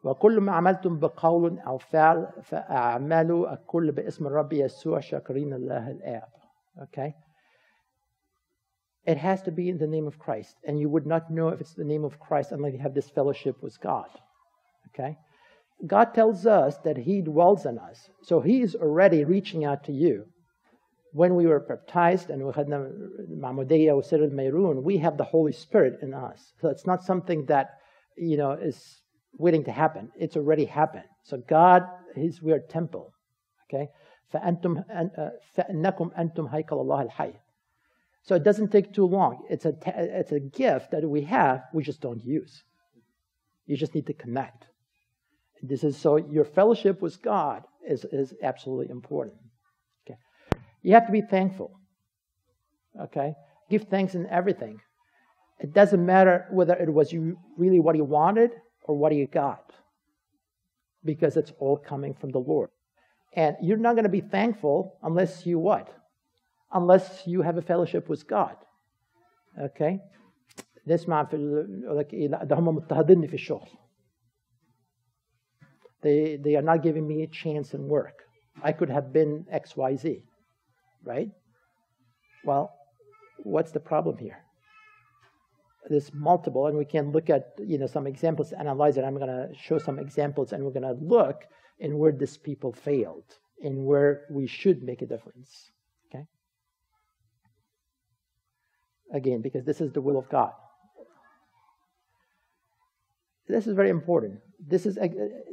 وكل 0.05 0.41
ما 0.41 0.53
عملتم 0.53 0.99
بقول 0.99 1.59
أو 1.59 1.79
فعل 1.79 2.29
فأعملوا 2.43 3.53
الكل 3.53 3.93
باسم 3.93 4.27
الرب 4.27 4.53
يسوع 4.53 5.01
شاكرين 5.01 5.53
الله 5.53 5.91
الآب. 5.91 6.29
Okay? 6.83 7.15
It 9.07 9.17
has 9.17 9.43
to 9.43 9.51
be 9.51 9.69
in 9.69 9.79
the 9.79 9.87
name 9.87 10.07
of 10.07 10.19
Christ, 10.19 10.57
and 10.67 10.79
you 10.79 10.89
would 10.89 11.07
not 11.07 11.31
know 11.31 11.49
if 11.49 11.61
it's 11.61 11.75
the 11.75 11.85
name 11.85 12.05
of 12.05 12.21
Christ 12.21 12.53
unless 12.53 12.75
you 12.75 12.79
have 12.81 12.95
this 12.95 13.11
fellowship 13.11 13.57
with 13.63 13.81
God. 13.81 14.09
Okay? 14.89 15.17
God 15.87 16.15
tells 16.15 16.47
us 16.47 16.77
that 16.85 16.97
He 16.99 17.23
dwells 17.23 17.65
in 17.65 17.79
us. 17.79 18.11
So 18.23 18.41
He 18.41 18.61
is 18.61 18.75
already 18.75 19.25
reaching 19.25 19.65
out 19.65 19.85
to 19.85 19.93
you. 19.93 20.27
When 21.13 21.35
we 21.37 21.47
were 21.47 21.61
baptized 21.61 22.29
and 22.29 22.45
we 22.45 22.53
had 22.53 22.67
Mahmudiyya 22.67 23.95
or 23.95 24.03
Sir 24.03 24.19
Mayrun, 24.19 24.83
we 24.83 24.99
have 24.99 25.17
the 25.17 25.25
Holy 25.25 25.53
Spirit 25.53 26.01
in 26.03 26.13
us. 26.13 26.53
So 26.61 26.69
it's 26.69 26.87
not 26.87 27.03
something 27.03 27.47
that, 27.47 27.71
you 28.17 28.37
know, 28.37 28.53
is 28.53 29.01
waiting 29.39 29.65
to 29.65 29.73
happen. 29.73 30.11
It's 30.17 30.37
already 30.37 30.65
happened. 30.65 31.05
So 31.23 31.39
God 31.39 31.85
is, 32.17 32.43
we 32.43 32.53
are 32.53 32.61
temple. 32.61 33.13
Okay? 33.65 33.89
فأنتم 34.33 34.85
فإنكم 35.55 36.11
أنتم 36.19 36.47
هيكل 36.47 36.77
الله 36.77 37.03
الحي. 37.03 37.33
So 38.23 38.35
it 38.35 38.45
doesn't 38.45 38.71
take 38.71 38.93
too 38.93 39.07
long. 39.07 39.47
It's 39.49 39.65
a, 39.65 39.73
it's 39.87 40.33
a 40.33 40.41
gift 40.41 40.91
that 40.91 41.09
we 41.09 41.23
have, 41.23 41.63
we 41.73 41.83
just 41.83 42.01
don't 42.01 42.23
use. 42.23 42.63
You 43.67 43.77
just 43.77 43.95
need 43.95 44.07
to 44.07 44.13
connect. 44.13 44.67
This 45.63 45.83
is 45.83 45.97
so 45.97 46.17
your 46.17 46.45
fellowship 46.45 47.01
with 47.01 47.23
God 47.23 47.65
is, 47.87 48.05
is 48.13 48.35
absolutely 48.43 48.91
important. 48.91 49.37
Okay. 50.07 50.19
You 50.83 50.95
have 50.95 51.07
to 51.07 51.13
be 51.13 51.23
thankful. 51.23 51.81
Okay? 53.01 53.35
Give 53.71 53.85
thanks 53.85 54.15
in 54.15 54.27
everything. 54.27 54.81
It 55.59 55.73
doesn't 55.73 56.05
matter 56.05 56.47
whether 56.51 56.75
it 56.75 56.93
was 56.93 57.13
you 57.13 57.39
really 57.57 57.81
what 57.81 57.97
you 57.97 58.05
wanted 58.05 58.51
or 58.83 58.97
what 58.97 59.15
you 59.15 59.27
got. 59.27 59.73
Because 61.05 61.37
it's 61.37 61.53
all 61.59 61.77
coming 61.77 62.15
from 62.15 62.31
the 62.31 62.39
Lord. 62.41 62.71
And 63.35 63.57
you're 63.63 63.77
not 63.87 63.95
going 63.95 64.05
to 64.05 64.09
be 64.11 64.21
thankful 64.21 64.99
unless 65.03 65.47
you 65.47 65.59
what? 65.59 65.89
Unless 66.73 67.23
you 67.27 67.43
have 67.43 67.57
a 67.57 67.63
fellowship 67.63 68.09
with 68.09 68.27
God. 68.27 68.57
Okay? 69.61 70.01
نسمع 70.87 71.25
في 71.25 71.37
ال- 71.37 71.83
يقول 71.85 71.99
لك 71.99 72.15
ايه 72.15 72.29
لا 72.29 72.45
ده 72.45 72.57
هم 72.57 72.69
مضطهديني 72.69 73.29
في 73.29 73.35
الشغل 73.35 73.69
they 76.03 76.37
they 76.37 76.55
are 76.57 76.63
not 76.63 76.83
giving 76.83 77.07
me 77.07 77.23
a 77.23 77.27
chance 77.27 77.75
in 77.75 77.89
work 77.89 78.23
I 78.63 78.73
could 78.73 78.89
have 78.91 79.13
been 79.13 79.45
X 79.51 79.77
Y 79.77 79.97
Z 79.97 80.25
right 81.05 81.31
well 82.45 82.71
what's 83.45 83.73
the 83.73 83.81
problem 83.81 84.17
here 84.17 84.39
There's 85.90 86.14
multiple 86.14 86.68
and 86.68 86.78
we 86.78 86.86
can 86.86 87.12
look 87.12 87.30
at 87.30 87.54
you 87.60 87.78
know 87.78 87.88
some 87.88 88.08
examples 88.08 88.54
analyze 88.54 88.98
it. 88.98 89.04
I'm 89.04 89.18
going 89.18 89.28
to 89.28 89.50
show 89.56 89.78
some 89.78 90.00
examples 90.00 90.54
and 90.54 90.64
we're 90.64 90.72
going 90.72 90.84
to 90.84 91.04
look 91.04 91.46
in 91.80 91.98
where 91.98 92.12
these 92.12 92.38
people 92.38 92.72
failed 92.72 93.26
and 93.62 93.86
where 93.86 94.26
we 94.30 94.48
should 94.48 94.84
make 94.84 95.02
a 95.02 95.06
difference 95.06 95.72
okay? 96.08 96.26
Again 99.14 99.42
because 99.42 99.66
this 99.66 99.82
is 99.82 99.92
the 99.92 100.02
will 100.02 100.18
of 100.18 100.30
god. 100.30 100.54
This 103.48 103.68
is 103.68 103.76
very 103.76 103.90
important. 103.90 104.40
This 104.66 104.86
is 104.86 104.98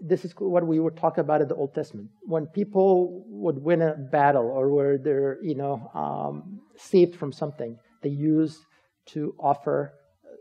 this 0.01 0.25
is 0.25 0.33
what 0.39 0.65
we 0.65 0.79
would 0.79 0.97
talk 0.97 1.19
about 1.19 1.43
in 1.43 1.49
the 1.49 1.57
old 1.57 1.75
testament. 1.75 2.09
When 2.23 2.47
people 2.47 3.25
would 3.27 3.59
win 3.59 3.83
a 3.83 3.95
battle 3.95 4.47
or 4.47 4.73
where 4.73 4.97
they're 4.97 5.39
you 5.43 5.57
know 5.57 5.91
um, 5.93 6.61
saved 6.77 7.17
from 7.17 7.33
something 7.33 7.77
they 8.03 8.11
used 8.11 8.61
to 9.07 9.35
offer 9.39 9.93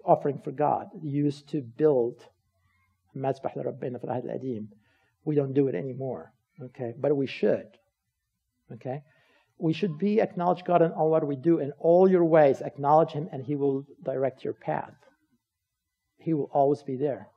offering 0.09 0.39
for 0.45 0.53
god 0.53 0.89
they 0.95 1.09
used 1.09 1.49
to 1.49 1.61
build 1.61 2.29
مذبح 3.17 3.57
لربنا 3.57 3.99
في 3.99 4.05
العهد 4.05 4.25
القديم 4.25 4.69
we 5.25 5.35
don't 5.35 5.55
do 5.55 5.69
it 5.69 5.75
anymore 5.75 6.33
okay 6.61 6.95
but 6.99 7.17
we 7.17 7.27
should 7.27 7.69
okay 8.73 9.03
we 9.59 9.73
should 9.73 9.99
be 9.99 10.21
acknowledge 10.21 10.65
god 10.65 10.83
in 10.83 10.91
all 10.93 11.11
what 11.11 11.27
we 11.27 11.37
do 11.37 11.59
in 11.59 11.73
all 11.79 12.11
your 12.11 12.25
ways 12.25 12.61
acknowledge 12.61 13.11
him 13.11 13.29
and 13.33 13.45
he 13.45 13.55
will 13.55 13.85
direct 14.03 14.45
your 14.45 14.55
path 14.55 14.95
he 16.19 16.35
will 16.35 16.51
always 16.53 16.83
be 16.83 16.97
there 16.97 17.29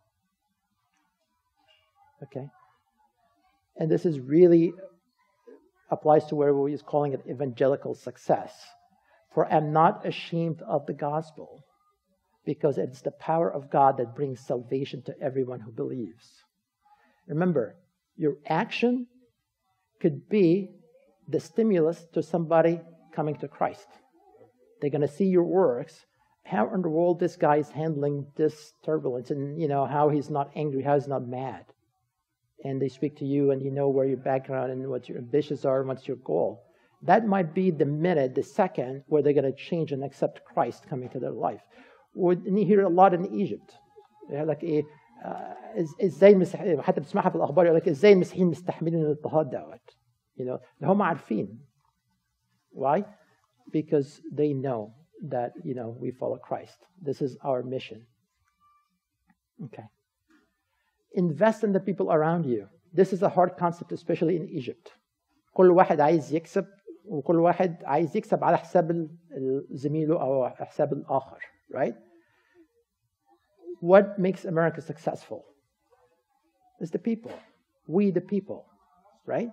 okay 2.24 2.48
and 3.78 3.92
this 3.92 4.06
is 4.06 4.20
really 4.20 4.74
applies 5.90 6.26
to 6.26 6.36
where 6.36 6.54
we 6.54 6.74
is 6.74 6.82
calling 6.82 7.14
it 7.14 7.22
evangelical 7.30 7.94
success 7.94 8.52
for 9.34 9.52
i'm 9.52 9.72
not 9.72 10.06
ashamed 10.06 10.62
of 10.64 10.86
the 10.86 10.94
gospel 10.94 11.61
because 12.45 12.79
it's 12.79 13.03
the 13.03 13.11
power 13.11 13.53
of 13.53 13.71
god 13.71 13.97
that 13.99 14.17
brings 14.17 14.41
salvation 14.41 15.03
to 15.03 15.19
everyone 15.21 15.61
who 15.61 15.73
believes. 15.73 16.43
Remember 17.27 17.77
your 18.17 18.37
action 18.47 19.07
could 20.01 20.29
be 20.29 20.71
the 21.29 21.41
stimulus 21.41 22.05
to 22.13 22.23
somebody 22.23 22.81
coming 23.15 23.37
to 23.37 23.49
christ. 23.49 23.87
They're 24.81 24.91
going 24.91 25.03
to 25.03 25.09
see 25.09 25.27
your 25.27 25.45
works. 25.45 26.05
How 26.45 26.75
in 26.75 26.83
the 26.83 26.89
world 26.89 27.21
this 27.21 27.37
guy 27.37 27.57
is 27.57 27.71
handling 27.71 28.27
this 28.37 28.73
turbulence 28.85 29.31
and 29.31 29.61
you 29.61 29.69
know 29.69 29.87
how 29.87 30.09
he's 30.09 30.29
not 30.29 30.51
angry 30.57 30.83
how 30.83 30.95
he's 30.95 31.09
not 31.09 31.27
mad. 31.27 31.65
And 32.65 32.81
they 32.81 32.89
speak 32.89 33.17
to 33.19 33.25
you 33.25 33.51
and 33.51 33.63
you 33.63 33.71
know 33.71 33.89
where 33.89 34.07
your 34.07 34.17
background 34.17 34.73
and 34.73 34.89
what 34.89 35.09
your 35.09 35.19
ambitions 35.19 35.65
are 35.65 35.81
and 35.81 35.89
what's 35.89 36.07
your 36.07 36.17
goal. 36.19 36.65
That 37.03 37.27
might 37.27 37.55
be 37.55 37.71
the 37.71 37.85
minute 37.85 38.35
the 38.35 38.43
second 38.43 39.03
where 39.07 39.23
they're 39.23 39.33
going 39.33 39.53
to 39.53 39.53
change 39.53 39.93
and 39.93 40.05
accept 40.05 40.45
christ 40.45 40.89
coming 40.89 41.09
to 41.11 41.19
their 41.21 41.33
life 41.33 41.63
and 42.16 42.58
you 42.60 42.66
hear 42.66 42.82
a 42.82 42.90
lot 42.90 43.14
in 43.20 43.26
egypt 43.34 43.74
يقول 44.30 44.48
لك 44.48 44.64
ايه 44.64 44.84
آه، 45.24 45.56
إز- 45.76 46.04
ازاي 46.06 46.32
المسيحيين 46.32 46.82
حتى 46.82 47.02
بتسمعها 47.02 47.30
في 47.30 47.36
الاخبار 47.36 47.66
يقول 47.66 47.78
لك 47.78 47.88
ازاي 47.88 48.14
المسيحيين 48.14 48.48
مستحملين 48.48 49.02
الاضطهاد 49.02 49.50
دوت 49.50 49.98
you 50.40 50.44
know 50.44 50.60
ده 50.82 50.88
هم 50.88 51.02
عارفين 51.02 51.60
why 52.76 53.02
because 53.78 54.22
they 54.40 54.54
know 54.66 54.92
that 55.34 55.52
you 55.64 55.74
know 55.76 55.90
we 56.04 56.12
follow 56.12 56.38
Christ 56.50 56.80
this 57.08 57.22
is 57.22 57.32
our 57.44 57.64
mission 57.64 58.00
okay 59.66 59.86
invest 61.14 61.64
in 61.64 61.72
the 61.74 61.80
people 61.80 62.08
around 62.12 62.46
you 62.46 62.68
this 62.94 63.10
is 63.14 63.22
a 63.24 63.30
hard 63.30 63.52
concept 63.64 63.92
especially 63.92 64.36
in 64.38 64.48
Egypt 64.60 64.92
كل 65.54 65.72
واحد 65.72 66.00
عايز 66.00 66.34
يكسب 66.34 66.66
وكل 67.06 67.40
واحد 67.40 67.84
عايز 67.84 68.18
يكسب 68.18 68.44
على 68.44 68.58
حساب 68.58 68.92
ال- 68.92 69.10
ال- 69.32 69.68
زميله 69.72 70.22
او 70.22 70.50
حساب 70.50 70.94
الاخر 70.94 71.40
right? 71.73 71.95
What 73.81 74.19
makes 74.19 74.45
America 74.45 74.81
successful 74.81 75.45
is 76.81 76.91
the 76.91 76.99
people. 76.99 77.33
We 77.87 78.11
the 78.11 78.21
people 78.21 78.67
right? 79.27 79.51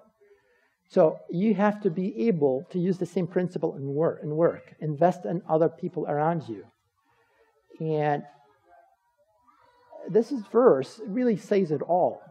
So 0.88 1.20
you 1.30 1.54
have 1.54 1.82
to 1.82 1.90
be 1.90 2.28
able 2.28 2.66
to 2.72 2.80
use 2.80 2.98
the 2.98 3.06
same 3.06 3.28
principle 3.28 3.76
in 3.76 3.94
work 3.94 4.22
in 4.24 4.36
work. 4.36 4.74
Invest 4.80 5.26
in 5.26 5.42
other 5.48 5.70
people 5.70 6.06
around 6.08 6.50
you. 6.50 6.66
And 7.80 8.24
this 10.10 10.32
is 10.32 10.42
verse 10.52 11.00
really 11.06 11.38
says 11.38 11.72
it 11.72 11.82
all. 11.82 12.22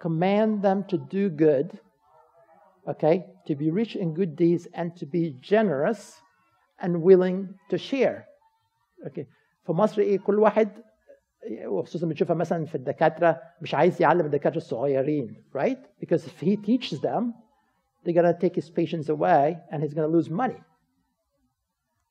Command 0.00 0.62
them 0.62 0.84
to 0.84 0.98
do 0.98 1.28
good 1.28 1.78
okay? 2.88 3.24
To 3.48 3.56
be 3.56 3.72
rich 3.72 3.96
in 3.96 4.14
good 4.14 4.36
deeds 4.36 4.68
and 4.72 4.96
to 4.98 5.06
be 5.06 5.34
generous 5.40 6.20
and 6.78 7.02
willing 7.02 7.58
to 7.68 7.78
share 7.78 8.26
okay 9.04 9.24
في 9.66 9.72
مصر 9.72 10.02
إيه 10.02 10.18
كل 10.18 10.38
واحد 10.38 10.68
وخصوصا 11.64 12.06
بنشوفها 12.06 12.36
مثلا 12.36 12.64
في 12.64 12.74
الدكاتره 12.74 13.42
مش 13.60 13.74
عايز 13.74 14.02
يعلم 14.02 14.26
الدكاتره 14.26 14.56
الصغيرين 14.56 15.44
right 15.58 16.04
because 16.04 16.20
if 16.20 16.40
he 16.40 16.56
teaches 16.56 17.00
them 17.00 17.34
they're 18.04 18.22
to 18.22 18.38
take 18.40 18.54
his 18.54 18.70
patients 18.70 19.08
away 19.08 19.58
and 19.70 19.82
he's 19.82 19.94
to 19.94 20.06
lose 20.06 20.30
money 20.30 20.60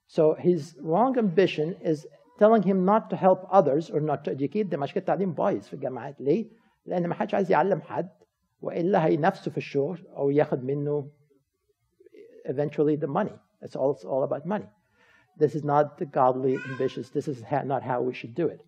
so 0.07 0.33
his 0.33 0.75
wrong 0.81 1.17
ambition 1.17 1.75
is 1.91 2.07
telling 2.39 2.63
him 2.63 2.85
not 2.85 3.09
to 3.09 3.15
help 3.15 3.47
others 3.49 3.89
or 3.89 3.99
not 4.01 4.23
to 4.25 4.31
educate 4.31 4.69
them 4.69 4.83
عشان 4.83 4.97
التعليم 4.97 5.33
بايظ 5.33 5.63
في 5.63 5.73
الجامعات 5.73 6.21
ليه؟ 6.21 6.45
لأن 6.85 7.07
ما 7.07 7.15
حدش 7.15 7.33
عايز 7.33 7.51
يعلم 7.51 7.81
حد 7.81 8.09
والا 8.61 9.05
هينافسه 9.05 9.51
في 9.51 9.57
الشغل 9.57 10.07
أو 10.07 10.29
ياخد 10.29 10.63
منه 10.63 11.09
eventually 12.47 12.95
the 12.95 13.07
money 13.07 13.35
it's 13.61 13.75
all, 13.75 13.91
it's 13.93 14.05
all 14.05 14.23
about 14.23 14.45
money 14.45 14.67
this 15.37 15.55
is 15.55 15.63
not 15.63 15.97
the 15.97 16.05
godly 16.05 16.57
ambitious 16.69 17.09
this 17.09 17.27
is 17.27 17.43
not 17.65 17.83
how 17.83 18.01
we 18.01 18.13
should 18.13 18.35
do 18.35 18.47
it. 18.47 18.61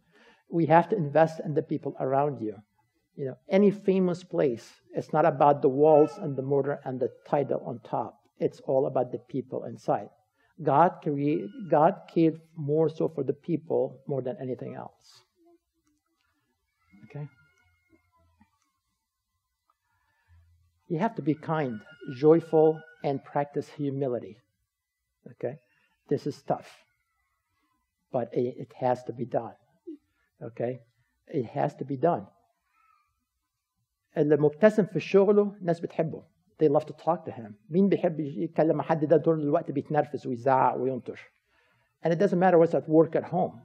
We 0.49 0.65
have 0.67 0.89
to 0.89 0.95
invest 0.95 1.41
in 1.43 1.53
the 1.53 1.61
people 1.61 1.95
around 1.99 2.41
you. 2.41 2.55
You 3.15 3.25
know 3.25 3.37
any 3.49 3.71
famous 3.71 4.23
place 4.23 4.69
it's 4.93 5.13
not 5.13 5.25
about 5.25 5.61
the 5.61 5.69
walls 5.69 6.11
and 6.17 6.35
the 6.35 6.41
mortar 6.41 6.79
and 6.85 6.99
the 6.99 7.09
title 7.27 7.61
on 7.65 7.79
top. 7.79 8.19
It's 8.39 8.59
all 8.61 8.85
about 8.87 9.11
the 9.11 9.19
people 9.19 9.65
inside. 9.65 10.09
God 10.63 10.91
create 11.01 11.45
god 11.69 11.93
cared 12.13 12.39
more 12.55 12.89
so 12.89 13.07
for 13.07 13.23
the 13.23 13.33
people 13.33 13.99
more 14.07 14.21
than 14.21 14.37
anything 14.41 14.75
else. 14.75 15.21
Okay? 17.05 17.27
You 20.89 20.99
have 20.99 21.15
to 21.15 21.21
be 21.21 21.33
kind 21.33 21.81
joyful 22.15 22.79
and 23.03 23.23
practice 23.23 23.69
humility. 23.69 24.37
Okay 25.31 25.57
this 26.08 26.26
is 26.26 26.42
tough 26.42 26.70
but 28.12 28.28
it, 28.32 28.54
it 28.64 28.72
has 28.84 29.02
to 29.04 29.12
be 29.12 29.24
done 29.24 29.56
okay 30.42 30.80
it 31.28 31.46
has 31.46 31.74
to 31.74 31.84
be 31.84 31.96
done 31.96 32.26
اللي 34.16 34.36
مبتسم 34.36 34.84
في 34.86 35.00
شغله 35.00 35.56
الناس 35.60 35.80
بتحبه 35.80 36.22
they 36.62 36.68
love 36.68 36.84
to 36.84 36.92
talk 36.92 37.24
to 37.24 37.32
him 37.32 37.52
مين 37.70 37.88
بيحب 37.88 38.20
يتكلم 38.20 38.76
مع 38.76 38.84
حد 38.84 39.04
ده 39.04 39.16
طول 39.16 39.40
الوقت 39.40 39.70
بيتنرفز 39.70 40.26
ويزعق 40.26 40.76
وينطر 40.76 41.20
and 42.04 42.10
it 42.12 42.18
doesn't 42.18 42.38
matter 42.38 42.58
what's 42.58 42.74
at 42.74 42.88
work 42.88 43.16
at 43.16 43.24
home 43.24 43.60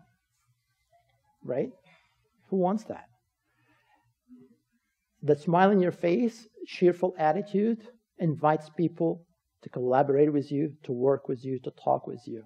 right 1.46 1.72
who 2.50 2.58
wants 2.58 2.84
that 2.84 3.08
the 5.24 5.36
smile 5.36 5.72
in 5.72 5.80
your 5.80 5.92
face 6.06 6.48
cheerful 6.68 7.14
attitude 7.18 7.82
invites 8.20 8.70
people 8.70 9.26
to 9.62 9.70
collaborate 9.70 10.32
with 10.32 10.52
you 10.52 10.74
to 10.84 10.92
work 10.92 11.28
with 11.28 11.44
you 11.44 11.60
to 11.60 11.72
talk 11.72 12.08
with 12.08 12.28
you 12.28 12.44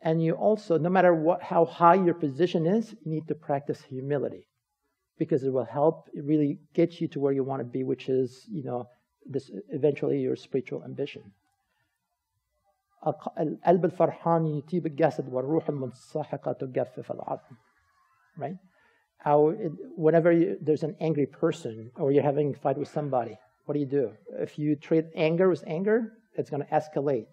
and 0.00 0.22
you 0.22 0.32
also 0.32 0.78
no 0.78 0.88
matter 0.88 1.14
what 1.14 1.42
how 1.42 1.64
high 1.64 1.94
your 1.94 2.14
position 2.14 2.66
is 2.66 2.92
you 3.04 3.12
need 3.12 3.26
to 3.28 3.34
practice 3.34 3.82
humility 3.82 4.46
because 5.18 5.44
it 5.44 5.52
will 5.52 5.64
help 5.64 6.08
really 6.14 6.58
get 6.74 7.00
you 7.00 7.08
to 7.08 7.20
where 7.20 7.32
you 7.32 7.44
want 7.44 7.60
to 7.60 7.64
be, 7.64 7.84
which 7.84 8.08
is, 8.08 8.44
you 8.50 8.64
know, 8.64 8.88
this 9.26 9.50
eventually 9.70 10.18
your 10.20 10.36
spiritual 10.36 10.82
ambition. 10.84 11.22
القلب 13.06 13.84
الفرحان 13.84 14.46
يطيب 14.46 14.86
الجسد 14.86 15.28
والروح 15.32 15.68
المنسحقة 15.68 16.52
تجفف 16.52 17.12
العظم. 17.12 17.56
Right? 18.38 18.56
How, 19.18 19.54
whenever 19.96 20.32
you, 20.32 20.58
there's 20.60 20.82
an 20.82 20.96
angry 21.00 21.26
person 21.26 21.90
or 21.96 22.12
you're 22.12 22.22
having 22.22 22.54
a 22.54 22.58
fight 22.58 22.78
with 22.78 22.88
somebody, 22.88 23.38
what 23.66 23.74
do 23.74 23.80
you 23.80 23.86
do? 23.86 24.12
If 24.38 24.58
you 24.58 24.76
treat 24.76 25.04
anger 25.14 25.48
with 25.48 25.64
anger, 25.66 26.12
it's 26.36 26.50
going 26.50 26.62
to 26.62 26.70
escalate. 26.70 27.26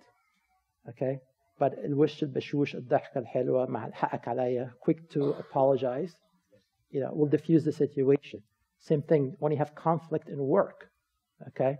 Okay? 0.90 1.20
But 1.60 1.74
الوش 1.74 2.24
البشوش 2.24 2.76
الضحكة 2.76 3.20
الحلوة 3.20 3.66
مع 3.66 3.92
حقك 3.92 4.28
عليا 4.28 4.72
quick 4.80 5.10
to 5.10 5.34
apologize 5.40 6.16
you 6.92 7.00
know, 7.00 7.12
will 7.14 7.28
diffuse 7.28 7.64
the 7.64 7.72
situation. 7.72 8.44
Same 8.80 9.02
thing 9.02 9.36
when 9.40 9.52
you 9.52 9.58
have 9.58 9.74
conflict 9.76 10.30
in 10.30 10.38
work, 10.38 10.90
okay? 11.48 11.78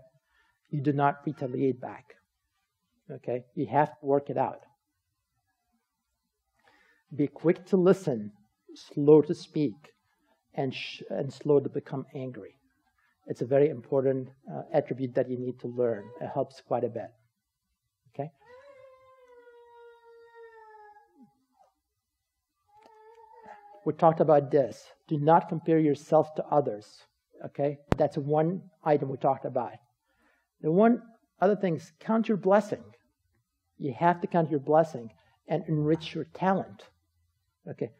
You 0.70 0.80
do 0.80 0.92
not 0.92 1.20
retaliate 1.26 1.80
back, 1.80 2.14
okay? 3.10 3.44
You 3.54 3.66
have 3.66 3.90
to 4.00 4.06
work 4.06 4.30
it 4.30 4.38
out. 4.38 4.60
Be 7.14 7.26
quick 7.26 7.66
to 7.66 7.76
listen, 7.76 8.32
slow 8.74 9.20
to 9.22 9.34
speak, 9.34 9.74
and, 10.54 10.74
sh- 10.74 11.02
and 11.10 11.32
slow 11.32 11.60
to 11.60 11.68
become 11.68 12.06
angry. 12.14 12.54
It's 13.27 13.41
a 13.41 13.45
very 13.45 13.69
important 13.69 14.29
uh, 14.49 14.61
attribute 14.73 15.13
that 15.15 15.29
you 15.29 15.37
need 15.37 15.59
to 15.59 15.67
learn. 15.67 16.05
It 16.21 16.29
helps 16.33 16.61
quite 16.61 16.85
a 16.85 16.89
bit. 16.89 17.11
Okay? 18.13 18.31
We 23.85 23.93
talked 23.93 24.21
about 24.21 24.49
this. 24.49 24.85
Do 25.07 25.17
not 25.17 25.49
compare 25.49 25.79
yourself 25.79 26.35
to 26.35 26.45
others. 26.45 27.03
Okay? 27.45 27.79
That's 27.97 28.17
one 28.17 28.61
item 28.83 29.09
we 29.09 29.17
talked 29.17 29.45
about. 29.45 29.73
The 30.61 30.71
one 30.71 31.01
other 31.41 31.55
thing 31.55 31.75
is 31.75 31.91
count 31.99 32.29
your 32.29 32.37
blessing. 32.37 32.83
You 33.77 33.93
have 33.93 34.21
to 34.21 34.27
count 34.27 34.49
your 34.49 34.61
blessing 34.61 35.11
and 35.49 35.63
enrich 35.67 36.15
your 36.15 36.25
talent. 36.33 36.83
Okay? 37.69 37.91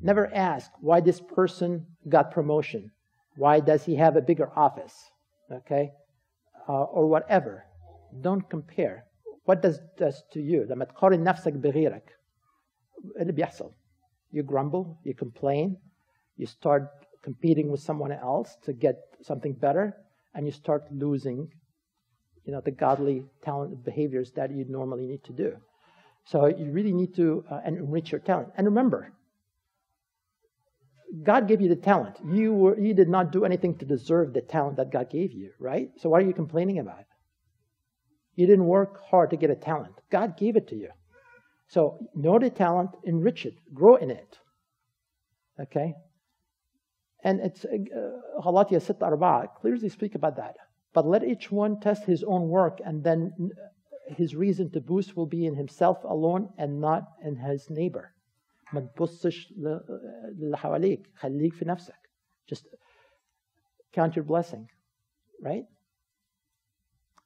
Never 0.00 0.32
ask 0.34 0.72
why 0.80 1.00
this 1.00 1.20
person 1.20 1.86
got 2.08 2.32
promotion. 2.32 2.90
Why 3.35 3.59
does 3.59 3.83
he 3.85 3.95
have 3.95 4.15
a 4.15 4.21
bigger 4.21 4.49
office? 4.55 5.11
Okay? 5.51 5.91
Uh, 6.67 6.83
or 6.83 7.07
whatever. 7.07 7.65
Don't 8.21 8.49
compare. 8.49 9.05
What 9.45 9.61
does 9.61 9.79
does 9.97 10.23
to 10.33 10.41
you? 10.41 10.65
لما 10.65 10.85
تقارن 10.85 11.23
نفسك 11.23 11.53
بغيرك 11.53 12.15
اللي 13.19 13.31
بيحصل 13.31 13.71
you 14.31 14.43
grumble, 14.43 14.97
you 15.03 15.13
complain, 15.13 15.77
you 16.35 16.45
start 16.45 16.89
competing 17.23 17.71
with 17.71 17.79
someone 17.79 18.11
else 18.11 18.57
to 18.65 18.73
get 18.73 18.95
something 19.21 19.53
better, 19.53 19.95
and 20.33 20.45
you 20.45 20.51
start 20.51 20.83
losing 20.91 21.47
you 22.45 22.53
know, 22.53 22.61
the 22.61 22.71
godly 22.71 23.23
talent 23.43 23.83
behaviors 23.83 24.31
that 24.31 24.51
you 24.51 24.65
normally 24.69 25.05
need 25.05 25.23
to 25.25 25.33
do. 25.33 25.57
So 26.23 26.45
you 26.45 26.71
really 26.71 26.93
need 26.93 27.13
to 27.15 27.43
uh, 27.51 27.59
enrich 27.65 28.11
your 28.11 28.21
talent. 28.21 28.49
And 28.55 28.65
remember, 28.65 29.11
God 31.22 31.46
gave 31.46 31.60
you 31.60 31.68
the 31.68 31.76
talent. 31.76 32.16
You, 32.24 32.54
were, 32.54 32.78
you 32.78 32.94
did 32.94 33.08
not 33.08 33.32
do 33.32 33.44
anything 33.44 33.76
to 33.78 33.84
deserve 33.84 34.32
the 34.32 34.40
talent 34.40 34.76
that 34.76 34.90
God 34.90 35.10
gave 35.10 35.32
you, 35.32 35.50
right? 35.58 35.90
So 35.98 36.08
what 36.08 36.22
are 36.22 36.26
you 36.26 36.32
complaining 36.32 36.78
about? 36.78 37.04
You 38.34 38.46
didn't 38.46 38.66
work 38.66 39.02
hard 39.10 39.30
to 39.30 39.36
get 39.36 39.50
a 39.50 39.54
talent. 39.54 39.94
God 40.10 40.38
gave 40.38 40.56
it 40.56 40.68
to 40.68 40.76
you. 40.76 40.88
So 41.68 41.98
know 42.14 42.38
the 42.38 42.48
talent, 42.48 42.90
enrich 43.04 43.44
it, 43.44 43.54
grow 43.74 43.96
in 43.96 44.10
it. 44.10 44.38
Okay? 45.60 45.94
And 47.22 47.40
it's 47.40 47.64
uh, 47.64 48.78
6 48.78 48.86
4 48.98 49.48
clearly 49.60 49.88
speak 49.90 50.14
about 50.14 50.36
that. 50.36 50.56
But 50.94 51.06
let 51.06 51.24
each 51.24 51.50
one 51.50 51.80
test 51.80 52.04
his 52.04 52.22
own 52.22 52.48
work, 52.48 52.78
and 52.84 53.04
then 53.04 53.32
his 54.08 54.34
reason 54.34 54.70
to 54.70 54.80
boost 54.80 55.16
will 55.16 55.26
be 55.26 55.46
in 55.46 55.54
himself 55.54 56.04
alone 56.04 56.50
and 56.58 56.80
not 56.80 57.04
in 57.24 57.36
his 57.36 57.70
neighbor. 57.70 58.11
ما 58.73 58.79
تبصش 58.81 59.53
للي 59.57 60.57
حواليك 60.57 61.07
خليك 61.15 61.53
في 61.53 61.65
نفسك 61.65 62.09
just 62.53 62.65
count 63.93 64.15
your 64.15 64.23
blessing 64.23 64.67
right 65.41 65.65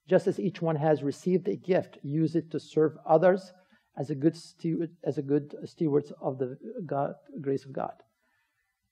just 0.08 0.28
as 0.28 0.40
each 0.40 0.62
one 0.62 0.76
has 0.76 1.04
received 1.04 1.48
a 1.48 1.56
gift 1.56 1.98
use 2.04 2.36
it 2.36 2.52
to 2.52 2.60
serve 2.60 2.98
others 3.06 3.54
as 3.98 4.10
a 4.10 4.16
good 4.16 4.36
steward, 4.36 4.92
as 5.04 5.18
a 5.18 5.22
good 5.22 5.56
stewards 5.66 6.12
of 6.22 6.38
the 6.38 6.58
God, 6.86 7.16
grace 7.42 7.66
of 7.66 7.74
God. 7.74 7.94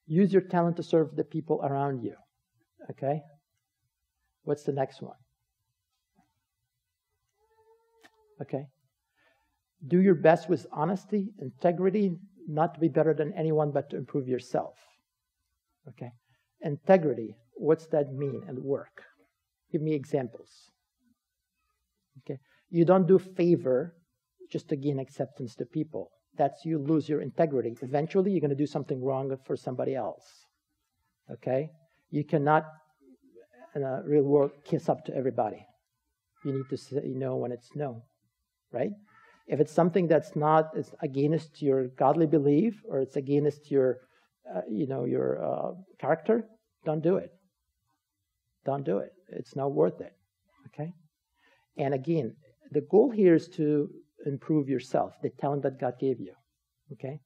Use 0.07 0.33
your 0.33 0.41
talent 0.41 0.77
to 0.77 0.83
serve 0.83 1.15
the 1.15 1.23
people 1.23 1.61
around 1.63 2.03
you. 2.03 2.15
Okay? 2.89 3.21
What's 4.43 4.63
the 4.63 4.71
next 4.71 5.01
one? 5.01 5.15
Okay. 8.41 8.67
Do 9.87 9.99
your 10.01 10.15
best 10.15 10.49
with 10.49 10.65
honesty, 10.71 11.29
integrity, 11.39 12.17
not 12.48 12.74
to 12.74 12.80
be 12.80 12.88
better 12.88 13.14
than 13.14 13.32
anyone, 13.36 13.70
but 13.72 13.90
to 13.90 13.96
improve 13.96 14.28
yourself. 14.28 14.74
Okay. 15.88 16.10
Integrity, 16.62 17.36
what's 17.54 17.86
that 17.88 18.12
mean 18.12 18.42
and 18.48 18.58
work? 18.58 19.02
Give 19.70 19.82
me 19.82 19.94
examples. 19.94 20.70
Okay. 22.20 22.38
You 22.70 22.84
don't 22.84 23.06
do 23.06 23.18
favor 23.18 23.94
just 24.50 24.68
to 24.68 24.76
gain 24.76 24.98
acceptance 24.98 25.54
to 25.56 25.64
people. 25.64 26.10
That's 26.36 26.64
you 26.64 26.78
lose 26.78 27.08
your 27.08 27.20
integrity. 27.20 27.74
Eventually, 27.82 28.32
you're 28.32 28.40
going 28.40 28.50
to 28.50 28.56
do 28.56 28.66
something 28.66 29.02
wrong 29.02 29.36
for 29.46 29.56
somebody 29.56 29.94
else. 29.94 30.24
Okay? 31.30 31.70
You 32.10 32.24
cannot, 32.24 32.64
in 33.74 33.82
a 33.82 34.02
real 34.04 34.24
world, 34.24 34.52
kiss 34.64 34.88
up 34.88 35.04
to 35.06 35.14
everybody. 35.14 35.64
You 36.44 36.52
need 36.52 36.68
to 36.70 36.76
say 36.76 37.00
no 37.04 37.36
when 37.36 37.52
it's 37.52 37.70
no, 37.74 38.02
right? 38.72 38.90
If 39.47 39.59
it's 39.59 39.71
something 39.71 40.07
that's 40.07 40.35
not 40.35 40.71
it's 40.75 40.93
against 41.01 41.61
your 41.61 41.87
godly 41.87 42.27
belief 42.27 42.81
or 42.87 42.99
it's 42.99 43.15
against 43.15 43.71
your, 43.71 44.01
uh, 44.53 44.61
you 44.69 44.85
know, 44.87 45.05
your 45.05 45.43
uh, 45.43 45.71
character, 45.99 46.45
don't 46.85 47.01
do 47.01 47.17
it. 47.17 47.31
Don't 48.65 48.83
do 48.83 48.99
it. 48.99 49.13
It's 49.29 49.55
not 49.55 49.73
worth 49.73 50.01
it. 50.01 50.13
Okay. 50.67 50.93
And 51.77 51.93
again, 51.93 52.35
the 52.71 52.81
goal 52.81 53.09
here 53.09 53.33
is 53.33 53.47
to 53.49 53.89
improve 54.25 54.69
yourself, 54.69 55.13
the 55.23 55.29
talent 55.29 55.63
that 55.63 55.79
God 55.79 55.93
gave 55.99 56.19
you. 56.19 56.33
Okay? 56.93 57.19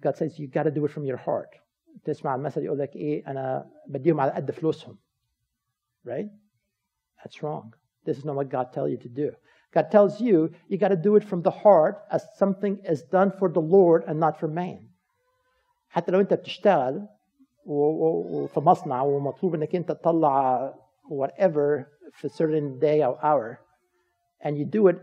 God 0.00 0.16
says 0.16 0.38
you 0.38 0.46
got 0.46 0.64
to 0.64 0.70
do 0.70 0.84
it 0.84 0.90
from 0.90 1.04
your 1.04 1.16
heart. 1.16 1.48
تسمع 2.04 2.34
المثل 2.34 2.64
يقول 2.64 2.78
لك 2.78 2.96
ايه 2.96 3.26
انا 3.26 3.70
بديهم 3.88 4.20
على 4.20 4.32
قد 4.32 4.50
فلوسهم. 4.50 4.98
Right? 6.04 6.28
That's 7.24 7.42
wrong. 7.42 7.74
This 8.04 8.18
is 8.18 8.24
not 8.24 8.36
what 8.36 8.48
God 8.48 8.72
tells 8.72 8.90
you 8.90 8.98
to 8.98 9.08
do. 9.08 9.32
God 9.74 9.90
tells 9.90 10.20
you 10.20 10.50
you 10.68 10.78
got 10.78 10.88
to 10.88 10.96
do 10.96 11.16
it 11.16 11.24
from 11.24 11.42
the 11.42 11.50
heart 11.50 11.96
as 12.10 12.24
something 12.36 12.78
is 12.84 13.02
done 13.02 13.30
for 13.38 13.48
the 13.48 13.60
Lord 13.60 14.04
and 14.06 14.18
not 14.18 14.38
for 14.40 14.48
man. 14.48 14.88
حتى 15.90 16.12
لو 16.12 16.20
انت 16.20 16.34
بتشتغل 16.34 17.08
وفي 17.66 18.60
مصنع 18.60 19.02
ومطلوب 19.02 19.54
انك 19.54 19.74
انت 19.76 19.92
تطلع 19.92 20.74
whatever 21.10 21.84
في 22.12 22.28
certain 22.28 22.78
day 22.78 23.02
or 23.02 23.18
hour 23.24 23.58
and 24.44 24.56
you 24.56 24.64
do 24.64 24.88
it 24.88 24.96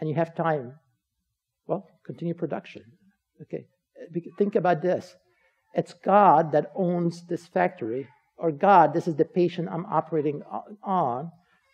and 0.00 0.08
you 0.08 0.14
have 0.14 0.34
time, 0.34 0.74
well, 1.66 1.86
continue 2.04 2.34
production. 2.34 2.82
Okay, 3.42 3.66
think 4.38 4.54
about 4.54 4.82
this. 4.82 5.16
It's 5.74 5.92
God 5.92 6.52
that 6.52 6.72
owns 6.74 7.26
this 7.26 7.46
factory, 7.46 8.08
or 8.36 8.50
God, 8.52 8.94
this 8.94 9.06
is 9.06 9.16
the 9.16 9.24
patient 9.24 9.68
I'm 9.70 9.86
operating 9.86 10.42
on, 10.82 11.30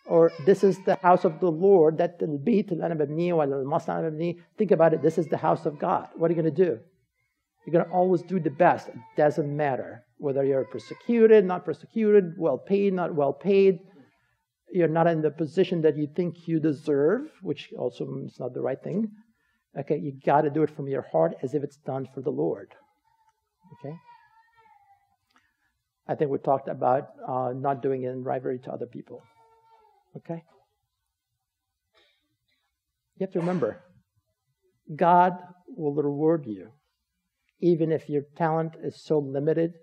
or 0.08 0.32
this 0.44 0.62
is 0.62 0.78
the 0.84 0.96
house 0.96 1.24
of 1.24 1.40
the 1.40 1.50
Lord 1.50 1.98
that 1.98 2.22
البيت 2.22 2.72
اللي 2.72 2.86
أنا 2.86 2.94
ببنيه 2.94 3.32
ولا 3.32 3.62
المصنع 3.62 3.98
اللي 3.98 4.10
ببنيه. 4.10 4.36
Think 4.58 4.70
about 4.70 4.92
it. 4.92 5.02
This 5.02 5.18
is 5.18 5.26
the 5.28 5.38
house 5.38 5.66
of 5.66 5.78
God. 5.78 6.08
What 6.16 6.30
are 6.30 6.34
you 6.34 6.42
going 6.42 6.54
to 6.54 6.64
do? 6.64 6.78
You're 7.64 7.72
going 7.72 7.84
to 7.86 7.90
always 7.90 8.22
do 8.22 8.38
the 8.38 8.50
best. 8.50 8.88
It 8.88 8.96
doesn't 9.16 9.56
matter 9.56 10.04
whether 10.18 10.44
you're 10.44 10.64
persecuted, 10.64 11.44
not 11.44 11.64
persecuted, 11.64 12.34
well 12.36 12.58
paid, 12.58 12.92
not 12.92 13.14
well 13.14 13.32
paid 13.32 13.80
you're 14.74 14.88
not 14.88 15.06
in 15.06 15.22
the 15.22 15.30
position 15.30 15.82
that 15.82 15.96
you 15.96 16.08
think 16.16 16.48
you 16.48 16.58
deserve, 16.58 17.30
which 17.42 17.72
also 17.78 18.04
is 18.26 18.40
not 18.40 18.54
the 18.54 18.60
right 18.60 18.82
thing. 18.82 19.08
Okay, 19.78 19.96
you 19.96 20.12
got 20.26 20.42
to 20.42 20.50
do 20.50 20.64
it 20.64 20.70
from 20.70 20.88
your 20.88 21.02
heart 21.02 21.34
as 21.42 21.54
if 21.54 21.62
it's 21.62 21.76
done 21.76 22.08
for 22.12 22.20
the 22.20 22.30
Lord. 22.30 22.74
Okay? 23.74 23.94
I 26.08 26.16
think 26.16 26.32
we 26.32 26.38
talked 26.38 26.68
about 26.68 27.10
uh, 27.26 27.52
not 27.54 27.82
doing 27.82 28.02
it 28.02 28.10
in 28.10 28.24
rivalry 28.24 28.58
to 28.64 28.72
other 28.72 28.86
people. 28.86 29.22
Okay? 30.16 30.42
You 33.16 33.26
have 33.26 33.32
to 33.32 33.40
remember, 33.40 33.80
God 34.94 35.38
will 35.68 35.94
reward 35.94 36.46
you, 36.46 36.68
even 37.60 37.92
if 37.92 38.08
your 38.08 38.22
talent 38.36 38.74
is 38.82 39.02
so 39.02 39.18
limited 39.18 39.74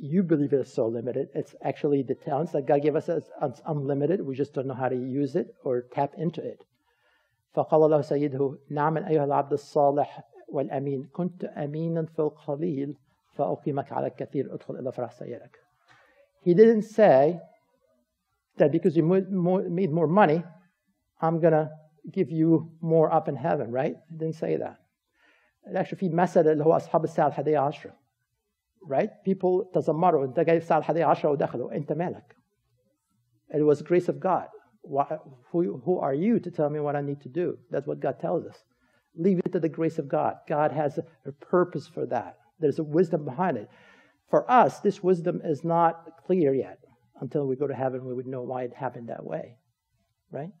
you 0.00 0.22
believe 0.22 0.52
it 0.52 0.60
is 0.60 0.72
so 0.72 0.86
limited. 0.86 1.28
It's 1.34 1.54
actually 1.62 2.02
the 2.02 2.14
talents 2.14 2.52
that 2.52 2.66
God 2.66 2.82
gave 2.82 2.96
us 2.96 3.08
as 3.08 3.30
unlimited. 3.66 4.24
We 4.24 4.36
just 4.36 4.54
don't 4.54 4.66
know 4.66 4.74
how 4.74 4.88
to 4.88 4.96
use 4.96 5.34
it 5.36 5.54
or 5.64 5.82
tap 5.92 6.14
into 6.16 6.42
it. 6.42 6.64
فقال 7.54 7.90
له 7.90 8.00
سيده 8.00 8.58
نعم 8.70 8.96
أيها 8.96 9.24
العبد 9.24 9.52
الصالح 9.52 10.24
والأمين 10.48 11.08
كنت 11.12 11.44
أمينا 11.44 12.06
في 12.06 12.18
القليل 12.18 12.96
فأقيمك 13.34 13.92
على 13.92 14.06
الكثير 14.06 14.54
ادخل 14.54 14.76
إلى 14.76 14.92
فرح 14.92 15.12
سيدك. 15.12 15.56
He 16.44 16.54
didn't 16.54 16.82
say 16.82 17.40
that 18.56 18.72
because 18.72 18.96
you 18.96 19.02
made 19.02 19.90
more 19.92 20.06
money, 20.06 20.42
I'm 21.20 21.40
going 21.40 21.52
to 21.52 21.70
give 22.10 22.30
you 22.30 22.70
more 22.80 23.12
up 23.12 23.28
in 23.28 23.36
heaven, 23.36 23.70
right? 23.70 23.96
He 24.10 24.16
didn't 24.16 24.36
say 24.36 24.56
that. 24.56 24.78
Actually 25.76 25.98
في 25.98 26.08
مثل 26.08 26.48
اللي 26.48 26.64
هو 26.64 26.76
أصحاب 26.76 27.04
الساعة 27.04 27.26
الحادية 27.28 27.58
عشرة 27.58 27.92
right? 28.86 29.10
People 29.24 29.70
تذمروا 29.74 30.24
انت 30.24 30.40
جاي 30.40 30.56
الساعة 30.56 30.78
الحادية 30.78 31.04
عشرة 31.04 31.30
ودخلوا 31.30 31.72
انت 31.76 31.92
مالك 31.92 32.34
It 33.50 33.62
was 33.62 33.82
grace 33.82 34.08
of 34.08 34.20
God. 34.20 34.48
Why, 34.82 35.18
who, 35.50 35.80
who 35.84 35.98
are 35.98 36.14
you 36.14 36.38
to 36.38 36.50
tell 36.50 36.70
me 36.70 36.80
what 36.80 36.96
I 36.96 37.00
need 37.00 37.20
to 37.22 37.28
do? 37.28 37.58
That's 37.70 37.86
what 37.86 38.00
God 38.00 38.20
tells 38.20 38.44
us. 38.46 38.62
Leave 39.16 39.40
it 39.44 39.52
to 39.52 39.60
the 39.60 39.68
grace 39.68 39.98
of 39.98 40.06
God. 40.08 40.34
God 40.46 40.70
has 40.72 40.98
a, 40.98 41.04
a 41.26 41.32
purpose 41.32 41.88
for 41.88 42.04
that. 42.06 42.36
There's 42.60 42.78
a 42.78 42.84
wisdom 42.84 43.24
behind 43.24 43.56
it. 43.56 43.70
For 44.30 44.50
us, 44.50 44.80
this 44.80 45.02
wisdom 45.02 45.40
is 45.42 45.64
not 45.64 45.94
clear 46.26 46.54
yet. 46.54 46.78
until 47.21 47.47
we 47.47 47.55
go 47.55 47.67
to 47.67 47.73
heaven, 47.73 48.05
we 48.05 48.13
would 48.13 48.27
know 48.27 48.41
why 48.41 48.63
it 48.63 48.73
happened 48.73 49.09
that 49.09 49.23
way, 49.23 49.57
right? 50.31 50.51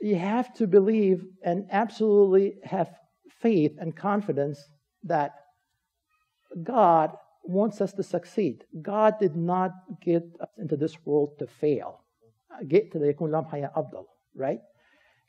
You 0.00 0.16
have 0.16 0.52
to 0.54 0.66
believe 0.66 1.24
and 1.42 1.66
absolutely 1.70 2.56
have 2.64 2.90
faith 3.40 3.72
and 3.78 3.96
confidence 3.96 4.58
that 5.04 5.34
God 6.62 7.12
wants 7.44 7.80
us 7.80 7.92
to 7.92 8.02
succeed. 8.02 8.64
God 8.80 9.14
did 9.18 9.36
not 9.36 9.72
get 10.02 10.22
us 10.40 10.48
into 10.58 10.76
this 10.76 10.96
world 11.04 11.38
to 11.38 11.46
fail. 11.46 12.00
Uh, 12.52 12.64
get 12.66 12.92
to 12.92 12.98
the 12.98 13.14
right? 14.34 14.60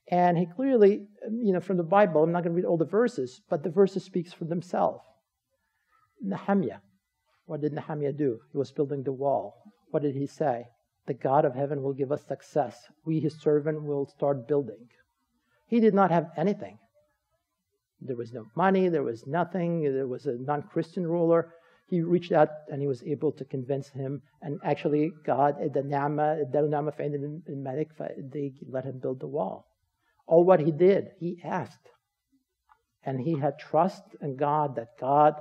And 0.07 0.37
he 0.37 0.45
clearly, 0.45 1.07
um, 1.25 1.41
you 1.43 1.51
know, 1.53 1.59
from 1.59 1.77
the 1.77 1.83
Bible, 1.83 2.23
I'm 2.23 2.31
not 2.31 2.43
going 2.43 2.55
to 2.55 2.55
read 2.55 2.65
all 2.65 2.77
the 2.77 2.85
verses, 2.85 3.41
but 3.49 3.63
the 3.63 3.69
verses 3.69 4.03
speaks 4.03 4.33
for 4.33 4.45
themselves. 4.45 5.03
Nehemiah, 6.21 6.79
what 7.45 7.61
did 7.61 7.73
Nehemiah 7.73 8.13
do? 8.13 8.39
He 8.51 8.57
was 8.57 8.71
building 8.71 9.03
the 9.03 9.13
wall. 9.13 9.55
What 9.91 10.03
did 10.03 10.15
he 10.15 10.27
say? 10.27 10.65
The 11.07 11.13
God 11.13 11.45
of 11.45 11.53
heaven 11.53 11.83
will 11.83 11.93
give 11.93 12.11
us 12.11 12.25
success. 12.25 12.75
We, 13.05 13.19
his 13.19 13.39
servant, 13.39 13.83
will 13.83 14.07
start 14.07 14.47
building. 14.47 14.87
He 15.67 15.79
did 15.79 15.93
not 15.93 16.11
have 16.11 16.31
anything. 16.37 16.79
There 18.01 18.15
was 18.15 18.33
no 18.33 18.45
money, 18.55 18.89
there 18.89 19.03
was 19.03 19.25
nothing, 19.25 19.83
there 19.83 20.07
was 20.07 20.25
a 20.25 20.37
non 20.37 20.63
Christian 20.63 21.07
ruler. 21.07 21.53
He 21.87 22.01
reached 22.01 22.31
out 22.31 22.49
and 22.67 22.81
he 22.81 22.87
was 22.87 23.03
able 23.03 23.31
to 23.33 23.45
convince 23.45 23.89
him. 23.89 24.21
And 24.41 24.59
actually, 24.63 25.11
God, 25.23 25.55
the 25.73 25.83
Nama, 25.83 26.43
they 26.51 26.61
let 28.67 28.85
him 28.85 28.99
build 28.99 29.19
the 29.19 29.27
wall. 29.27 29.67
All 30.27 30.43
what 30.43 30.59
he 30.59 30.71
did, 30.71 31.09
he 31.19 31.39
asked. 31.43 31.89
And 33.03 33.21
he 33.21 33.37
had 33.37 33.59
trust 33.59 34.01
in 34.19 34.35
God 34.35 34.75
that 34.77 34.97
God, 34.99 35.35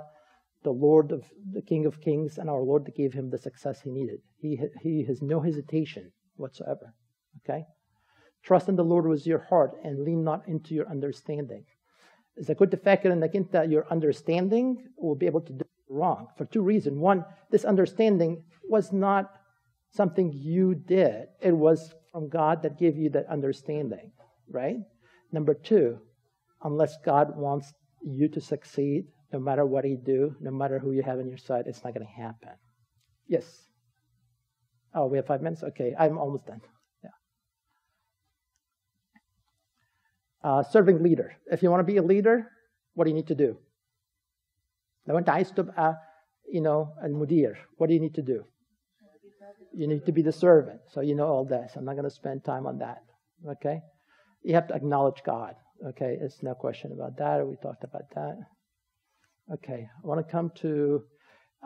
the 0.64 0.72
Lord 0.72 1.12
of 1.12 1.24
the 1.54 1.62
King 1.62 1.86
of 1.86 2.02
Kings, 2.02 2.38
and 2.38 2.50
our 2.50 2.62
Lord 2.62 2.92
gave 2.96 3.14
him 3.14 3.30
the 3.30 3.38
success 3.38 3.82
he 3.82 3.92
needed. 3.92 4.20
He, 4.38 4.60
he 4.82 5.06
has 5.06 5.22
no 5.22 5.40
hesitation 5.40 6.12
whatsoever. 6.36 6.94
Okay? 7.44 7.66
Trust 8.44 8.70
in 8.70 8.76
the 8.76 8.84
Lord 8.84 9.06
with 9.08 9.26
your 9.26 9.46
heart 9.50 9.72
and 9.84 10.04
lean 10.04 10.24
not 10.24 10.48
into 10.48 10.74
your 10.74 10.90
understanding. 10.90 11.66
إذا 12.40 12.54
كنت 12.54 12.76
فاكر 12.76 13.12
انك 13.14 13.36
انت 13.36 13.70
your 13.70 13.86
understanding 13.92 14.78
will 14.98 15.16
be 15.16 15.26
able 15.26 15.42
to 15.42 15.54
do 15.54 15.66
wrong 15.90 16.28
for 16.38 16.46
two 16.46 16.62
reasons. 16.62 16.98
One, 16.98 17.26
this 17.52 17.66
understanding 17.66 18.44
was 18.70 18.94
not 18.94 19.32
something 19.92 20.32
you 20.32 20.76
did. 20.76 21.28
It 21.42 21.52
was 21.52 21.94
from 22.12 22.30
God 22.30 22.62
that 22.64 22.78
gave 22.78 22.98
you 22.98 23.10
that 23.10 23.28
understanding, 23.28 24.12
right? 24.50 24.78
Number 25.32 25.54
two, 25.54 26.00
unless 26.64 26.96
God 27.04 27.36
wants 27.36 27.74
you 28.04 28.30
to 28.30 28.40
succeed, 28.40 29.08
no 29.33 29.39
matter 29.39 29.64
what 29.64 29.85
he 29.85 29.97
do, 29.97 30.37
no 30.41 30.51
matter 30.51 30.79
who 30.79 30.93
you 30.93 31.03
have 31.03 31.18
on 31.18 31.29
your 31.29 31.39
side, 31.39 31.64
it's 31.66 31.83
not 31.85 31.95
going 31.95 32.07
to 32.07 32.12
happen. 32.12 32.51
Yes. 33.29 33.45
Oh, 34.95 35.07
we 35.07 35.16
have 35.16 35.27
five 35.27 35.43
minutes? 35.43 35.62
Okay, 35.62 35.95
I'm 35.99 36.18
almost 36.18 36.47
done. 36.47 36.61
Yeah. 37.03 37.11
Uh, 40.43 40.62
serving 40.62 41.03
leader. 41.03 41.37
If 41.51 41.62
you 41.62 41.70
want 41.70 41.81
to 41.81 41.93
be 41.93 41.97
a 41.97 42.03
leader, 42.03 42.51
what 42.95 43.05
do 43.05 43.11
you 43.11 43.16
need 43.16 43.27
to 43.29 43.35
do? 43.35 43.57
I 45.09 45.12
when 45.12 45.29
I 45.29 45.43
stood, 45.43 45.70
uh, 45.77 45.95
you 46.51 46.61
know, 46.61 46.95
and 47.03 47.14
mudir, 47.14 47.57
what 47.77 47.89
do 47.89 47.95
you 47.95 48.01
need 48.01 48.14
to 48.14 48.22
do? 48.22 48.45
You 49.72 49.89
need 49.89 50.07
to 50.07 50.12
be 50.12 50.22
the 50.22 50.33
servant. 50.33 50.81
So 50.93 51.01
you 51.01 51.14
know 51.14 51.27
all 51.27 51.45
this. 51.45 51.72
I'm 51.77 51.85
not 51.85 51.95
going 51.95 52.05
to 52.05 52.11
spend 52.11 52.45
time 52.45 52.66
on 52.66 52.79
that. 52.79 53.03
Okay? 53.47 53.81
You 54.43 54.55
have 54.55 54.68
to 54.68 54.75
acknowledge 54.75 55.22
God. 55.27 55.57
Okay? 55.89 56.16
It's 56.20 56.43
no 56.43 56.55
question 56.55 56.93
about 56.93 57.16
that. 57.18 57.47
We 57.47 57.57
talked 57.57 57.83
about 57.83 58.09
that. 58.14 58.37
Okay, 59.54 59.90
I 60.04 60.08
want 60.08 60.26
to 60.26 60.32
come 60.32 60.52
to 60.62 61.04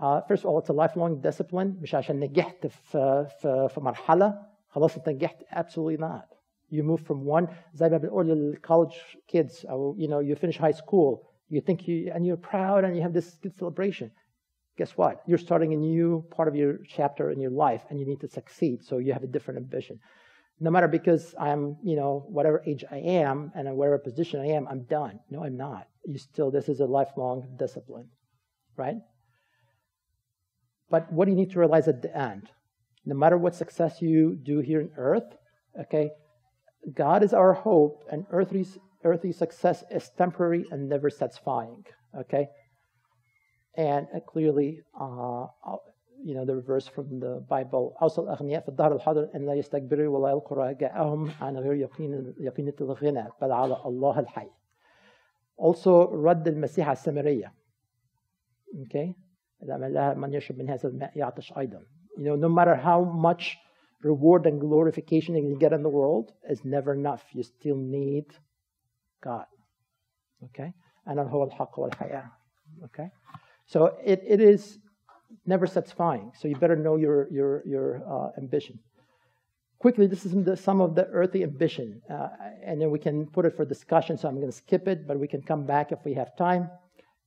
uh, 0.01 0.21
first 0.28 0.43
of 0.43 0.49
all 0.49 0.59
it's 0.59 0.69
a 0.69 0.74
lifelong 0.74 1.21
discipline 1.21 1.78
مش 1.82 1.95
عشان 1.95 2.19
نجحت 2.19 2.67
في 2.67 3.28
في 3.41 3.67
في 3.69 3.82
مرحلة 3.82 4.45
خلاص 4.69 4.97
انت 4.97 5.09
نجحت 5.09 5.43
absolutely 5.51 5.97
not. 5.97 6.36
You 6.71 6.84
move 6.84 7.01
from 7.01 7.26
one 7.26 7.47
زي 7.74 7.89
ما 7.89 7.97
بنقول 7.97 8.57
college 8.61 9.17
kids 9.28 9.65
or 9.65 9.95
you 9.97 10.07
know 10.07 10.19
you 10.19 10.36
finish 10.36 10.57
high 10.57 10.71
school 10.84 11.34
you 11.49 11.61
think 11.61 11.88
you 11.88 12.11
and 12.13 12.26
you're 12.26 12.38
proud 12.38 12.84
and 12.86 12.95
you 12.95 13.01
have 13.01 13.13
this 13.13 13.38
good 13.43 13.55
celebration. 13.57 14.11
Guess 14.78 14.97
what? 14.97 15.21
You're 15.28 15.38
starting 15.49 15.71
a 15.74 15.78
new 15.78 16.26
part 16.36 16.47
of 16.47 16.55
your 16.55 16.80
chapter 16.88 17.30
in 17.30 17.39
your 17.39 17.51
life 17.51 17.84
and 17.89 17.99
you 17.99 18.05
need 18.07 18.21
to 18.21 18.28
succeed. 18.28 18.84
So 18.84 18.97
you 18.97 19.13
have 19.13 19.24
a 19.24 19.28
different 19.36 19.57
ambition. 19.59 19.99
No 20.61 20.70
matter 20.70 20.88
because 20.88 21.34
I'm, 21.38 21.76
you 21.84 21.94
know, 21.94 22.24
whatever 22.28 22.62
age 22.66 22.84
I 22.90 22.98
am 22.98 23.52
and 23.54 23.76
whatever 23.76 23.98
position 23.98 24.40
I 24.40 24.48
am, 24.48 24.66
I'm 24.66 24.84
done. 24.84 25.20
No, 25.30 25.44
I'm 25.44 25.56
not. 25.56 25.86
You 26.04 26.18
still, 26.18 26.50
this 26.50 26.68
is 26.68 26.80
a 26.80 26.86
lifelong 26.86 27.56
discipline, 27.59 28.09
right? 28.76 28.96
But 30.90 31.12
what 31.12 31.26
do 31.26 31.30
you 31.30 31.36
need 31.36 31.52
to 31.52 31.59
realize 31.59 31.86
at 31.86 32.02
the 32.02 32.16
end? 32.16 32.48
No 33.04 33.14
matter 33.14 33.38
what 33.38 33.54
success 33.54 34.02
you 34.02 34.36
do 34.42 34.61
here 34.61 34.80
on 34.80 34.90
earth, 34.96 35.36
okay, 35.80 36.11
God 36.94 37.22
is 37.22 37.32
our 37.32 37.52
hope, 37.52 38.04
and 38.11 38.26
earthly, 38.30 38.66
earthly 39.04 39.32
success 39.32 39.84
is 39.90 40.11
temporary 40.16 40.64
and 40.70 40.88
never 40.88 41.11
satisfying. 41.11 41.84
Okay? 42.18 42.48
And 43.76 44.06
uh, 44.14 44.20
clearly, 44.20 44.80
uh, 44.98 45.46
you 46.24 46.34
know, 46.34 46.45
the 46.45 46.61
verse 46.61 46.88
from 46.88 47.19
the 47.19 47.43
Bible 47.49 47.95
أوصل 48.01 48.24
الأغنياء 48.24 48.61
في 48.61 48.69
الدهر 48.69 48.95
الحاضر 48.95 49.30
أن 49.36 49.45
لا 49.45 49.53
يستكبروا 49.53 50.17
ولا 50.17 50.32
يلقوا 50.32 50.57
رجاءهم 50.57 51.32
عن 51.41 51.57
غير 51.57 51.74
يقين 51.74 52.34
يقينة 52.39 52.74
الغنى 52.82 53.28
بل 53.41 53.51
على 53.51 53.78
الله 53.86 54.19
الحي. 54.19 54.49
Also 55.57 55.88
رد 56.11 56.47
المسيح 56.47 56.88
على 56.88 56.93
السامرية. 56.93 57.53
Okay? 58.76 59.13
لها 59.61 60.13
من 60.13 60.34
يشرب 60.34 60.57
من 60.57 60.69
هذا 60.69 60.89
الماء 60.89 61.17
يعطش 61.17 61.57
أيضا. 61.57 61.82
You 62.17 62.24
know, 62.24 62.36
no 62.36 62.49
matter 62.49 62.76
how 62.76 63.03
much 63.03 63.57
reward 64.03 64.45
and 64.45 64.59
glorification 64.59 65.36
you 65.36 65.41
can 65.41 65.57
get 65.57 65.74
in 65.74 65.84
the 65.84 65.89
world 65.89 66.32
is 66.49 66.63
never 66.63 66.93
enough. 66.93 67.24
You 67.34 67.43
still 67.43 67.78
need 67.78 68.26
God. 69.21 69.45
Okay? 70.45 70.74
And 71.05 71.19
هو 71.19 71.43
الحق 71.43 71.80
والحياة. 71.80 72.32
Okay? 72.86 73.09
So 73.65 73.97
it, 74.03 74.21
it 74.26 74.41
is 74.41 74.80
never 75.47 75.66
satisfying. 75.66 76.33
So 76.39 76.49
you 76.49 76.57
better 76.57 76.76
know 76.76 76.97
your, 76.97 77.29
your, 77.31 77.62
your 77.66 78.03
uh, 78.09 78.31
ambition. 78.39 78.79
Quickly, 79.79 80.09
this 80.09 80.26
is 80.26 80.33
the, 80.33 80.57
some 80.57 80.81
of 80.81 80.97
the 80.97 81.07
earthy 81.07 81.45
ambition, 81.45 82.03
uh, 82.11 82.29
and 82.64 82.81
then 82.81 82.91
we 82.91 82.99
can 82.99 83.26
put 83.26 83.45
it 83.45 83.57
for 83.57 83.64
discussion, 83.64 84.18
so 84.18 84.26
I'm 84.26 84.35
going 84.35 84.51
to 84.51 84.57
skip 84.57 84.89
it, 84.89 85.07
but 85.07 85.20
we 85.20 85.29
can 85.29 85.41
come 85.41 85.66
back 85.66 85.93
if 85.93 86.01
we 86.05 86.14
have 86.14 86.37
time. 86.37 86.68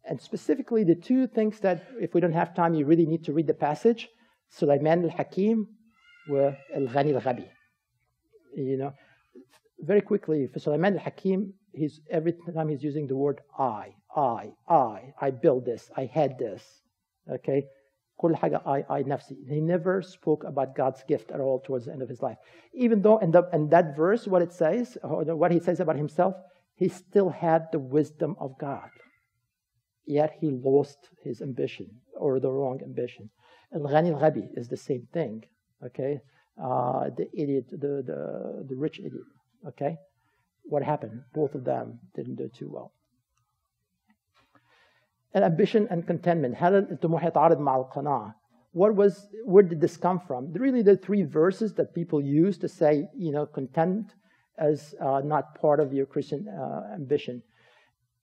And 0.03 0.19
specifically, 0.19 0.83
the 0.83 0.95
two 0.95 1.27
things 1.27 1.59
that, 1.61 1.87
if 2.01 2.13
we 2.13 2.19
don't 2.19 2.33
have 2.33 2.53
time, 2.53 2.73
you 2.73 2.85
really 2.85 3.05
need 3.05 3.23
to 3.25 3.31
read 3.31 3.47
the 3.47 3.53
passage, 3.53 4.09
Sulaiman 4.49 5.05
al-Hakim 5.05 5.67
were 6.27 6.57
al-Ghani 6.75 7.13
al-Ghabi. 7.13 7.47
You 8.57 8.77
know, 8.77 8.93
very 9.79 10.01
quickly, 10.01 10.47
for 10.51 10.59
Sulaiman 10.59 10.95
al-Hakim, 10.95 11.53
he's, 11.73 12.01
every 12.09 12.33
time 12.53 12.67
he's 12.67 12.83
using 12.83 13.07
the 13.07 13.15
word 13.15 13.39
I, 13.57 13.95
I, 14.13 14.51
I, 14.67 15.13
I 15.21 15.31
build 15.31 15.65
this, 15.65 15.89
I 15.95 16.05
had 16.05 16.37
this, 16.37 16.61
okay? 17.31 17.65
كل 18.20 18.36
حاجة 18.36 18.62
I, 18.64 18.84
I 18.88 19.02
نفسي. 19.02 19.36
He 19.48 19.60
never 19.60 20.02
spoke 20.02 20.44
about 20.44 20.74
God's 20.74 21.02
gift 21.04 21.30
at 21.30 21.40
all 21.40 21.60
towards 21.60 21.86
the 21.86 21.92
end 21.92 22.02
of 22.02 22.08
his 22.08 22.22
life. 22.22 22.38
Even 22.72 23.02
though 23.02 23.18
in, 23.18 23.30
the, 23.30 23.48
in 23.52 23.68
that 23.70 23.96
verse, 23.96 24.26
what 24.26 24.42
it 24.42 24.52
says, 24.52 24.96
or 25.02 25.24
what 25.36 25.50
he 25.50 25.60
says 25.60 25.80
about 25.80 25.96
himself, 25.96 26.34
he 26.74 26.88
still 26.88 27.30
had 27.30 27.66
the 27.72 27.78
wisdom 27.78 28.36
of 28.38 28.58
God. 28.58 28.90
Yet 30.06 30.36
he 30.40 30.50
lost 30.50 30.98
his 31.22 31.42
ambition, 31.42 31.88
or 32.14 32.38
the 32.40 32.50
wrong 32.50 32.80
ambition. 32.82 33.30
Al-Ghani 33.74 34.12
al-Ghabi 34.14 34.48
is 34.56 34.68
the 34.68 34.76
same 34.76 35.08
thing 35.12 35.44
okay? 35.84 36.20
Uh, 36.62 37.10
the 37.16 37.28
idiot, 37.34 37.66
the, 37.70 38.02
the, 38.06 38.66
the 38.68 38.76
rich 38.76 38.98
idiot, 38.98 39.24
okay? 39.66 39.96
What 40.64 40.82
happened? 40.82 41.22
Both 41.34 41.54
of 41.54 41.64
them 41.64 42.00
didn't 42.14 42.36
do 42.36 42.48
too 42.48 42.70
well. 42.72 42.92
And 45.33 45.43
ambition 45.43 45.87
and 45.89 46.05
contentment. 46.05 46.57
What 48.73 48.95
was, 48.95 49.27
where 49.45 49.63
did 49.63 49.81
this 49.81 49.97
come 49.97 50.19
from? 50.19 50.51
Really, 50.53 50.81
the 50.81 50.97
three 50.97 51.23
verses 51.23 51.73
that 51.75 51.93
people 51.93 52.21
use 52.21 52.57
to 52.59 52.67
say, 52.67 53.07
you 53.15 53.31
know, 53.31 53.45
content 53.45 54.13
as 54.57 54.93
uh, 55.01 55.21
not 55.23 55.59
part 55.59 55.79
of 55.79 55.93
your 55.93 56.05
Christian 56.05 56.47
uh, 56.47 56.93
ambition. 56.93 57.41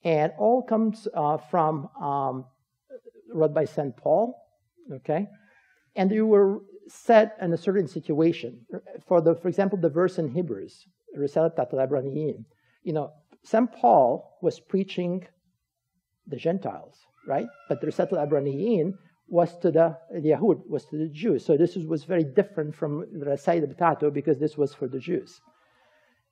And 0.04 0.32
all 0.38 0.62
comes 0.62 1.08
uh, 1.12 1.38
from, 1.50 1.88
um, 2.00 2.44
read 3.32 3.52
by 3.52 3.64
St. 3.64 3.96
Paul, 3.96 4.34
okay? 4.92 5.26
And 5.96 6.10
you 6.10 6.26
were 6.26 6.60
set 6.88 7.36
in 7.42 7.52
a 7.52 7.56
certain 7.58 7.88
situation. 7.88 8.64
For 9.06 9.20
the, 9.20 9.34
for 9.34 9.48
example, 9.48 9.78
the 9.78 9.90
verse 9.90 10.18
in 10.18 10.28
Hebrews, 10.28 10.86
you 12.84 12.92
know, 12.92 13.12
St. 13.42 13.72
Paul 13.72 14.38
was 14.40 14.60
preaching 14.60 15.26
the 16.27 16.37
Gentiles, 16.37 16.95
right? 17.27 17.47
But 17.69 17.81
the 17.81 17.87
Risat 17.87 18.11
al 18.13 18.93
was 19.27 19.57
to 19.59 19.71
the, 19.71 19.97
the 20.11 20.29
Yahud, 20.29 20.67
was 20.67 20.85
to 20.85 20.97
the 20.97 21.07
Jews. 21.07 21.45
So 21.45 21.57
this 21.57 21.75
was, 21.75 21.85
was 21.85 22.03
very 22.03 22.23
different 22.23 22.75
from 22.75 23.05
the 23.11 23.25
Rasai 23.25 24.01
al 24.01 24.11
because 24.11 24.39
this 24.39 24.57
was 24.57 24.73
for 24.73 24.87
the 24.87 24.99
Jews. 24.99 25.41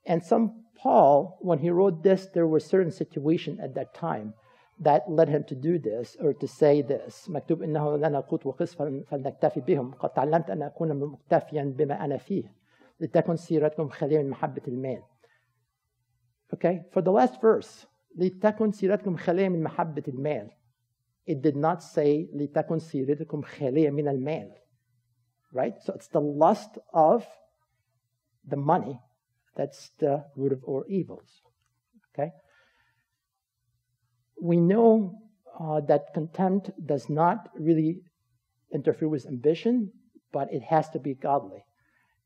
And 0.05 0.23
some 0.23 0.65
Paul, 0.75 1.37
when 1.41 1.59
he 1.59 1.69
wrote 1.69 2.03
this, 2.03 2.27
there 2.33 2.47
were 2.47 2.59
certain 2.59 2.91
situations 2.91 3.59
at 3.59 3.75
that 3.75 3.93
time 3.93 4.33
that 4.79 5.09
led 5.09 5.29
him 5.29 5.43
to 5.43 5.55
do 5.55 5.77
this 5.77 6.17
or 6.19 6.33
to 6.33 6.47
say 6.47 6.81
this 6.81 7.27
مكتوب 7.29 7.63
إنه 7.63 7.97
لنا 7.97 8.19
قوت 8.19 8.45
وقص 8.45 8.75
فلنكتفي 8.75 9.61
بهم 9.61 9.91
قد 9.91 10.09
تعلمت 10.09 10.49
أن 10.49 10.61
أكون 10.61 10.93
مكتفيا 10.93 11.63
بما 11.77 12.05
أنا 12.05 12.17
فيه 12.17 12.43
لتكن 12.99 13.35
سيرتكم 13.35 13.89
خالية 13.89 14.17
من 14.23 14.29
محبة 14.29 14.61
المال 14.67 15.03
Okay, 16.53 16.81
for 16.91 17.01
the 17.01 17.11
last 17.11 17.39
verse, 17.39 17.85
لتكن 18.15 18.71
سيرتكم 18.71 19.15
خالية 19.17 19.49
من 19.49 19.63
محبة 19.63 20.03
المال. 20.07 20.51
It 21.27 21.41
did 21.41 21.55
not 21.55 21.81
say 21.83 22.27
لتكن 22.33 22.79
سيرتكم 22.79 23.41
خالية 23.41 23.89
من 23.89 24.07
المال. 24.07 24.51
Right? 25.53 25.73
So 25.81 25.93
it's 25.93 26.07
the 26.07 26.21
lust 26.21 26.77
of 26.93 27.25
the 28.47 28.57
money 28.57 28.99
that's 29.55 29.91
the 29.99 30.25
root 30.35 30.53
of 30.53 30.63
all 30.63 30.83
evils. 30.87 31.41
Okay? 32.13 32.31
We 34.41 34.57
know 34.57 35.19
uh, 35.59 35.81
that 35.81 36.13
contempt 36.13 36.71
does 36.85 37.09
not 37.09 37.49
really 37.59 38.01
interfere 38.73 39.09
with 39.09 39.27
ambition, 39.27 39.91
but 40.31 40.51
it 40.51 40.63
has 40.63 40.89
to 40.91 40.99
be 40.99 41.13
godly. 41.13 41.63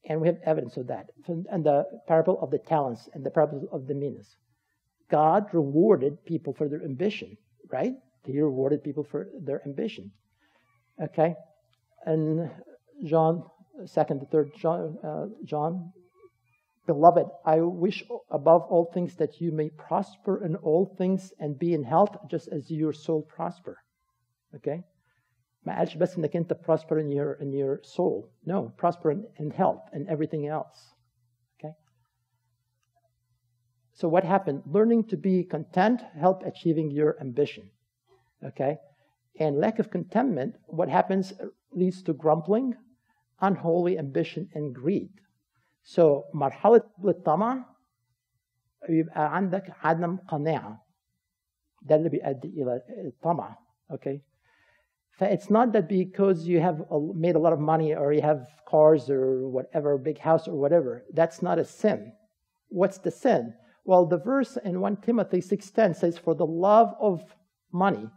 And 0.07 0.21
we 0.21 0.27
have 0.27 0.37
evidence 0.45 0.77
of 0.77 0.87
that. 0.87 1.09
And 1.27 1.65
the 1.65 1.85
parable 2.07 2.39
of 2.41 2.51
the 2.51 2.59
talents 2.59 3.09
and 3.13 3.25
the 3.25 3.31
parable 3.31 3.67
of 3.71 3.87
the 3.87 3.95
minas. 3.95 4.37
God 5.09 5.53
rewarded 5.53 6.25
people 6.25 6.53
for 6.53 6.67
their 6.67 6.83
ambition, 6.83 7.37
right? 7.71 7.93
He 8.23 8.39
rewarded 8.39 8.83
people 8.83 9.03
for 9.03 9.29
their 9.39 9.61
ambition. 9.65 10.11
Okay? 11.01 11.35
And 12.05 12.49
John, 13.03 13.43
second 13.85 14.21
to 14.21 14.25
third 14.25 14.51
John, 14.57 14.97
uh, 15.03 15.25
John, 15.43 15.91
beloved, 16.87 17.27
I 17.45 17.61
wish 17.61 18.03
above 18.31 18.63
all 18.63 18.85
things 18.93 19.15
that 19.15 19.41
you 19.41 19.51
may 19.51 19.69
prosper 19.69 20.43
in 20.43 20.55
all 20.55 20.85
things 20.97 21.33
and 21.39 21.57
be 21.57 21.73
in 21.73 21.83
health 21.83 22.15
just 22.29 22.47
as 22.47 22.71
your 22.71 22.93
soul 22.93 23.21
prosper. 23.21 23.77
Okay? 24.55 24.83
ما 25.65 25.77
قالش 25.77 25.97
بس 25.97 26.17
انك 26.17 26.35
انت 26.35 26.53
prosper 26.53 26.99
in 26.99 27.09
your 27.09 27.41
in 27.41 27.51
your 27.53 27.79
soul. 27.83 28.29
No, 28.45 28.71
prosper 28.77 29.11
in, 29.11 29.25
in 29.39 29.51
health 29.51 29.81
and 29.93 30.07
everything 30.07 30.47
else. 30.47 30.93
So 33.99 34.07
what 34.09 34.23
happened? 34.23 34.63
Learning 34.65 35.03
to 35.05 35.17
be 35.17 35.43
content 35.43 36.01
help 36.19 36.43
achieving 36.43 36.91
your 36.91 37.17
ambition. 37.21 37.69
Okay? 38.43 38.77
And 39.39 39.57
lack 39.57 39.79
of 39.79 39.89
contentment, 39.89 40.55
what 40.67 40.89
happens 40.89 41.33
leads 41.71 42.01
to 42.03 42.13
grumbling, 42.13 42.75
unholy 43.41 43.97
ambition, 43.97 44.49
and 44.53 44.73
greed. 44.73 45.09
So 45.83 46.25
مرحلة 46.33 46.81
الطمع 47.03 47.65
يبقى 48.89 49.35
عندك 49.35 49.73
عدم 49.83 50.17
قناعة. 50.17 50.85
ده 51.81 51.95
اللي 51.95 52.09
بيؤدي 52.09 52.47
إلى 52.47 52.81
الطمع. 53.07 53.55
Okay? 53.91 54.21
It's 55.21 55.49
not 55.49 55.71
that 55.71 55.87
because 55.87 56.45
you 56.45 56.59
have 56.59 56.83
made 57.15 57.35
a 57.35 57.39
lot 57.39 57.53
of 57.53 57.59
money 57.59 57.95
or 57.95 58.11
you 58.11 58.21
have 58.21 58.45
cars 58.67 59.09
or 59.09 59.47
whatever, 59.47 59.97
big 59.97 60.17
house 60.17 60.47
or 60.47 60.55
whatever, 60.55 61.05
that's 61.13 61.41
not 61.41 61.57
a 61.57 61.63
sin. 61.63 62.11
What's 62.67 62.97
the 62.97 63.11
sin? 63.11 63.53
Well, 63.84 64.06
the 64.06 64.18
verse 64.18 64.56
in 64.56 64.80
1 64.80 64.96
Timothy 65.02 65.40
6:10 65.40 65.94
says, 65.94 66.18
"For 66.18 66.34
the 66.34 66.46
love 66.46 66.94
of 67.00 67.36
money 67.72 68.10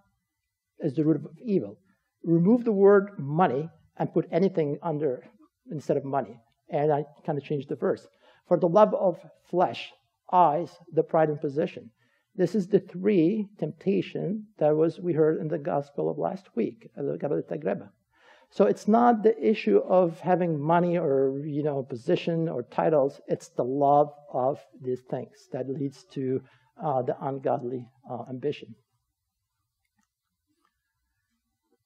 is 0.79 0.95
the 0.95 1.05
root 1.05 1.17
of 1.17 1.27
evil." 1.39 1.77
Remove 2.23 2.63
the 2.63 2.71
word 2.71 3.19
money 3.19 3.69
and 3.97 4.13
put 4.13 4.27
anything 4.31 4.79
under 4.81 5.23
instead 5.69 5.97
of 5.97 6.05
money. 6.05 6.39
And 6.69 6.91
I 6.91 7.05
kind 7.25 7.37
of 7.37 7.43
changed 7.43 7.69
the 7.69 7.75
verse. 7.75 8.07
For 8.47 8.57
the 8.57 8.69
love 8.69 8.93
of 8.93 9.19
flesh, 9.49 9.93
eyes, 10.31 10.77
the 10.91 11.03
pride 11.03 11.29
in 11.29 11.37
possession. 11.37 11.91
This 12.35 12.55
is 12.55 12.67
the 12.67 12.79
three 12.79 13.49
temptation 13.59 14.47
that 14.57 14.75
was 14.75 14.99
we 14.99 15.13
heard 15.13 15.39
in 15.39 15.47
the 15.49 15.59
gospel 15.59 16.09
of 16.09 16.17
last 16.17 16.55
week, 16.55 16.89
uh, 16.97 17.03
So 18.53 18.65
it's 18.65 18.87
not 18.87 19.23
the 19.23 19.35
issue 19.43 19.79
of 19.79 20.19
having 20.19 20.61
money 20.61 20.95
or 20.95 21.41
you 21.43 21.63
know 21.63 21.81
position 21.81 22.47
or 22.47 22.61
titles. 22.61 23.19
It's 23.27 23.49
the 23.49 23.63
love 23.63 24.13
of 24.31 24.63
these 24.79 25.01
things 25.09 25.49
that 25.51 25.67
leads 25.67 26.03
to 26.13 26.39
uh, 26.77 27.01
the 27.01 27.17
ungodly 27.19 27.87
uh, 28.07 28.25
ambition. 28.29 28.75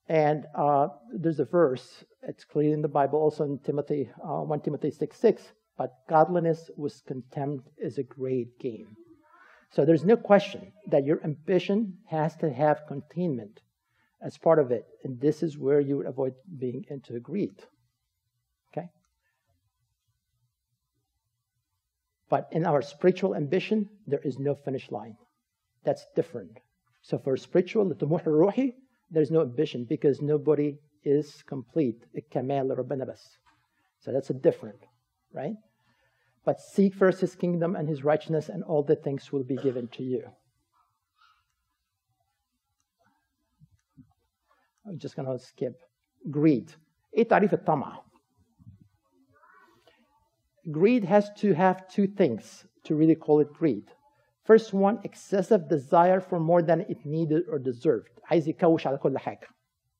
And 0.09 0.45
uh, 0.55 0.89
there's 1.13 1.39
a 1.39 1.45
verse, 1.45 2.03
it's 2.23 2.43
clear 2.43 2.73
in 2.73 2.81
the 2.81 2.89
Bible, 2.89 3.19
also 3.19 3.45
in 3.45 3.59
Timothy, 3.59 4.09
uh, 4.21 4.41
1 4.41 4.59
Timothy 4.59 4.91
6 4.91 5.17
6. 5.17 5.43
But 5.77 5.93
godliness 6.09 6.69
with 6.75 7.01
contempt 7.07 7.69
is 7.77 7.97
a 7.97 8.03
great 8.03 8.59
gain. 8.59 8.87
So 9.71 9.85
there's 9.85 10.03
no 10.03 10.17
question 10.17 10.73
that 10.87 11.05
your 11.05 11.23
ambition 11.23 11.99
has 12.07 12.35
to 12.37 12.51
have 12.51 12.87
containment 12.89 13.61
as 14.21 14.37
part 14.37 14.59
of 14.59 14.71
it. 14.71 14.85
And 15.03 15.19
this 15.19 15.43
is 15.43 15.57
where 15.57 15.79
you 15.79 15.97
would 15.97 16.05
avoid 16.05 16.33
being 16.57 16.85
into 16.89 17.19
greed. 17.19 17.55
Okay? 18.71 18.89
But 22.29 22.47
in 22.51 22.65
our 22.65 22.81
spiritual 22.81 23.35
ambition, 23.35 23.89
there 24.05 24.21
is 24.23 24.39
no 24.39 24.55
finish 24.55 24.91
line. 24.91 25.17
That's 25.83 26.05
different. 26.15 26.59
So 27.01 27.17
for 27.17 27.37
spiritual, 27.37 27.93
there's 29.11 29.31
no 29.31 29.41
ambition 29.41 29.85
because 29.85 30.21
nobody 30.21 30.77
is 31.03 31.43
complete. 31.47 32.03
So 33.99 34.11
that's 34.11 34.29
a 34.29 34.33
different, 34.33 34.79
right? 35.33 35.55
But 36.43 36.61
seek 36.61 36.93
first 36.93 37.21
his 37.21 37.35
kingdom 37.35 37.75
and 37.75 37.87
his 37.87 38.03
righteousness, 38.03 38.49
and 38.49 38.63
all 38.63 38.83
the 38.83 38.95
things 38.95 39.31
will 39.31 39.43
be 39.43 39.57
given 39.57 39.87
to 39.89 40.03
you. 40.03 40.23
I'm 44.86 44.98
just 44.98 45.16
going 45.16 45.28
to 45.28 45.38
skip. 45.38 45.80
Greed. 46.30 46.72
Greed 50.70 51.04
has 51.04 51.30
to 51.38 51.54
have 51.54 51.88
two 51.88 52.06
things 52.06 52.64
to 52.84 52.94
really 52.94 53.14
call 53.14 53.40
it 53.40 53.52
greed. 53.52 53.84
First 54.44 54.72
one, 54.72 54.98
excessive 55.04 55.68
desire 55.68 56.20
for 56.20 56.40
more 56.40 56.62
than 56.62 56.80
it 56.82 57.04
needed 57.04 57.44
or 57.48 57.58
deserved. 57.58 58.10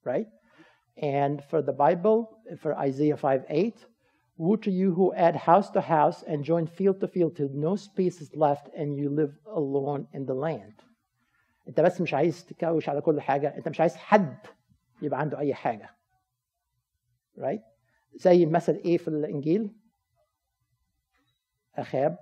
Right? 0.05 0.27
And 0.97 1.43
for 1.45 1.63
the 1.63 1.73
Bible, 1.73 2.39
for 2.61 2.77
Isaiah 2.77 3.17
5 3.17 3.45
8, 3.49 3.87
Woe 4.39 4.57
to 4.57 4.71
you 4.71 4.93
who 4.95 5.15
add 5.15 5.37
house 5.37 5.71
to 5.71 5.81
house 5.81 6.23
and 6.25 6.43
join 6.43 6.67
field 6.67 7.01
to 7.01 7.09
field 7.09 7.37
till 7.37 7.51
no 7.53 7.77
space 7.77 8.21
is 8.21 8.35
left 8.35 8.69
and 8.77 8.97
you 8.97 9.11
live 9.11 9.35
alone 9.47 10.09
in 10.13 10.27
the 10.27 10.35
land. 10.35 10.75
انت 11.69 11.81
بس 11.81 12.01
مش 12.01 12.15
عايز 12.15 12.47
تكوش 12.47 12.89
على 12.89 13.01
كل 13.01 13.21
حاجة 13.21 13.57
انت 13.57 13.69
مش 13.69 13.81
عايز 13.81 13.97
حد 13.97 14.37
يبقى 15.02 15.20
عنده 15.20 15.40
اي 15.40 15.54
حاجة 15.54 15.90
right 17.38 17.62
زي 18.16 18.46
مثل 18.46 18.74
إيه 18.86 18.98
في 18.98 19.08
الانجيل 19.08 19.76
اخاب 21.76 22.18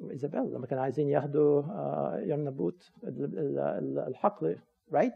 وايزابيل 0.00 0.54
لما 0.54 0.66
كانوا 0.66 0.82
عايزين 0.84 1.08
ياخدوا 1.08 1.62
يرنبوت 2.18 2.90
الحقل 4.08 4.58
right 4.92 5.12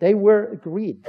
they 0.00 0.14
were 0.14 0.52
agreed 0.52 1.08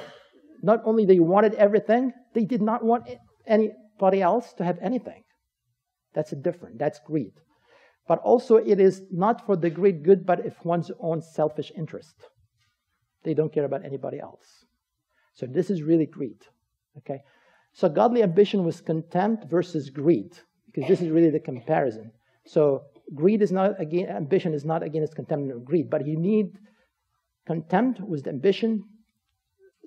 not 0.64 0.80
only 0.86 1.06
they 1.06 1.20
wanted 1.20 1.54
everything 1.56 2.12
they 2.34 2.46
did 2.46 2.62
not 2.62 2.84
want 2.84 3.04
any 3.48 3.72
anybody 3.96 4.22
else 4.22 4.54
to 4.54 4.64
have 4.64 4.78
anything. 4.82 5.24
That's 6.14 6.32
different. 6.32 6.80
That's 6.80 7.00
greed. 7.00 7.34
But 8.08 8.20
also, 8.20 8.58
it 8.58 8.80
is 8.80 9.02
not 9.12 9.46
for 9.46 9.56
the 9.56 9.70
great 9.70 10.04
good, 10.04 10.26
but 10.26 10.46
if 10.46 10.64
one's 10.64 10.92
own 11.00 11.22
selfish 11.22 11.72
interest. 11.76 12.16
They 13.24 13.34
don't 13.34 13.52
care 13.52 13.66
about 13.66 13.84
anybody 13.84 14.20
else. 14.20 14.65
So 15.36 15.46
this 15.46 15.70
is 15.70 15.84
really 15.84 16.06
greed. 16.06 16.40
Okay. 16.98 17.22
So 17.74 17.90
godly 17.90 18.24
ambition 18.24 18.64
was 18.64 18.82
contempt 18.82 19.50
versus 19.50 19.90
greed, 19.90 20.32
because 20.66 20.88
this 20.90 21.02
is 21.02 21.10
really 21.10 21.30
the 21.30 21.40
comparison. 21.40 22.12
So 22.46 22.84
greed 23.14 23.42
is 23.42 23.52
not 23.52 23.80
again 23.80 24.08
ambition 24.10 24.54
is 24.54 24.66
not 24.66 24.82
against 24.82 25.16
contempt 25.16 25.52
or 25.52 25.60
greed, 25.60 25.90
but 25.90 26.08
you 26.08 26.18
need 26.18 26.58
contempt 27.46 28.00
with 28.00 28.24
the 28.24 28.30
ambition 28.30 28.86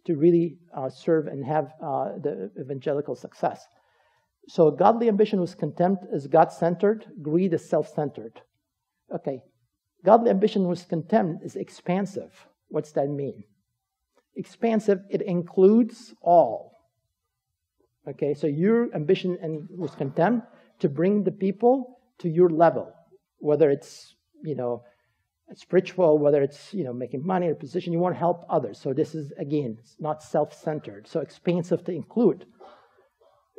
to 0.06 0.16
really 0.16 0.58
uh, 0.76 0.88
serve 0.88 1.26
and 1.26 1.44
have 1.44 1.72
uh, 1.82 2.12
the 2.22 2.50
evangelical 2.60 3.16
success. 3.16 3.66
So 4.48 4.70
godly 4.70 5.08
ambition 5.08 5.40
with 5.40 5.58
contempt 5.58 6.04
is 6.12 6.26
God 6.26 6.52
centered, 6.52 7.06
greed 7.22 7.52
is 7.54 7.68
self 7.68 7.88
centered. 7.88 8.40
Okay. 9.14 9.40
Godly 10.04 10.30
ambition 10.30 10.68
with 10.68 10.88
contempt 10.88 11.44
is 11.44 11.56
expansive. 11.56 12.46
What's 12.68 12.92
that 12.92 13.08
mean? 13.08 13.44
Expansive, 14.36 15.00
it 15.10 15.22
includes 15.22 16.14
all. 16.22 16.72
Okay, 18.08 18.34
so 18.34 18.46
your 18.46 18.94
ambition 18.94 19.36
and 19.42 19.68
with 19.70 19.96
contempt 19.96 20.46
to 20.80 20.88
bring 20.88 21.24
the 21.24 21.32
people 21.32 21.98
to 22.18 22.28
your 22.28 22.48
level, 22.48 22.92
whether 23.38 23.70
it's, 23.70 24.14
you 24.42 24.54
know, 24.54 24.82
spiritual, 25.54 26.18
whether 26.18 26.42
it's, 26.42 26.72
you 26.72 26.84
know, 26.84 26.92
making 26.92 27.26
money 27.26 27.48
or 27.48 27.54
position, 27.54 27.92
you 27.92 27.98
want 27.98 28.14
to 28.14 28.18
help 28.18 28.44
others. 28.48 28.78
So 28.80 28.92
this 28.92 29.14
is, 29.14 29.32
again, 29.38 29.78
not 29.98 30.22
self-centered. 30.22 31.08
So 31.08 31.20
expansive 31.20 31.84
to 31.84 31.92
include 31.92 32.46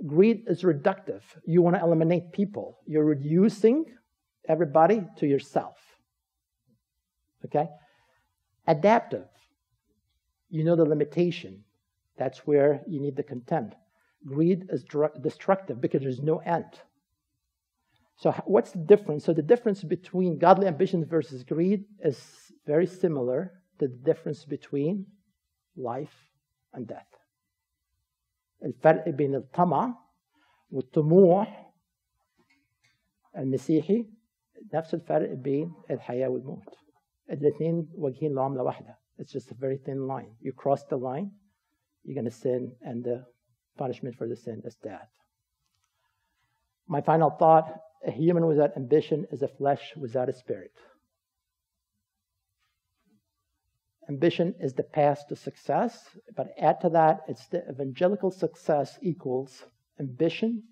Greed 0.07 0.43
is 0.47 0.63
reductive. 0.63 1.21
You 1.45 1.61
want 1.61 1.75
to 1.75 1.83
eliminate 1.83 2.31
people. 2.31 2.77
You're 2.87 3.05
reducing 3.05 3.85
everybody 4.47 5.05
to 5.17 5.27
yourself. 5.27 5.75
Okay? 7.45 7.67
Adaptive 8.67 9.27
You 10.50 10.64
know 10.64 10.76
the 10.76 10.84
limitation. 10.84 11.64
That's 12.16 12.46
where 12.46 12.82
you 12.86 13.00
need 13.00 13.16
the 13.16 13.22
contempt. 13.22 13.74
Greed 14.26 14.68
is 14.70 14.84
destructive 15.20 15.80
because 15.80 16.02
there's 16.02 16.22
no 16.22 16.38
end. 16.38 16.72
So, 18.16 18.30
what's 18.46 18.70
the 18.70 18.78
difference? 18.78 19.24
So, 19.24 19.32
the 19.32 19.42
difference 19.42 19.82
between 19.82 20.38
godly 20.38 20.66
ambition 20.66 21.04
versus 21.04 21.42
greed 21.42 21.84
is 22.02 22.52
very 22.66 22.86
similar 22.86 23.60
to 23.78 23.88
the 23.88 23.96
difference 23.96 24.44
between 24.44 25.06
life 25.76 26.14
and 26.72 26.86
death. 26.86 27.06
الفرق 28.64 29.08
بين 29.08 29.34
الطمع 29.34 29.94
والطموح 30.70 31.72
المسيحي 33.36 34.06
نفس 34.74 34.94
الفرق 34.94 35.32
بين 35.32 35.72
الحياة 35.90 36.28
والموت 36.28 36.78
الاثنين 37.30 37.88
واجهين 37.94 38.34
لعملة 38.34 38.62
واحدة 38.62 38.98
it's 39.19 39.31
just 39.31 39.51
a 39.51 39.55
very 39.55 39.77
thin 39.77 40.07
line. 40.07 40.31
You 40.41 40.53
cross 40.53 40.83
the 40.85 40.97
line, 40.97 41.31
you're 42.03 42.15
going 42.15 42.25
to 42.25 42.31
sin, 42.31 42.71
and 42.81 43.03
the 43.03 43.25
punishment 43.77 44.15
for 44.15 44.27
the 44.27 44.35
sin 44.35 44.61
is 44.65 44.75
death. 44.75 45.09
My 46.87 47.01
final 47.01 47.29
thought 47.29 47.69
a 48.05 48.11
human 48.11 48.47
without 48.47 48.77
ambition 48.77 49.27
is 49.31 49.41
a 49.41 49.47
flesh 49.47 49.93
without 49.97 50.29
a 50.29 50.33
spirit. 50.33 50.71
Ambition 54.07 54.55
is 54.59 54.73
the 54.73 54.83
path 54.83 55.27
to 55.27 55.35
success, 55.35 56.17
but 56.35 56.53
add 56.57 56.81
to 56.81 56.89
that, 56.89 57.19
it's 57.27 57.45
the 57.47 57.63
evangelical 57.69 58.31
success 58.31 58.97
equals 59.01 59.65
ambition, 59.99 60.63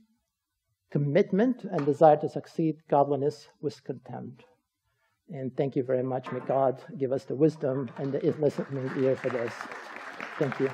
commitment, 0.90 1.64
and 1.66 1.86
desire 1.86 2.18
to 2.18 2.30
succeed, 2.30 2.78
godliness 2.90 3.48
with 3.62 3.84
contempt. 3.84 4.46
And 5.34 5.56
thank 5.58 5.76
you 5.76 5.84
very 5.84 6.04
much. 6.04 6.32
May 6.32 6.40
God 6.40 6.82
give 6.98 7.12
us 7.12 7.26
the 7.26 7.36
wisdom 7.36 7.90
and 7.98 8.14
the 8.14 8.20
listening 8.40 8.90
ear 8.98 9.16
for 9.16 9.30
this. 9.30 9.54
Thank 10.40 10.60
you. 10.60 10.70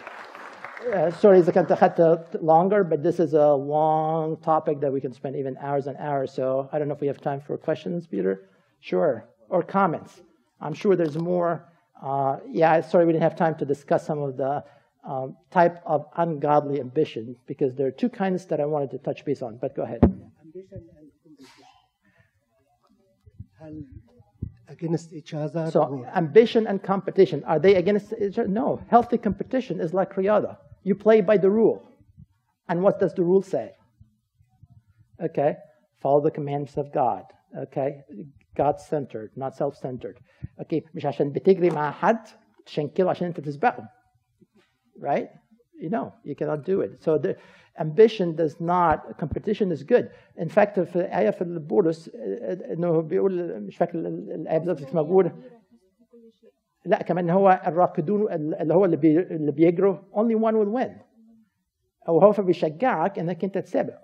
Uh, 0.94 1.10
sorry, 1.12 1.40
it's 1.40 1.48
a 1.48 2.26
longer, 2.42 2.84
but 2.84 3.02
this 3.02 3.20
is 3.20 3.34
a 3.34 3.54
long 3.54 4.38
topic 4.38 4.82
that 4.82 4.92
we 4.92 5.00
can 5.00 5.14
spend 5.14 5.36
even 5.36 5.58
hours 5.58 5.88
and 5.88 5.98
hours. 5.98 6.32
So 6.32 6.70
I 6.72 6.78
don't 6.78 6.88
know 6.88 6.94
if 6.94 7.02
we 7.02 7.08
have 7.08 7.22
time 7.22 7.42
for 7.42 7.58
questions, 7.58 8.06
Peter. 8.06 8.50
Sure, 8.82 9.26
or 9.50 9.64
comments. 9.64 10.22
I'm 10.60 10.74
sure 10.74 10.96
there's 10.96 11.18
more. 11.18 11.72
Uh, 12.02 12.38
yeah, 12.52 12.82
sorry, 12.82 13.06
we 13.06 13.14
didn't 13.14 13.24
have 13.24 13.38
time 13.38 13.56
to 13.56 13.66
discuss 13.66 14.06
some 14.06 14.22
of 14.22 14.36
the 14.36 14.64
um, 15.06 15.38
type 15.52 15.82
of 15.86 16.06
ungodly 16.18 16.82
ambition 16.82 17.38
because 17.48 17.76
there 17.76 17.88
are 17.88 17.92
two 17.92 18.10
kinds 18.10 18.46
that 18.48 18.60
I 18.60 18.66
wanted 18.66 18.92
to 18.92 18.98
touch 18.98 19.24
base 19.24 19.42
on. 19.42 19.58
But 19.58 19.76
go 19.76 19.84
ahead. 19.84 20.04
Ambition 20.04 20.84
and 23.64 24.03
against 24.69 25.13
each 25.13 25.35
other? 25.35 25.71
So 25.71 25.83
or- 25.83 26.07
ambition 26.15 26.67
and 26.67 26.83
competition 26.83 27.45
are 27.45 27.59
they 27.59 27.75
against 27.77 28.13
each 28.21 28.39
other? 28.39 28.49
No. 28.49 28.81
Healthy 28.89 29.19
competition 29.19 29.81
is 29.81 29.93
like 29.95 30.15
riyada. 30.15 30.57
You 30.85 30.95
play 30.95 31.21
by 31.21 31.37
the 31.39 31.51
rule. 31.51 31.83
And 32.69 32.83
what 32.83 33.01
does 33.01 33.15
the 33.15 33.23
rule 33.23 33.43
say? 33.43 33.73
Okay, 35.23 35.57
follow 36.01 36.21
the 36.21 36.31
commandments 36.31 36.77
of 36.77 36.93
God. 36.93 37.25
Okay, 37.65 38.03
God 38.57 38.79
centered, 38.81 39.31
not 39.37 39.57
self 39.57 39.77
centered. 39.77 40.19
Okay, 40.63 40.83
مش 40.95 41.07
عشان 41.07 41.33
بتجري 41.33 41.71
مع 41.71 41.91
حد 41.91 42.19
تشنكله 42.67 43.11
عشان 43.11 43.27
انت 43.27 43.41
تسبقه. 43.41 43.89
Right? 45.01 45.29
You 45.84 45.90
know, 45.90 46.08
you 46.30 46.36
cannot 46.40 46.62
do 46.72 46.76
it. 46.86 46.92
So 47.06 47.12
the 47.26 47.32
ambition 47.86 48.28
does 48.42 48.56
not, 48.74 48.98
competition 49.24 49.68
is 49.76 49.84
good. 49.84 50.06
In 50.38 50.50
fact, 50.50 50.80
في 50.80 51.00
آية 51.18 51.30
في 51.30 51.42
البولس 51.42 52.10
إنه 52.72 53.02
بيقول 53.02 53.62
مش 53.62 53.78
فاكر 53.78 54.00
الآية 54.00 54.58
بالظبط 54.58 54.82
بس 54.82 54.96
موجودة 54.96 55.36
لا 56.86 57.02
كمان 57.04 57.30
هو 57.30 57.62
الراكدون 57.68 58.32
اللي 58.32 58.74
هو 58.74 58.86
اللي, 58.86 58.98
بي 58.98 59.20
اللي 59.20 59.52
بيجروا 59.52 59.98
only 60.14 60.36
one 60.36 60.54
will 60.54 60.82
win. 60.82 60.92
أو 62.08 62.20
هو 62.20 62.32
فبيشجعك 62.32 63.20
إنك 63.20 63.44
أنت 63.44 63.58
تسابق. 63.58 63.98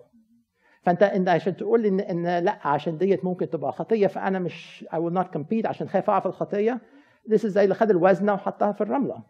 فأنت 0.81 1.03
انت 1.03 1.29
عشان 1.29 1.57
تقول 1.57 1.85
ان 1.85 1.99
إن 1.99 2.43
لا 2.43 2.67
عشان 2.67 2.97
ديت 2.97 3.25
ممكن 3.25 3.49
تبقى 3.49 3.71
خطية 3.71 4.07
فأنا 4.07 4.39
مش 4.39 4.85
I 4.93 4.97
will 4.97 5.13
not 5.19 5.37
compete 5.37 5.65
عشان 5.65 5.89
خايف 5.89 6.09
أقع 6.09 6.19
في 6.19 6.25
الخطية. 6.25 6.81
This 7.29 7.39
is 7.41 7.47
زي 7.47 7.63
اللي 7.63 7.75
خد 7.75 7.89
الوزنة 7.89 8.33
وحطها 8.33 8.71
في 8.71 8.81
الرملة. 8.81 9.23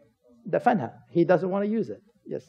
دفنها. 0.45 1.05
He 1.15 1.19
doesn't 1.19 1.49
want 1.51 1.63
to 1.65 1.83
use 1.83 1.89
it. 1.89 2.01
Yes 2.29 2.45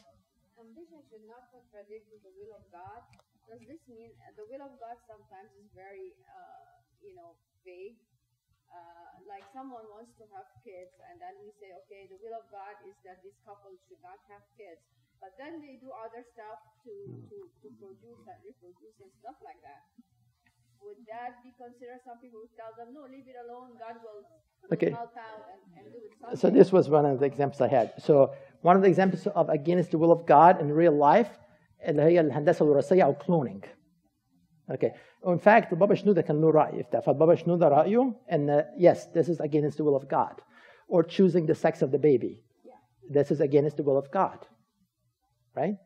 Ambition 0.60 1.00
should 1.08 1.24
not 1.24 1.48
contradict 1.48 2.04
the 2.12 2.32
will 2.36 2.52
of 2.52 2.60
God. 2.68 3.00
Does 3.48 3.64
this 3.64 3.80
mean 3.88 4.12
uh, 4.20 4.36
the 4.36 4.44
will 4.44 4.60
of 4.60 4.76
God 4.76 5.00
sometimes 5.08 5.48
is 5.56 5.64
very, 5.72 6.12
uh, 6.28 6.84
you 7.00 7.16
know, 7.16 7.32
vague? 7.64 7.96
Uh, 8.68 9.24
like 9.24 9.42
someone 9.56 9.88
wants 9.88 10.12
to 10.20 10.28
have 10.36 10.44
kids, 10.60 10.92
and 11.08 11.16
then 11.16 11.32
we 11.40 11.48
say, 11.56 11.72
okay, 11.72 12.06
the 12.12 12.20
will 12.20 12.36
of 12.36 12.44
God 12.52 12.76
is 12.84 12.92
that 13.08 13.24
this 13.24 13.32
couple 13.42 13.72
should 13.88 13.98
not 14.04 14.20
have 14.28 14.44
kids. 14.60 14.84
But 15.16 15.32
then 15.40 15.64
they 15.64 15.80
do 15.80 15.88
other 15.96 16.22
stuff 16.36 16.60
to, 16.84 16.92
to, 17.32 17.36
to 17.48 17.66
produce 17.80 18.22
and 18.28 18.38
reproduce 18.44 18.96
and 19.00 19.12
stuff 19.24 19.40
like 19.40 19.64
that 19.64 19.88
would 20.84 21.00
that 21.12 21.42
be 21.44 21.52
considered 21.56 22.00
something 22.04 22.30
who 22.32 22.40
would 22.42 22.54
tell 22.56 22.72
them, 22.78 22.94
no, 22.94 23.02
leave 23.14 23.28
it 23.28 23.38
alone, 23.44 23.68
God 23.78 23.96
will, 24.04 24.20
okay. 24.72 24.90
help 24.90 25.16
out 25.16 25.42
and, 25.52 25.84
and 25.84 25.92
do 25.92 25.98
it? 26.32 26.38
So 26.38 26.50
this 26.50 26.72
was 26.72 26.88
one 26.88 27.06
of 27.06 27.20
the 27.20 27.26
examples 27.26 27.60
I 27.60 27.68
had. 27.68 27.92
So 27.98 28.32
one 28.62 28.76
of 28.76 28.82
the 28.82 28.88
examples 28.88 29.26
of 29.26 29.48
against 29.48 29.90
the 29.92 29.98
will 29.98 30.12
of 30.12 30.26
God 30.26 30.60
in 30.60 30.72
real 30.72 30.96
life 30.96 31.30
اللي 31.88 32.02
هي 32.02 32.20
الهندسه 32.20 32.64
الوراثيه 32.64 33.04
او 33.04 33.14
كلونينج. 33.14 33.64
Okay. 34.70 34.92
In 35.24 35.38
fact, 35.38 35.74
Baba 35.78 35.94
Shenouda 35.94 36.22
كان 36.22 36.42
if 36.42 36.54
رأي 36.54 36.82
في 36.82 36.90
ده. 36.92 37.00
فبابا 37.00 37.34
شنودة 37.34 38.74
yes, 38.76 39.06
this 39.06 39.28
is 39.28 39.40
against 39.40 39.78
the 39.78 39.84
will 39.84 39.96
of 39.96 40.08
God. 40.08 40.42
Or 40.88 41.02
choosing 41.02 41.46
the 41.46 41.54
sex 41.54 41.82
of 41.82 41.90
the 41.90 41.98
baby. 41.98 42.42
Yeah. 42.64 42.74
This 43.10 43.30
is 43.30 43.40
against 43.40 43.76
the 43.76 43.82
will 43.82 43.96
of 43.98 44.10
God. 44.10 44.38
Right? 45.56 45.76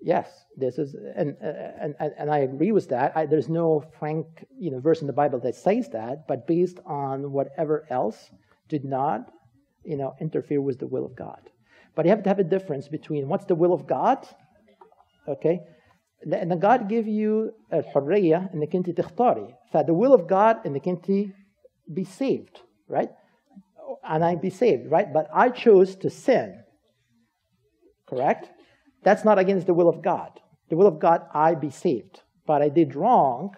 Yes, 0.00 0.28
this 0.56 0.78
is, 0.78 0.94
and, 0.94 1.36
and, 1.40 1.94
and, 1.98 2.12
and 2.18 2.30
I 2.30 2.38
agree 2.38 2.70
with 2.70 2.88
that. 2.90 3.16
I, 3.16 3.26
there's 3.26 3.48
no 3.48 3.82
frank 3.98 4.26
you 4.58 4.70
know, 4.70 4.78
verse 4.78 5.00
in 5.00 5.06
the 5.06 5.12
Bible 5.12 5.40
that 5.40 5.54
says 5.54 5.88
that, 5.90 6.28
but 6.28 6.46
based 6.46 6.78
on 6.84 7.32
whatever 7.32 7.86
else 7.90 8.30
did 8.68 8.84
not 8.84 9.32
you 9.84 9.96
know, 9.96 10.14
interfere 10.20 10.60
with 10.60 10.78
the 10.78 10.86
will 10.86 11.04
of 11.04 11.16
God. 11.16 11.40
But 11.94 12.04
you 12.04 12.10
have 12.10 12.22
to 12.24 12.28
have 12.28 12.38
a 12.38 12.44
difference 12.44 12.88
between 12.88 13.28
what's 13.28 13.46
the 13.46 13.54
will 13.54 13.72
of 13.72 13.86
God, 13.86 14.28
okay? 15.26 15.60
لأن 16.26 16.60
God 16.60 16.88
give 16.88 17.06
you 17.06 17.52
الحرية 17.72 18.52
إنك 18.54 18.74
أنت 18.74 18.90
تختاري. 18.90 19.54
فthe 19.72 19.90
will 19.90 20.12
of 20.12 20.26
God 20.26 20.64
إنك 20.64 20.88
أنت 20.88 21.32
be 21.92 22.04
saved, 22.04 22.60
right? 22.88 23.10
And 24.04 24.24
I 24.24 24.34
be 24.34 24.50
saved, 24.50 24.90
right? 24.90 25.10
But 25.12 25.28
I 25.32 25.50
chose 25.50 25.94
to 25.96 26.10
sin, 26.10 26.62
correct? 28.06 28.50
That's 29.03 29.25
not 29.25 29.39
against 29.39 29.67
the 29.67 29.73
will 29.73 29.89
of 29.89 30.01
God. 30.01 30.39
The 30.69 30.77
will 30.77 30.87
of 30.87 30.99
God, 30.99 31.25
I 31.33 31.55
be 31.55 31.69
saved. 31.69 32.21
But 32.45 32.61
I 32.61 32.69
did 32.69 32.95
wrong 32.95 33.55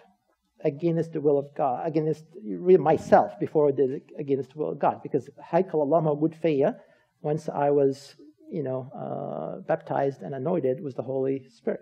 against 0.62 1.12
the 1.12 1.20
will 1.20 1.38
of 1.38 1.54
God, 1.54 1.86
against 1.86 2.24
myself 2.42 3.38
before 3.38 3.68
I 3.68 3.72
did 3.72 4.02
against 4.18 4.52
the 4.52 4.58
will 4.58 4.70
of 4.70 4.78
God. 4.78 5.02
Because 5.02 5.28
Haikal 5.52 5.86
Allama 5.86 6.34
fear 6.34 6.76
once 7.22 7.48
I 7.48 7.70
was, 7.70 8.16
you 8.50 8.62
know, 8.62 8.90
uh, 8.94 9.60
baptized 9.60 10.22
and 10.22 10.34
anointed, 10.34 10.82
with 10.82 10.96
the 10.96 11.02
Holy 11.02 11.46
Spirit. 11.48 11.80